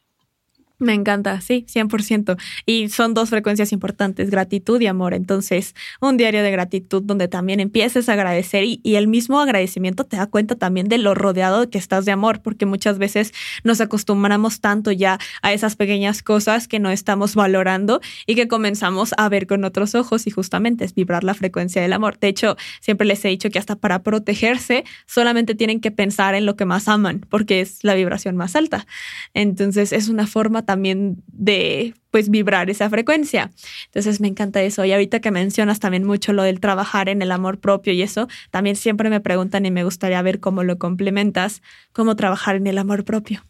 Me 0.81 0.95
encanta, 0.95 1.39
sí, 1.41 1.63
100%. 1.71 2.37
Y 2.65 2.89
son 2.89 3.13
dos 3.13 3.29
frecuencias 3.29 3.71
importantes, 3.71 4.31
gratitud 4.31 4.81
y 4.81 4.87
amor. 4.87 5.13
Entonces, 5.13 5.75
un 6.01 6.17
diario 6.17 6.41
de 6.41 6.49
gratitud 6.49 7.03
donde 7.03 7.27
también 7.27 7.59
empieces 7.59 8.09
a 8.09 8.13
agradecer 8.13 8.63
y, 8.63 8.81
el 8.83 9.07
mismo 9.07 9.39
agradecimiento 9.39 10.05
te 10.05 10.17
da 10.17 10.25
cuenta 10.25 10.55
también 10.55 10.87
de 10.87 10.97
lo 10.97 11.13
rodeado 11.13 11.69
que 11.69 11.77
estás 11.77 12.05
de 12.05 12.11
amor, 12.11 12.41
porque 12.41 12.65
muchas 12.65 12.97
veces 12.97 13.31
nos 13.63 13.79
acostumbramos 13.79 14.59
tanto 14.59 14.91
ya 14.91 15.19
a 15.43 15.53
esas 15.53 15.75
pequeñas 15.75 16.23
cosas 16.23 16.67
que 16.67 16.79
no 16.79 16.89
estamos 16.89 17.35
valorando 17.35 18.01
y 18.25 18.33
que 18.33 18.47
comenzamos 18.47 19.13
a 19.17 19.29
ver 19.29 19.45
con 19.45 19.63
otros 19.63 19.93
ojos 19.93 20.25
y 20.25 20.31
justamente 20.31 20.83
es 20.83 20.95
vibrar 20.95 21.23
la 21.23 21.35
frecuencia 21.35 21.79
del 21.83 21.93
amor. 21.93 22.17
De 22.17 22.27
hecho, 22.27 22.57
siempre 22.79 23.05
les 23.05 23.23
he 23.23 23.27
dicho 23.27 23.51
que 23.51 23.59
hasta 23.59 23.75
para 23.75 24.01
protegerse 24.01 24.83
solamente 25.05 25.53
tienen 25.53 25.79
que 25.79 25.91
pensar 25.91 26.33
en 26.33 26.47
lo 26.47 26.55
que 26.55 26.65
más 26.65 26.87
aman, 26.87 27.23
porque 27.29 27.61
es 27.61 27.83
la 27.83 27.93
vibración 27.93 28.35
más 28.35 28.55
alta. 28.55 28.87
Entonces, 29.35 29.93
es 29.93 30.09
una 30.09 30.25
forma 30.25 30.65
también 30.71 31.21
de 31.27 31.93
pues 32.11 32.29
vibrar 32.29 32.69
esa 32.69 32.89
frecuencia. 32.89 33.51
Entonces 33.87 34.21
me 34.21 34.29
encanta 34.29 34.61
eso. 34.61 34.85
Y 34.85 34.93
ahorita 34.93 35.19
que 35.19 35.29
mencionas 35.29 35.81
también 35.81 36.05
mucho 36.05 36.31
lo 36.31 36.43
del 36.43 36.61
trabajar 36.61 37.09
en 37.09 37.21
el 37.21 37.33
amor 37.33 37.59
propio 37.59 37.91
y 37.91 38.01
eso, 38.01 38.29
también 38.51 38.77
siempre 38.77 39.09
me 39.09 39.19
preguntan 39.19 39.65
y 39.65 39.71
me 39.71 39.83
gustaría 39.83 40.21
ver 40.21 40.39
cómo 40.39 40.63
lo 40.63 40.77
complementas, 40.77 41.61
cómo 41.91 42.15
trabajar 42.15 42.55
en 42.55 42.67
el 42.67 42.77
amor 42.77 43.03
propio. 43.03 43.43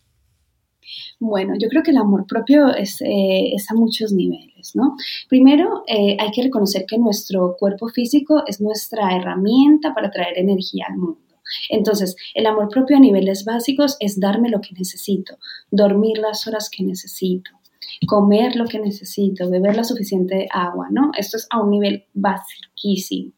Bueno, 1.20 1.54
yo 1.60 1.70
creo 1.70 1.84
que 1.84 1.92
el 1.92 1.98
amor 1.98 2.26
propio 2.26 2.74
es, 2.74 3.00
eh, 3.04 3.54
a 3.70 3.74
muchos 3.76 4.12
niveles, 4.14 4.72
¿no? 4.74 4.96
Primero, 5.30 5.84
eh, 5.88 6.18
hay 6.20 6.32
que 6.32 6.42
reconocer 6.42 6.86
que 6.88 6.98
nuestro 6.98 7.56
cuerpo 7.60 7.88
físico 7.90 8.42
es 8.48 8.60
nuestra 8.60 9.16
herramienta 9.16 9.94
para 9.94 10.10
traer 10.10 10.40
energía 10.40 10.88
al 10.90 10.98
mundo. 10.98 11.31
Entonces, 11.70 12.16
el 12.34 12.46
amor 12.46 12.70
propio 12.70 12.98
a 12.98 13.00
niveles 13.00 13.46
básicos 13.46 13.98
es 14.00 14.20
darme 14.20 14.50
lo 14.50 14.62
que 14.62 14.74
necesito, 14.74 15.38
dormir 15.70 16.18
las 16.18 16.48
horas 16.48 16.70
que 16.70 16.84
necesito, 16.84 17.52
comer 18.08 18.56
lo 18.56 18.66
que 18.66 18.80
necesito, 18.80 19.50
beber 19.50 19.76
la 19.76 19.84
suficiente 19.84 20.48
agua, 20.52 20.88
¿no? 20.92 21.12
Esto 21.18 21.38
es 21.38 21.48
a 21.50 21.62
un 21.62 21.72
nivel 21.72 22.06
basiquísimo. 22.14 23.34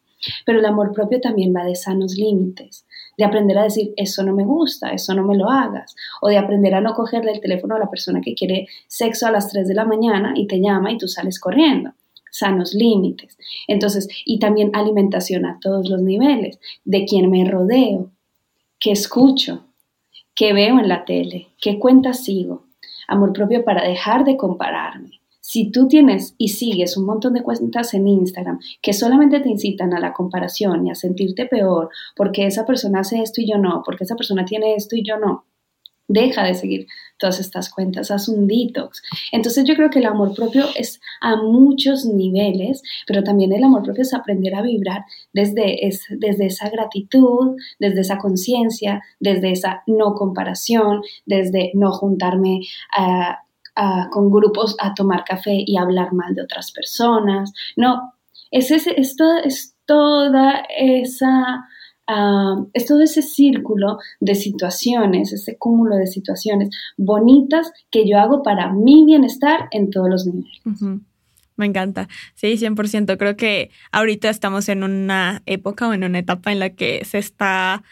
Pero 0.45 0.60
el 0.60 0.65
amor 0.65 0.93
propio 0.93 1.19
también 1.19 1.54
va 1.54 1.65
de 1.65 1.76
sanos 1.76 2.15
límites, 2.15 2.86
de 3.17 3.26
aprender 3.26 3.58
a 3.58 3.63
decir, 3.63 3.93
eso 3.97 4.23
no 4.23 4.34
me 4.34 4.45
gusta, 4.45 4.91
eso 4.91 5.13
no 5.13 5.23
me 5.23 5.36
lo 5.36 5.49
hagas, 5.49 5.95
o 6.21 6.30
de 6.30 6.38
aprender 6.38 6.73
a 6.76 6.82
no 6.82 6.93
cogerle 6.93 7.34
el 7.34 7.41
teléfono 7.41 7.76
a 7.76 7.80
la 7.80 7.89
persona 7.89 8.21
que 8.21 8.34
quiere 8.34 8.67
sexo 8.88 9.28
a 9.28 9.32
las 9.32 9.49
3 9.49 9.67
de 9.67 9.73
la 9.73 9.84
mañana 9.84 10.34
y 10.36 10.47
te 10.47 10.62
llama 10.62 10.91
y 10.91 10.97
tú 10.97 11.10
sales 11.10 11.39
corriendo 11.39 11.91
sanos 12.33 12.73
límites. 12.73 13.37
Entonces, 13.67 14.07
y 14.25 14.39
también 14.39 14.71
alimentación 14.73 15.45
a 15.45 15.59
todos 15.61 15.87
los 15.87 16.01
niveles, 16.01 16.59
de 16.83 17.05
quién 17.05 17.29
me 17.29 17.45
rodeo, 17.45 18.09
qué 18.79 18.91
escucho, 18.91 19.65
qué 20.35 20.51
veo 20.51 20.79
en 20.79 20.89
la 20.89 21.05
tele, 21.05 21.49
qué 21.61 21.77
cuentas 21.77 22.23
sigo. 22.23 22.65
Amor 23.07 23.33
propio 23.33 23.63
para 23.63 23.87
dejar 23.87 24.25
de 24.25 24.35
compararme, 24.35 25.21
si 25.45 25.71
tú 25.71 25.87
tienes 25.87 26.35
y 26.37 26.47
sigues 26.49 26.95
un 26.97 27.05
montón 27.05 27.33
de 27.33 27.43
cuentas 27.43 27.93
en 27.93 28.07
Instagram 28.07 28.59
que 28.81 28.93
solamente 28.93 29.41
te 29.41 29.49
incitan 29.49 29.93
a 29.93 29.99
la 29.99 30.13
comparación 30.13 30.87
y 30.87 30.89
a 30.89 30.95
sentirte 30.95 31.45
peor 31.45 31.89
porque 32.15 32.45
esa 32.45 32.65
persona 32.65 33.01
hace 33.01 33.21
esto 33.21 33.41
y 33.41 33.51
yo 33.51 33.57
no, 33.57 33.83
porque 33.85 34.05
esa 34.05 34.15
persona 34.15 34.45
tiene 34.45 34.75
esto 34.75 34.95
y 34.95 35.03
yo 35.03 35.17
no, 35.17 35.43
deja 36.07 36.43
de 36.43 36.55
seguir 36.55 36.87
todas 37.17 37.39
estas 37.39 37.69
cuentas, 37.69 38.11
haz 38.11 38.27
un 38.27 38.47
detox. 38.47 39.01
Entonces 39.31 39.63
yo 39.65 39.75
creo 39.75 39.89
que 39.89 39.99
el 39.99 40.05
amor 40.05 40.35
propio 40.35 40.65
es 40.75 40.99
a 41.21 41.37
muchos 41.37 42.05
niveles, 42.05 42.81
pero 43.07 43.23
también 43.23 43.53
el 43.53 43.63
amor 43.63 43.83
propio 43.83 44.01
es 44.01 44.13
aprender 44.13 44.55
a 44.55 44.61
vibrar 44.61 45.05
desde, 45.31 45.79
desde 46.09 46.45
esa 46.45 46.69
gratitud, 46.69 47.55
desde 47.79 48.01
esa 48.01 48.17
conciencia, 48.17 49.01
desde 49.19 49.51
esa 49.51 49.83
no 49.87 50.15
comparación, 50.15 51.01
desde 51.25 51.71
no 51.73 51.91
juntarme 51.91 52.61
a 52.95 53.39
con 54.11 54.31
grupos 54.31 54.75
a 54.79 54.93
tomar 54.93 55.23
café 55.23 55.63
y 55.65 55.77
hablar 55.77 56.13
mal 56.13 56.35
de 56.35 56.43
otras 56.43 56.71
personas. 56.71 57.53
No, 57.75 58.13
es, 58.51 58.71
ese, 58.71 58.99
es, 58.99 59.15
es 59.43 59.75
toda 59.85 60.63
esa... 60.77 61.65
Es 62.73 62.85
todo 62.85 63.01
ese 63.01 63.21
círculo 63.21 63.97
de 64.19 64.35
situaciones, 64.35 65.31
ese 65.31 65.57
cúmulo 65.57 65.95
de 65.95 66.07
situaciones 66.07 66.69
bonitas 66.97 67.71
que 67.89 68.07
yo 68.07 68.19
hago 68.19 68.43
para 68.43 68.71
mi 68.73 69.05
bienestar 69.05 69.67
en 69.71 69.89
todos 69.89 70.09
los 70.09 70.25
niveles. 70.25 70.61
Me 71.55 71.65
encanta. 71.65 72.09
Sí, 72.33 72.57
100%. 72.57 73.17
Creo 73.17 73.37
que 73.37 73.69
ahorita 73.91 74.29
estamos 74.29 74.69
en 74.69 74.83
una 74.83 75.43
época 75.45 75.87
o 75.87 75.93
en 75.93 76.03
una 76.03 76.19
etapa 76.19 76.51
en 76.51 76.59
la 76.59 76.71
que 76.71 77.05
se 77.05 77.19
está 77.19 77.83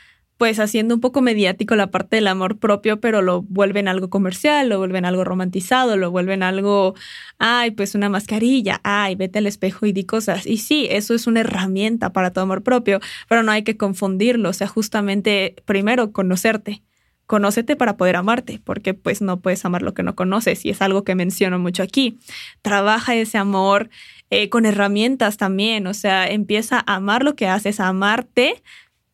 pues 0.42 0.58
haciendo 0.58 0.96
un 0.96 1.02
poco 1.02 1.22
mediático 1.22 1.76
la 1.76 1.92
parte 1.92 2.16
del 2.16 2.26
amor 2.26 2.58
propio, 2.58 3.00
pero 3.00 3.22
lo 3.22 3.44
vuelven 3.44 3.88
algo 3.88 4.10
comercial, 4.10 4.70
lo 4.70 4.80
vuelven 4.80 5.06
algo 5.06 5.24
romantizado, 5.24 5.98
lo 5.98 6.10
vuelven 6.10 6.42
algo, 6.42 6.96
ay, 7.38 7.70
pues 7.70 7.94
una 7.94 8.10
mascarilla, 8.10 8.82
ay, 8.84 9.14
vete 9.14 9.38
al 9.38 9.46
espejo 9.46 9.86
y 9.86 9.94
di 9.94 10.04
cosas. 10.04 10.48
Y 10.48 10.58
sí, 10.58 10.88
eso 10.90 11.14
es 11.14 11.28
una 11.28 11.42
herramienta 11.42 12.12
para 12.12 12.34
tu 12.34 12.40
amor 12.40 12.64
propio, 12.64 13.00
pero 13.30 13.44
no 13.44 13.52
hay 13.52 13.62
que 13.62 13.78
confundirlo, 13.78 14.50
o 14.50 14.54
sea, 14.54 14.66
justamente 14.66 15.58
primero 15.66 16.12
conocerte. 16.12 16.82
Conócete 17.28 17.76
para 17.76 17.96
poder 17.96 18.16
amarte, 18.16 18.60
porque 18.64 18.96
pues 18.96 19.22
no 19.22 19.42
puedes 19.42 19.64
amar 19.64 19.84
lo 19.84 19.94
que 19.94 20.02
no 20.02 20.16
conoces 20.16 20.66
y 20.66 20.72
es 20.72 20.82
algo 20.82 21.04
que 21.04 21.14
menciono 21.14 21.60
mucho 21.60 21.84
aquí. 21.84 22.18
Trabaja 22.64 23.14
ese 23.14 23.38
amor 23.38 23.92
eh, 24.32 24.50
con 24.50 24.66
herramientas 24.66 25.38
también, 25.38 25.86
o 25.86 25.94
sea, 25.94 26.26
empieza 26.26 26.84
a 26.84 26.96
amar 26.96 27.24
lo 27.24 27.36
que 27.36 27.48
haces, 27.48 27.80
a 27.80 27.90
amarte, 27.90 28.64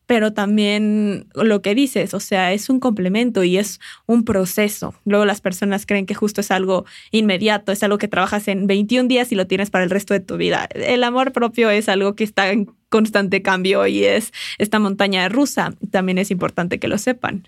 pero 0.08 0.32
también 0.32 1.26
lo 1.34 1.60
que 1.60 1.74
dices, 1.74 2.14
o 2.14 2.20
sea, 2.20 2.54
es 2.54 2.70
un 2.70 2.80
complemento 2.80 3.44
y 3.44 3.58
es 3.58 3.78
un 4.06 4.24
proceso. 4.24 4.94
Luego 5.04 5.26
las 5.26 5.42
personas 5.42 5.84
creen 5.84 6.06
que 6.06 6.14
justo 6.14 6.40
es 6.40 6.50
algo 6.50 6.86
inmediato, 7.10 7.72
es 7.72 7.82
algo 7.82 7.98
que 7.98 8.08
trabajas 8.08 8.48
en 8.48 8.66
21 8.66 9.06
días 9.06 9.30
y 9.32 9.34
lo 9.34 9.46
tienes 9.46 9.68
para 9.68 9.84
el 9.84 9.90
resto 9.90 10.14
de 10.14 10.20
tu 10.20 10.38
vida. 10.38 10.66
El 10.72 11.04
amor 11.04 11.32
propio 11.32 11.68
es 11.68 11.90
algo 11.90 12.14
que 12.16 12.24
está 12.24 12.50
en 12.50 12.72
constante 12.88 13.42
cambio 13.42 13.86
y 13.86 14.04
es 14.04 14.32
esta 14.56 14.78
montaña 14.78 15.28
rusa. 15.28 15.74
También 15.90 16.16
es 16.16 16.30
importante 16.30 16.78
que 16.78 16.88
lo 16.88 16.96
sepan. 16.96 17.46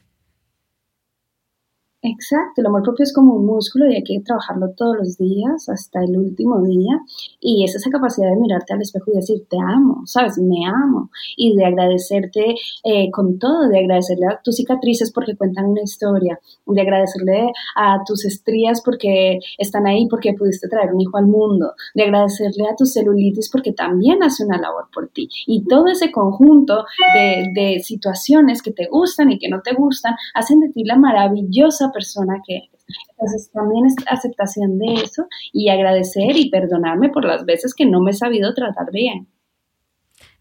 Exacto, 2.02 2.62
el 2.62 2.66
amor 2.66 2.82
propio 2.82 3.02
es 3.02 3.12
como 3.12 3.34
un 3.34 3.44
músculo 3.44 3.86
y 3.86 3.96
hay 3.96 4.02
que 4.02 4.20
trabajarlo 4.24 4.70
todos 4.74 4.96
los 4.96 5.18
días 5.18 5.68
hasta 5.68 6.02
el 6.02 6.16
último 6.16 6.62
día. 6.62 6.98
Y 7.40 7.62
es 7.62 7.74
esa 7.74 7.90
capacidad 7.90 8.30
de 8.30 8.40
mirarte 8.40 8.72
al 8.72 8.80
espejo 8.80 9.10
y 9.12 9.16
decir, 9.16 9.44
te 9.50 9.58
amo, 9.58 10.00
¿sabes? 10.06 10.38
Me 10.38 10.64
amo. 10.66 11.10
Y 11.36 11.54
de 11.56 11.66
agradecerte 11.66 12.54
eh, 12.84 13.10
con 13.10 13.38
todo, 13.38 13.68
de 13.68 13.80
agradecerle 13.80 14.28
a 14.28 14.40
tus 14.42 14.56
cicatrices 14.56 15.12
porque 15.12 15.36
cuentan 15.36 15.66
una 15.66 15.82
historia, 15.82 16.40
de 16.64 16.80
agradecerle 16.80 17.52
a 17.76 17.98
tus 18.06 18.24
estrías 18.24 18.80
porque 18.82 19.38
están 19.58 19.86
ahí 19.86 20.08
porque 20.08 20.32
pudiste 20.32 20.68
traer 20.68 20.94
un 20.94 21.02
hijo 21.02 21.18
al 21.18 21.26
mundo, 21.26 21.74
de 21.94 22.04
agradecerle 22.04 22.66
a 22.66 22.76
tus 22.76 22.94
celulitis 22.94 23.50
porque 23.50 23.72
también 23.72 24.22
hace 24.22 24.46
una 24.46 24.58
labor 24.58 24.88
por 24.94 25.08
ti. 25.08 25.28
Y 25.46 25.66
todo 25.66 25.88
ese 25.88 26.10
conjunto 26.10 26.86
de, 27.14 27.52
de 27.54 27.80
situaciones 27.80 28.62
que 28.62 28.72
te 28.72 28.86
gustan 28.90 29.30
y 29.30 29.38
que 29.38 29.50
no 29.50 29.60
te 29.60 29.74
gustan 29.74 30.14
hacen 30.32 30.60
de 30.60 30.70
ti 30.70 30.82
la 30.84 30.96
maravillosa 30.96 31.89
persona 31.92 32.40
que 32.46 32.56
eres. 32.56 32.84
Entonces 33.10 33.50
también 33.52 33.86
es 33.86 33.94
aceptación 34.06 34.78
de 34.78 34.94
eso 34.94 35.26
y 35.52 35.68
agradecer 35.68 36.36
y 36.36 36.50
perdonarme 36.50 37.10
por 37.10 37.24
las 37.24 37.44
veces 37.44 37.74
que 37.74 37.86
no 37.86 38.00
me 38.00 38.10
he 38.10 38.14
sabido 38.14 38.54
tratar 38.54 38.90
bien. 38.92 39.28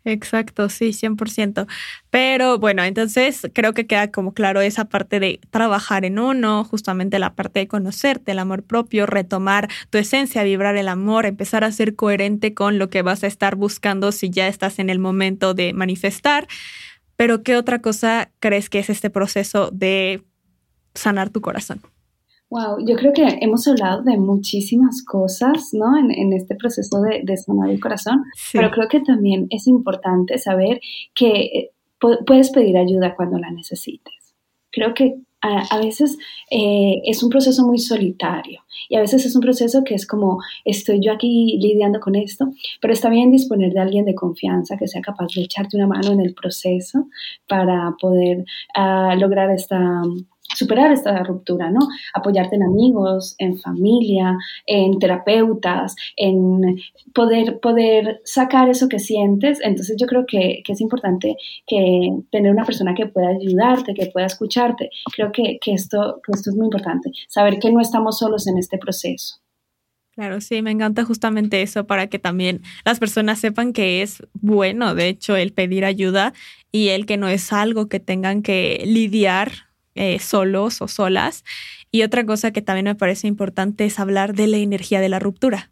Exacto, 0.06 0.70
sí, 0.70 0.94
100%. 0.94 1.68
Pero 2.10 2.58
bueno, 2.58 2.84
entonces 2.84 3.48
creo 3.54 3.74
que 3.74 3.86
queda 3.86 4.12
como 4.12 4.34
claro 4.34 4.62
esa 4.62 4.86
parte 4.86 5.20
de 5.20 5.40
trabajar 5.52 6.06
en 6.06 6.20
uno, 6.20 6.64
justamente 6.64 7.20
la 7.20 7.36
parte 7.36 7.60
de 7.60 7.68
conocerte, 7.68 8.32
el 8.32 8.40
amor 8.40 8.64
propio, 8.64 9.06
retomar 9.06 9.68
tu 9.90 9.98
esencia, 9.98 10.44
vibrar 10.44 10.78
el 10.78 10.88
amor, 10.88 11.26
empezar 11.26 11.64
a 11.64 11.72
ser 11.72 11.96
coherente 11.96 12.54
con 12.54 12.80
lo 12.80 12.90
que 12.90 13.02
vas 13.02 13.24
a 13.24 13.28
estar 13.28 13.56
buscando 13.56 14.12
si 14.12 14.30
ya 14.30 14.48
estás 14.48 14.80
en 14.80 14.90
el 14.90 15.00
momento 15.00 15.54
de 15.54 15.74
manifestar. 15.74 16.48
Pero 17.18 17.44
¿qué 17.44 17.58
otra 17.58 17.82
cosa 17.82 18.32
crees 18.40 18.70
que 18.70 18.80
es 18.80 18.90
este 18.90 19.10
proceso 19.10 19.70
de 19.72 20.24
sanar 21.00 21.30
tu 21.30 21.42
corazón? 21.42 21.82
Wow, 22.50 22.84
yo 22.84 22.96
creo 22.96 23.14
que 23.14 23.38
hemos 23.42 23.68
hablado 23.68 24.02
de 24.02 24.18
muchísimas 24.18 25.04
cosas, 25.04 25.70
¿no? 25.72 25.98
En, 25.98 26.34
este 26.34 26.56
proceso 26.56 27.00
de, 27.02 27.38
sanar 27.38 27.70
el 27.70 27.80
corazón, 27.80 28.24
pero 28.52 28.72
creo 28.72 28.88
que 28.88 29.02
también 29.02 29.46
es 29.52 29.68
importante 29.68 30.40
saber 30.40 30.82
que 31.14 31.30
eh, 31.30 31.72
puedes 32.26 32.50
pedir 32.50 32.76
ayuda 32.78 33.16
cuando 33.16 33.38
la 33.38 33.52
necesites. 33.52 34.34
Creo 34.72 34.96
que 34.96 35.20
a, 35.42 35.78
veces 35.78 36.18
eh, 36.52 37.02
es 37.06 37.24
un 37.24 37.30
proceso 37.30 37.66
muy 37.66 37.78
solitario 37.78 38.62
y 38.90 38.96
a 38.96 39.02
veces 39.02 39.26
es 39.26 39.36
un 39.36 39.42
proceso 39.42 39.84
que 39.84 39.96
es 39.96 40.06
como 40.06 40.40
estoy 40.66 41.00
yo 41.02 41.14
aquí 41.14 41.58
lidiando 41.62 42.00
con 42.00 42.16
esto, 42.16 42.52
pero 42.82 42.94
está 42.94 43.10
bien 43.10 43.32
disponer 43.32 43.72
de 43.72 43.80
alguien 43.80 44.06
de 44.06 44.16
confianza 44.16 44.78
que 44.78 44.88
sea 44.88 45.02
capaz 45.02 45.28
de 45.36 45.44
echarte 45.44 45.78
una 45.78 45.88
mano 45.88 46.12
en 46.12 46.20
el 46.20 46.34
proceso 46.34 47.08
para 47.48 47.96
poder 48.02 48.44
ah, 48.76 49.16
lograr 49.18 49.50
esta 49.52 50.02
superar 50.56 50.92
esta 50.92 51.24
ruptura, 51.24 51.70
¿no? 51.70 51.80
Apoyarte 52.14 52.56
en 52.56 52.64
amigos, 52.64 53.36
en 53.38 53.60
familia, 53.60 54.38
en 54.66 55.00
terapeutas, 55.00 55.96
en 56.16 56.80
poder, 57.14 57.60
poder 57.60 58.22
sacar 58.24 58.70
eso 58.70 58.88
que 58.90 59.00
sientes. 59.00 59.60
Entonces 59.64 59.96
yo 60.00 60.08
creo 60.08 60.26
que, 60.26 60.64
es 60.68 60.82
importante 60.82 61.36
que 61.66 62.12
tener 62.32 62.52
una 62.52 62.64
persona 62.64 62.94
que 62.94 63.08
pueda 63.08 63.30
ayudarte, 63.30 63.96
que 63.96 64.08
pueda 64.08 64.28
escucharte. 64.28 64.92
Creo 65.16 65.32
que, 65.32 65.58
esto, 65.66 66.22
que 66.24 66.32
esto 66.32 66.52
es 66.52 66.56
muy 66.56 66.66
importante, 66.66 67.12
saber 67.28 67.60
que 67.60 67.72
no 67.72 67.82
estamos 67.82 68.20
solos 68.20 68.48
en 68.48 68.58
este 68.58 68.78
proceso. 68.78 69.40
Claro, 70.12 70.42
sí, 70.42 70.62
me 70.62 70.72
encanta 70.72 71.06
justamente 71.06 71.62
eso 71.62 71.88
para 71.88 72.08
que 72.08 72.20
también 72.20 72.62
las 72.84 73.00
personas 73.00 73.40
sepan 73.40 73.72
que 73.72 74.02
es 74.02 74.22
bueno, 74.34 74.94
de 74.94 75.08
hecho, 75.08 75.38
el 75.38 75.54
pedir 75.54 75.86
ayuda 75.86 76.34
y 76.72 76.90
el 76.90 77.06
que 77.06 77.18
no 77.18 77.30
es 77.30 77.54
algo 77.54 77.88
que 77.88 78.02
tengan 78.02 78.42
que 78.42 78.84
lidiar 78.86 79.69
eh, 79.95 80.19
solos 80.19 80.82
o 80.82 80.88
solas. 80.88 81.43
Y 81.91 82.04
otra 82.04 82.25
cosa 82.25 82.52
que 82.52 82.62
también 82.62 82.86
me 82.86 82.95
parece 82.95 83.28
importante 83.28 83.86
es 83.86 83.99
hablar 83.99 84.34
de 84.34 84.47
la 84.47 84.58
energía 84.58 85.02
de 85.02 85.10
la 85.10 85.19
ruptura. 85.19 85.71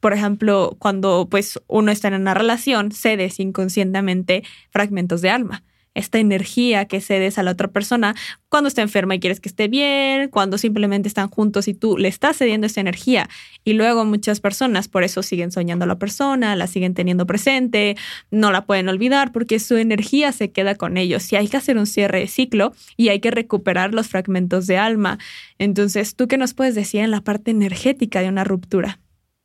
Por 0.00 0.12
ejemplo, 0.12 0.76
cuando 0.78 1.26
pues 1.28 1.60
uno 1.66 1.90
está 1.90 2.08
en 2.08 2.14
una 2.14 2.34
relación, 2.34 2.92
cedes 2.92 3.40
inconscientemente 3.40 4.44
fragmentos 4.70 5.22
de 5.22 5.30
alma 5.30 5.64
esta 5.98 6.18
energía 6.18 6.86
que 6.86 7.00
cedes 7.00 7.38
a 7.38 7.42
la 7.42 7.52
otra 7.52 7.68
persona 7.68 8.14
cuando 8.48 8.68
está 8.68 8.82
enferma 8.82 9.14
y 9.14 9.20
quieres 9.20 9.40
que 9.40 9.48
esté 9.48 9.68
bien, 9.68 10.28
cuando 10.30 10.56
simplemente 10.58 11.08
están 11.08 11.28
juntos 11.28 11.68
y 11.68 11.74
tú 11.74 11.98
le 11.98 12.08
estás 12.08 12.36
cediendo 12.38 12.66
esa 12.66 12.80
energía. 12.80 13.28
Y 13.64 13.74
luego 13.74 14.04
muchas 14.04 14.40
personas 14.40 14.88
por 14.88 15.04
eso 15.04 15.22
siguen 15.22 15.52
soñando 15.52 15.84
a 15.84 15.88
la 15.88 15.98
persona, 15.98 16.56
la 16.56 16.66
siguen 16.66 16.94
teniendo 16.94 17.26
presente, 17.26 17.96
no 18.30 18.50
la 18.52 18.64
pueden 18.64 18.88
olvidar 18.88 19.32
porque 19.32 19.58
su 19.58 19.76
energía 19.76 20.32
se 20.32 20.50
queda 20.50 20.76
con 20.76 20.96
ellos. 20.96 21.30
Y 21.32 21.36
hay 21.36 21.48
que 21.48 21.56
hacer 21.56 21.76
un 21.76 21.86
cierre 21.86 22.20
de 22.20 22.26
ciclo 22.26 22.72
y 22.96 23.08
hay 23.08 23.20
que 23.20 23.30
recuperar 23.30 23.92
los 23.92 24.08
fragmentos 24.08 24.66
de 24.66 24.78
alma. 24.78 25.18
Entonces, 25.58 26.16
¿tú 26.16 26.28
qué 26.28 26.38
nos 26.38 26.54
puedes 26.54 26.74
decir 26.74 27.00
en 27.00 27.10
la 27.10 27.20
parte 27.20 27.50
energética 27.50 28.22
de 28.22 28.28
una 28.28 28.44
ruptura? 28.44 29.00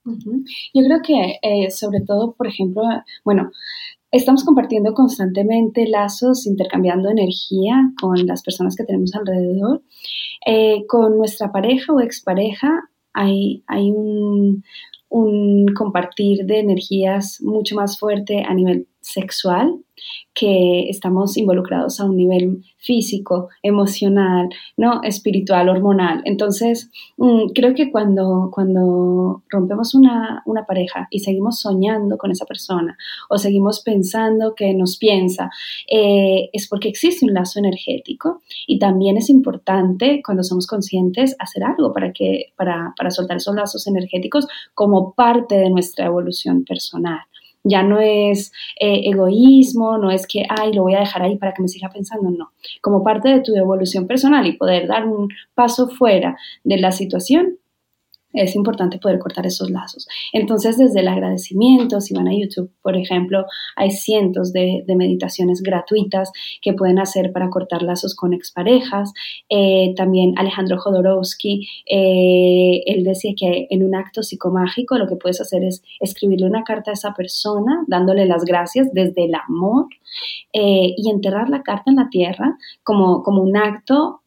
Yo 0.05 0.83
creo 0.85 0.99
que 1.01 1.39
eh, 1.41 1.71
sobre 1.71 2.01
todo, 2.01 2.33
por 2.35 2.47
ejemplo, 2.47 2.83
bueno, 3.23 3.51
estamos 4.13 4.43
compartiendo 4.43 4.93
constantemente 4.93 5.87
lazos, 5.87 6.45
intercambiando 6.45 7.09
energía 7.09 7.91
con 7.99 8.27
las 8.27 8.43
personas 8.43 8.75
que 8.75 8.83
tenemos 8.83 9.13
alrededor. 9.15 9.81
Eh, 10.45 10.85
con 10.87 11.17
nuestra 11.17 11.51
pareja 11.51 11.91
o 11.93 11.99
expareja 11.99 12.89
hay, 13.13 13.63
hay 13.67 13.89
un, 13.89 14.63
un 15.09 15.65
compartir 15.75 16.45
de 16.45 16.59
energías 16.59 17.41
mucho 17.41 17.75
más 17.75 17.97
fuerte 17.97 18.43
a 18.47 18.53
nivel 18.53 18.87
sexual, 19.01 19.79
que 20.33 20.89
estamos 20.89 21.37
involucrados 21.37 21.99
a 21.99 22.05
un 22.05 22.17
nivel 22.17 22.63
físico, 22.77 23.49
emocional, 23.61 24.49
¿no? 24.75 25.01
espiritual, 25.03 25.69
hormonal. 25.69 26.21
Entonces, 26.25 26.89
mm, 27.17 27.49
creo 27.53 27.73
que 27.73 27.91
cuando, 27.91 28.49
cuando 28.51 29.43
rompemos 29.49 29.95
una, 29.95 30.43
una, 30.45 30.65
pareja 30.65 31.07
y 31.09 31.19
seguimos 31.19 31.59
soñando 31.59 32.17
con 32.17 32.31
esa 32.31 32.45
persona 32.45 32.97
o 33.29 33.37
seguimos 33.37 33.81
pensando 33.81 34.53
que 34.55 34.73
nos 34.73 34.97
piensa, 34.97 35.49
eh, 35.89 36.49
es 36.51 36.67
porque 36.67 36.89
existe 36.89 37.25
un 37.25 37.33
lazo 37.33 37.59
energético 37.59 38.41
y 38.67 38.79
también 38.79 39.17
es 39.17 39.29
importante 39.29 40.21
cuando 40.25 40.43
somos 40.43 40.67
conscientes 40.67 41.35
hacer 41.39 41.63
algo 41.63 41.93
para, 41.93 42.11
que, 42.11 42.53
para, 42.55 42.93
para 42.97 43.11
soltar 43.11 43.37
esos 43.37 43.55
lazos 43.55 43.87
energéticos 43.87 44.47
como 44.73 45.13
parte 45.13 45.55
de 45.55 45.69
nuestra 45.69 46.05
evolución 46.05 46.63
personal. 46.65 47.19
Ya 47.63 47.83
no 47.83 47.99
es 47.99 48.51
eh, 48.79 49.01
egoísmo, 49.05 49.97
no 49.97 50.11
es 50.11 50.27
que, 50.27 50.45
ay, 50.49 50.73
lo 50.73 50.83
voy 50.83 50.95
a 50.95 50.99
dejar 50.99 51.23
ahí 51.23 51.37
para 51.37 51.53
que 51.53 51.61
me 51.61 51.67
siga 51.67 51.89
pensando, 51.89 52.29
no. 52.29 52.51
Como 52.81 53.03
parte 53.03 53.29
de 53.29 53.41
tu 53.41 53.55
evolución 53.55 54.07
personal 54.07 54.45
y 54.47 54.57
poder 54.57 54.87
dar 54.87 55.07
un 55.07 55.29
paso 55.55 55.87
fuera 55.89 56.37
de 56.63 56.77
la 56.77 56.91
situación, 56.91 57.57
es 58.33 58.55
importante 58.55 58.97
poder 58.97 59.19
cortar 59.19 59.45
esos 59.45 59.69
lazos. 59.69 60.07
Entonces, 60.33 60.77
desde 60.77 61.01
el 61.01 61.07
agradecimiento, 61.07 62.01
si 62.01 62.13
van 62.13 62.27
a 62.27 62.35
YouTube, 62.35 62.71
por 62.81 62.97
ejemplo, 62.97 63.45
hay 63.75 63.91
cientos 63.91 64.51
de, 64.51 64.83
meditaciones 64.93 65.61
gratuitas 65.63 66.31
que 66.61 66.73
pueden 66.73 66.99
hacer 66.99 67.31
para 67.31 67.49
cortar 67.49 67.81
lazos 67.81 68.15
con 68.15 68.33
exparejas. 68.33 69.11
Eh, 69.49 69.93
también 69.95 70.33
Alejandro 70.37 70.77
Jodorowsky, 70.77 71.67
eh, 71.89 72.83
él 72.85 73.03
decía 73.03 73.33
que 73.35 73.67
en 73.69 73.83
un 73.83 73.95
acto 73.95 74.21
psicomágico 74.21 74.97
lo 74.97 75.07
que 75.07 75.15
puedes 75.15 75.41
hacer 75.41 75.63
es 75.63 75.81
escribirle 75.99 76.45
una 76.45 76.63
carta 76.63 76.91
a 76.91 76.93
esa 76.93 77.13
persona, 77.13 77.83
dándole 77.87 78.25
las 78.25 78.45
gracias 78.45 78.93
desde 78.93 79.25
el 79.25 79.33
amor 79.35 79.87
eh, 80.53 80.93
y 80.95 81.09
enterrar 81.09 81.49
la 81.49 81.63
carta 81.63 81.89
en 81.89 81.97
la 81.97 82.09
tierra 82.09 82.57
como, 82.83 83.23
como 83.23 83.41
un 83.41 83.57
acto 83.57 84.21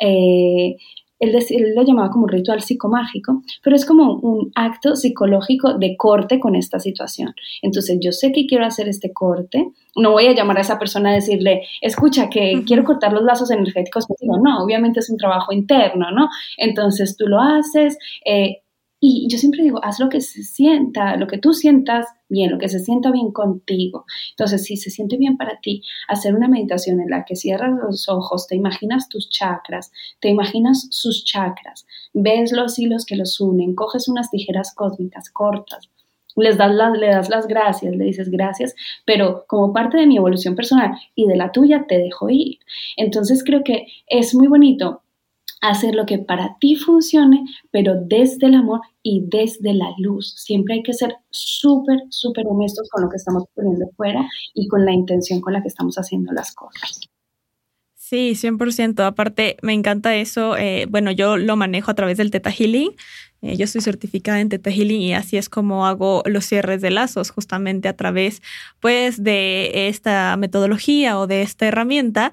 él, 1.19 1.37
lo 1.75 1.83
llamaba 1.83 2.11
como 2.11 2.25
un 2.25 2.31
ritual 2.31 2.63
psicomágico, 2.63 3.43
pero 3.63 3.77
es 3.77 3.85
como 3.85 4.15
un 4.17 4.51
acto 4.55 4.97
psicológico 4.97 5.75
de 5.75 5.97
corte 5.97 6.39
con 6.39 6.57
esta 6.57 6.79
situación. 6.79 7.35
Entonces, 7.63 7.99
yo 8.01 8.13
sé 8.13 8.33
que 8.33 8.47
quiero 8.47 8.65
hacer 8.65 8.89
este 8.89 9.13
corte, 9.13 9.71
no 9.97 10.13
voy 10.13 10.27
a 10.27 10.35
llamar 10.35 10.59
a 10.59 10.61
esa 10.61 10.79
persona 10.79 11.11
a 11.11 11.15
decirle, 11.15 11.63
escucha, 11.81 12.29
que 12.29 12.63
quiero 12.67 12.85
cortar 12.85 13.13
los 13.13 13.23
lazos 13.23 13.51
energéticos 13.51 14.07
contigo. 14.07 14.39
No, 14.43 14.63
obviamente 14.63 15.01
es 15.01 15.09
un 15.09 15.17
trabajo 15.17 15.53
interno, 15.53 16.11
¿no? 16.11 16.29
Entonces, 16.59 17.17
tú 17.17 17.27
lo 17.27 17.41
haces, 17.41 17.99
eh, 18.25 18.63
y 19.09 19.29
yo 19.29 19.39
siempre 19.39 19.63
digo, 19.63 19.79
haz 19.85 20.01
lo 20.01 20.09
que 20.09 20.21
se 20.21 20.43
sienta, 20.43 21.17
lo 21.17 21.29
que 21.29 21.39
tú 21.39 21.53
sientas 21.53 22.07
bien, 22.29 22.51
lo 22.51 22.59
que 22.59 22.69
se 22.69 22.81
sienta 22.81 23.13
bien 23.13 23.31
contigo. 23.31 24.05
Entonces, 24.31 24.65
si 24.65 24.77
se 24.77 24.91
siente 24.91 25.17
bien 25.17 25.37
para 25.37 25.61
ti, 25.61 25.83
hacer 26.09 26.35
una 26.35 26.49
meditación 26.49 27.01
en 27.01 27.11
la 27.11 27.25
que 27.25 27.37
cierras 27.37 27.71
los 27.81 28.09
ojos, 28.09 28.49
te 28.49 28.57
imaginas 28.57 29.09
tus 29.09 29.31
chakras, 29.31 29.93
te 30.21 30.29
imaginas 30.29 30.89
sus 30.91 31.25
chakras, 31.25 31.87
ves 32.15 32.51
los 32.51 32.81
hilos 32.81 33.07
que 33.07 33.15
los 33.15 33.41
unen, 33.41 33.77
coges 33.77 34.09
unas 34.09 34.29
tijeras 34.29 34.75
cósmicas 34.75 35.31
cortas, 35.31 35.89
les 36.35 36.59
das 36.59 36.73
le 36.99 37.07
das 37.07 37.29
las 37.29 37.47
gracias, 37.47 37.95
le 37.95 38.05
dices 38.05 38.29
gracias, 38.29 38.75
pero 39.05 39.45
como 39.47 39.73
parte 39.73 39.99
de 39.99 40.07
mi 40.07 40.17
evolución 40.17 40.57
personal 40.57 40.99
y 41.15 41.27
de 41.27 41.37
la 41.37 41.53
tuya 41.53 41.87
te 41.89 41.97
dejo 41.99 42.29
ir. 42.29 42.59
Entonces 42.97 43.43
creo 43.45 43.63
que 43.65 43.87
es 44.09 44.35
muy 44.35 44.49
bonito 44.49 45.03
hacer 45.61 45.95
lo 45.95 46.07
que 46.07 46.19
para 46.19 46.57
ti 46.61 46.77
funcione, 46.77 47.45
pero 47.71 47.95
desde 48.07 48.47
el 48.47 48.55
amor 48.55 48.81
y 49.03 49.25
desde 49.27 49.75
la 49.75 49.93
luz. 49.99 50.35
Siempre 50.37 50.75
hay 50.75 50.83
que 50.83 50.93
ser 50.93 51.17
súper, 51.31 52.01
súper 52.11 52.47
honestos 52.49 52.89
con 52.91 53.03
lo 53.03 53.09
que 53.09 53.17
estamos 53.17 53.45
poniendo 53.55 53.87
fuera 53.97 54.29
y 54.55 54.69
con 54.69 54.85
la 54.85 54.93
intención 54.93 55.41
con 55.41 55.53
la 55.53 55.63
que 55.63 55.69
estamos 55.69 55.97
haciendo 55.97 56.33
las 56.33 56.55
cosas. 56.55 57.01
Sí, 58.09 58.37
100%. 58.37 59.05
Aparte, 59.05 59.57
me 59.63 59.73
encanta 59.73 60.15
eso. 60.15 60.57
Eh, 60.57 60.87
bueno, 60.89 61.11
yo 61.11 61.37
lo 61.37 61.57
manejo 61.57 61.91
a 61.91 61.95
través 61.95 62.17
del 62.19 62.31
Teta 62.31 62.53
Healing. 62.53 62.91
Eh, 63.43 63.57
yo 63.57 63.67
soy 63.67 63.81
certificada 63.81 64.41
en 64.41 64.49
Teta 64.49 64.71
Healing 64.71 65.01
y 65.01 65.15
así 65.15 65.37
es 65.37 65.49
como 65.49 65.87
hago 65.87 66.23
los 66.27 66.45
cierres 66.47 66.81
de 66.81 66.91
lazos, 66.91 67.31
justamente 67.31 67.89
a 67.89 67.97
través, 67.97 68.43
pues, 68.81 69.23
de 69.23 69.89
esta 69.89 70.37
metodología 70.37 71.19
o 71.19 71.27
de 71.27 71.43
esta 71.43 71.67
herramienta 71.67 72.33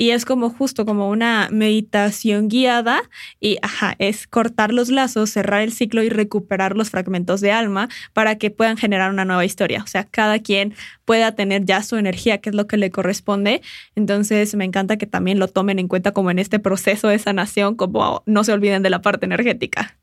y 0.00 0.12
es 0.12 0.24
como 0.24 0.48
justo 0.48 0.86
como 0.86 1.10
una 1.10 1.48
meditación 1.52 2.48
guiada 2.48 3.02
y 3.38 3.58
ajá, 3.60 3.96
es 3.98 4.26
cortar 4.26 4.72
los 4.72 4.88
lazos, 4.88 5.28
cerrar 5.28 5.60
el 5.60 5.74
ciclo 5.74 6.02
y 6.02 6.08
recuperar 6.08 6.74
los 6.74 6.88
fragmentos 6.88 7.42
de 7.42 7.52
alma 7.52 7.90
para 8.14 8.36
que 8.38 8.50
puedan 8.50 8.78
generar 8.78 9.10
una 9.10 9.26
nueva 9.26 9.44
historia. 9.44 9.82
O 9.82 9.86
sea, 9.86 10.04
cada 10.04 10.38
quien 10.38 10.72
pueda 11.04 11.34
tener 11.34 11.66
ya 11.66 11.82
su 11.82 11.96
energía, 11.96 12.38
que 12.38 12.48
es 12.48 12.56
lo 12.56 12.66
que 12.66 12.78
le 12.78 12.90
corresponde. 12.90 13.60
Entonces, 13.94 14.54
me 14.54 14.64
encanta 14.64 14.96
que 14.96 15.06
también 15.06 15.38
lo 15.38 15.48
tomen 15.48 15.78
en 15.78 15.86
cuenta 15.86 16.12
como 16.12 16.30
en 16.30 16.38
este 16.38 16.58
proceso 16.58 17.08
de 17.08 17.18
sanación, 17.18 17.74
como 17.74 18.22
no 18.24 18.42
se 18.42 18.54
olviden 18.54 18.82
de 18.82 18.88
la 18.88 19.02
parte 19.02 19.26
energética. 19.26 19.99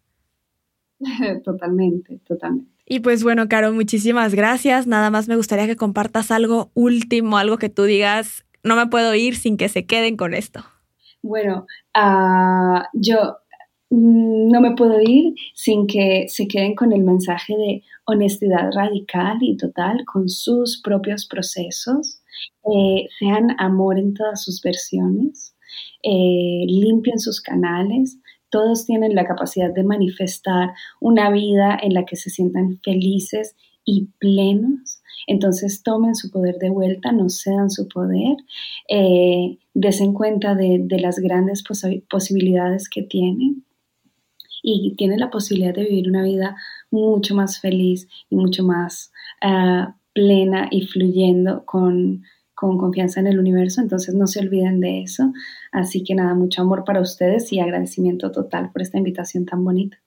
Totalmente, 1.43 2.19
totalmente. 2.27 2.71
Y 2.89 3.01
pues 3.01 3.21
bueno, 3.21 3.49
Caro, 3.49 3.73
muchísimas 3.73 4.33
gracias. 4.33 4.87
Nada 4.87 5.09
más 5.09 5.27
me 5.27 5.35
gustaría 5.35 5.67
que 5.67 5.75
compartas 5.75 6.31
algo 6.31 6.71
último, 6.73 7.37
algo 7.37 7.57
que 7.57 7.69
tú 7.69 7.83
digas, 7.83 8.45
no 8.63 8.75
me 8.75 8.87
puedo 8.87 9.13
ir 9.15 9.35
sin 9.35 9.57
que 9.57 9.69
se 9.69 9.85
queden 9.85 10.17
con 10.17 10.33
esto? 10.33 10.61
Bueno, 11.21 11.65
ah, 11.93 12.87
yo 12.93 13.37
mm, 13.89 14.49
no 14.49 14.61
me 14.61 14.75
puedo 14.75 15.01
ir 15.01 15.33
sin 15.53 15.87
que 15.87 16.27
se 16.29 16.47
queden 16.47 16.75
con 16.75 16.93
el 16.93 17.03
mensaje 17.03 17.55
de 17.57 17.83
honestidad 18.05 18.71
radical 18.73 19.37
y 19.41 19.57
total 19.57 20.05
con 20.05 20.29
sus 20.29 20.81
propios 20.81 21.27
procesos, 21.27 22.21
eh, 22.65 23.07
sean 23.19 23.55
amor 23.57 23.99
en 23.99 24.13
todas 24.13 24.43
sus 24.43 24.61
versiones, 24.61 25.55
eh, 26.03 26.65
limpien 26.67 27.19
sus 27.19 27.41
canales, 27.41 28.17
todos 28.49 28.85
tienen 28.85 29.15
la 29.15 29.25
capacidad 29.25 29.73
de 29.73 29.83
manifestar 29.83 30.73
una 30.99 31.29
vida 31.31 31.77
en 31.81 31.93
la 31.93 32.05
que 32.05 32.15
se 32.15 32.29
sientan 32.29 32.79
felices 32.83 33.55
y 33.85 34.09
plenos. 34.19 35.01
Entonces 35.27 35.83
tomen 35.83 36.15
su 36.15 36.29
poder 36.29 36.57
de 36.59 36.69
vuelta, 36.69 37.11
no 37.11 37.29
cedan 37.29 37.69
su 37.69 37.87
poder, 37.87 38.37
eh, 38.89 39.57
desen 39.73 40.13
cuenta 40.13 40.55
de, 40.55 40.85
las 40.99 41.19
grandes 41.19 41.63
posibilidades 42.09 42.89
que 42.89 43.03
tienen. 43.03 43.65
Y 44.61 44.95
tienen 44.95 45.19
la 45.19 45.29
posibilidad 45.29 45.73
de 45.73 45.85
vivir 45.85 46.09
una 46.09 46.23
vida 46.23 46.57
mucho 46.91 47.35
más 47.35 47.59
feliz 47.59 48.07
y 48.29 48.35
mucho 48.35 48.63
más 48.63 49.11
ah, 49.41 49.95
plena 50.13 50.67
y 50.71 50.87
fluyendo 50.87 51.63
con, 51.65 52.23
con 52.57 52.79
confianza 52.79 53.19
en 53.19 53.27
el 53.27 53.37
universo, 53.37 53.81
entonces 53.81 54.15
no 54.15 54.25
se 54.25 54.39
olviden 54.39 54.79
de 54.79 55.03
eso. 55.03 55.31
Así 55.71 56.03
que 56.03 56.15
nada, 56.15 56.33
mucho 56.33 56.63
amor 56.63 56.85
para 56.85 57.01
ustedes 57.01 57.53
y 57.53 57.59
agradecimiento 57.59 58.31
total 58.31 58.71
por 58.71 58.81
esta 58.81 58.97
invitación 58.97 59.45
tan 59.45 59.63
bonita. 59.63 59.97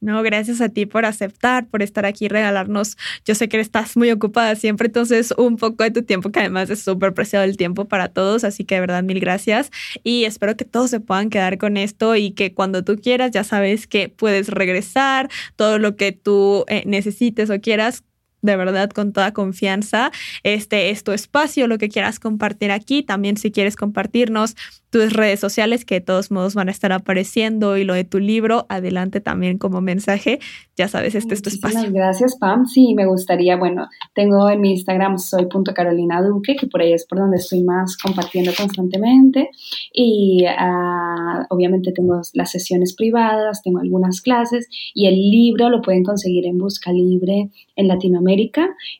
No, 0.00 0.22
gracias 0.22 0.62
a 0.62 0.70
ti 0.70 0.86
por 0.86 1.04
aceptar, 1.04 1.68
por 1.68 1.82
estar 1.82 2.06
aquí, 2.06 2.28
regalarnos. 2.28 2.96
Yo 3.26 3.34
sé 3.34 3.50
que 3.50 3.60
estás 3.60 3.98
muy 3.98 4.10
ocupada 4.10 4.56
siempre, 4.56 4.86
entonces 4.86 5.34
un 5.36 5.58
poco 5.58 5.84
de 5.84 5.90
tu 5.90 6.02
tiempo, 6.02 6.32
que 6.32 6.40
además 6.40 6.70
es 6.70 6.80
súper 6.82 7.12
preciado 7.12 7.44
el 7.44 7.58
tiempo 7.58 7.84
para 7.84 8.08
todos, 8.08 8.42
así 8.44 8.64
que 8.64 8.76
de 8.76 8.80
verdad 8.80 9.02
mil 9.02 9.20
gracias 9.20 9.70
y 10.02 10.24
espero 10.24 10.56
que 10.56 10.64
todos 10.64 10.88
se 10.88 11.00
puedan 11.00 11.28
quedar 11.28 11.58
con 11.58 11.76
esto 11.76 12.16
y 12.16 12.30
que 12.30 12.54
cuando 12.54 12.82
tú 12.82 12.96
quieras 12.96 13.32
ya 13.32 13.44
sabes 13.44 13.86
que 13.86 14.08
puedes 14.08 14.48
regresar, 14.48 15.28
todo 15.56 15.78
lo 15.78 15.96
que 15.96 16.12
tú 16.12 16.64
eh, 16.68 16.82
necesites 16.86 17.50
o 17.50 17.60
quieras, 17.60 18.02
de 18.42 18.56
verdad 18.56 18.90
con 18.90 19.12
toda 19.12 19.32
confianza. 19.32 20.10
Este 20.42 20.90
es 20.90 21.04
tu 21.04 21.12
espacio, 21.12 21.66
lo 21.66 21.78
que 21.78 21.88
quieras 21.88 22.18
compartir 22.18 22.70
aquí. 22.70 23.02
También 23.02 23.36
si 23.36 23.50
quieres 23.50 23.76
compartirnos 23.76 24.56
tus 24.90 25.12
redes 25.12 25.38
sociales 25.38 25.84
que 25.84 25.96
de 25.96 26.00
todos 26.00 26.32
modos 26.32 26.54
van 26.54 26.68
a 26.68 26.72
estar 26.72 26.92
apareciendo 26.92 27.76
y 27.76 27.84
lo 27.84 27.94
de 27.94 28.04
tu 28.04 28.18
libro, 28.18 28.66
adelante 28.68 29.20
también 29.20 29.56
como 29.56 29.80
mensaje. 29.80 30.40
Ya 30.76 30.88
sabes, 30.88 31.14
este 31.14 31.34
es 31.34 31.42
tu 31.42 31.48
espacio. 31.48 31.92
Gracias, 31.92 32.36
Pam. 32.38 32.66
Sí, 32.66 32.94
me 32.94 33.06
gustaría, 33.06 33.56
bueno, 33.56 33.86
tengo 34.14 34.50
en 34.50 34.60
mi 34.60 34.72
Instagram 34.72 35.18
soy 35.18 35.46
Carolina 35.74 36.22
Duque, 36.22 36.56
que 36.56 36.66
por 36.66 36.80
ahí 36.80 36.92
es 36.92 37.06
por 37.06 37.18
donde 37.18 37.36
estoy 37.36 37.62
más 37.62 37.96
compartiendo 37.96 38.50
constantemente. 38.56 39.50
Y 39.92 40.44
uh, 40.44 41.44
obviamente 41.50 41.92
tengo 41.92 42.20
las 42.34 42.50
sesiones 42.50 42.94
privadas, 42.94 43.62
tengo 43.62 43.78
algunas 43.78 44.20
clases 44.20 44.68
y 44.94 45.06
el 45.06 45.14
libro 45.14 45.68
lo 45.68 45.82
pueden 45.82 46.02
conseguir 46.02 46.46
en 46.46 46.58
Busca 46.58 46.92
Libre 46.92 47.50
en 47.76 47.88
Latinoamérica 47.88 48.29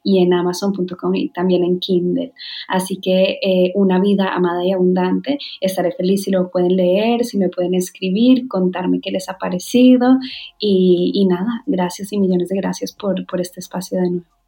y 0.02 0.22
en 0.22 0.32
Amazon.com 0.32 1.14
y 1.14 1.28
también 1.30 1.64
en 1.64 1.78
Kindle. 1.78 2.32
Así 2.68 2.96
que 3.00 3.38
eh, 3.42 3.72
Una 3.74 4.00
vida 4.00 4.34
amada 4.34 4.64
y 4.64 4.72
abundante 4.72 5.38
estaré 5.60 5.92
feliz 5.92 6.24
si 6.24 6.30
lo 6.30 6.50
pueden 6.50 6.76
leer, 6.76 7.24
si 7.24 7.38
me 7.38 7.48
pueden 7.48 7.74
escribir, 7.74 8.48
contarme 8.48 9.00
qué 9.00 9.10
les 9.10 9.28
ha 9.28 9.38
parecido 9.38 10.18
y, 10.58 11.26
nada, 11.28 11.62
gracias 11.66 12.12
y 12.12 12.18
millones 12.18 12.48
de 12.48 12.56
gracias 12.56 12.92
por, 12.92 13.26
por 13.26 13.40
este 13.40 13.60
espacio 13.60 14.00
de 14.00 14.10
nuevo. 14.10 14.39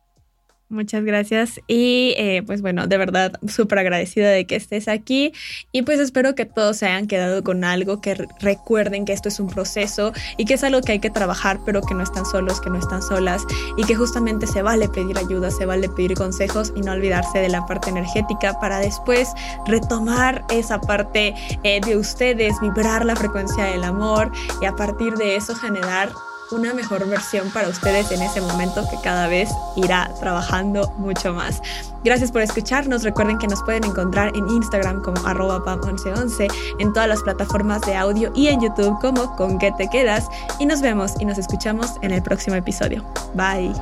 Muchas 0.73 1.05
gracias. 1.05 1.61
Y 1.67 2.15
eh, 2.17 2.43
pues 2.47 2.63
bueno, 2.63 2.87
de 2.87 2.97
verdad 2.97 3.35
súper 3.47 3.81
agradecida 3.81 4.31
de 4.31 4.47
que 4.47 4.57
estés 4.57 4.89
aquí. 4.89 5.35
Y 5.71 5.83
pues 5.83 6.01
espero 6.01 6.35
que 6.35 6.47
todos 6.47 6.79
se 6.79 6.87
hayan 6.87 7.07
quedado 7.07 7.45
con 7.45 7.63
algo, 7.63 8.01
que 8.01 8.27
recuerden 8.41 9.05
que 9.05 9.13
esto 9.13 9.29
es 9.29 9.39
un 9.39 9.49
proceso 9.49 10.15
y 10.39 10.47
que 10.47 10.55
es 10.55 10.65
algo 10.65 10.81
que 10.81 10.93
hay 10.93 10.99
que 10.99 11.11
trabajar, 11.11 11.61
pero 11.67 11.83
que 11.83 11.93
no 11.93 12.03
están 12.03 12.25
solos, 12.25 12.63
que 12.63 12.71
no 12.71 12.79
están 12.79 13.03
solas. 13.03 13.45
Y 13.77 13.85
que 13.85 13.95
justamente 13.95 14.47
se 14.47 14.63
vale 14.63 14.89
pedir 14.89 15.19
ayuda, 15.19 15.51
se 15.51 15.67
vale 15.67 15.91
pedir 15.91 16.15
consejos 16.15 16.73
y 16.75 16.81
no 16.81 16.93
olvidarse 16.93 17.39
de 17.41 17.51
la 17.51 17.67
parte 17.67 17.91
energética 17.91 18.59
para 18.59 18.79
después 18.79 19.29
retomar 19.67 20.43
esa 20.51 20.81
parte 20.81 21.35
eh, 21.65 21.83
de 21.85 21.99
ustedes, 21.99 22.59
vibrar 22.63 23.05
la 23.05 23.15
frecuencia 23.15 23.65
del 23.65 23.85
amor 23.85 24.33
y 24.63 24.65
a 24.65 24.73
partir 24.75 25.13
de 25.17 25.37
eso 25.37 25.55
generar 25.55 26.09
una 26.53 26.75
mejor 26.75 27.07
versión 27.09 27.51
para 27.51 27.69
ustedes 27.69 28.11
en 28.13 28.23
ese 28.23 28.41
momento 28.41 28.85
que 28.91 28.97
cada 29.03 29.27
vez 29.27 29.51
irá 29.77 30.13
trabajando 30.21 30.93
mucho 30.99 31.33
más. 31.33 31.61
Gracias 32.05 32.31
por 32.31 32.43
escucharnos. 32.43 33.03
Recuerden 33.03 33.39
que 33.39 33.47
nos 33.47 33.63
pueden 33.63 33.85
encontrar 33.85 34.37
en 34.37 34.49
Instagram 34.49 35.03
como 35.03 35.27
arroba 35.27 35.61
pam1111, 35.65 36.53
en 36.79 36.93
todas 36.93 37.09
las 37.09 37.23
plataformas 37.23 37.81
de 37.83 37.97
audio 37.97 38.33
y 38.35 38.49
en 38.49 38.61
YouTube 38.61 38.99
como 39.01 39.35
con 39.37 39.59
que 39.59 39.73
te 39.73 39.89
quedas. 39.89 40.29
Y 40.59 40.67
nos 40.67 40.81
vemos 40.81 41.15
y 41.19 41.25
nos 41.25 41.39
escuchamos 41.39 41.95
en 42.03 42.13
el 42.13 42.23
próximo 42.23 42.57
episodio. 42.57 43.05
Bye. 43.35 43.73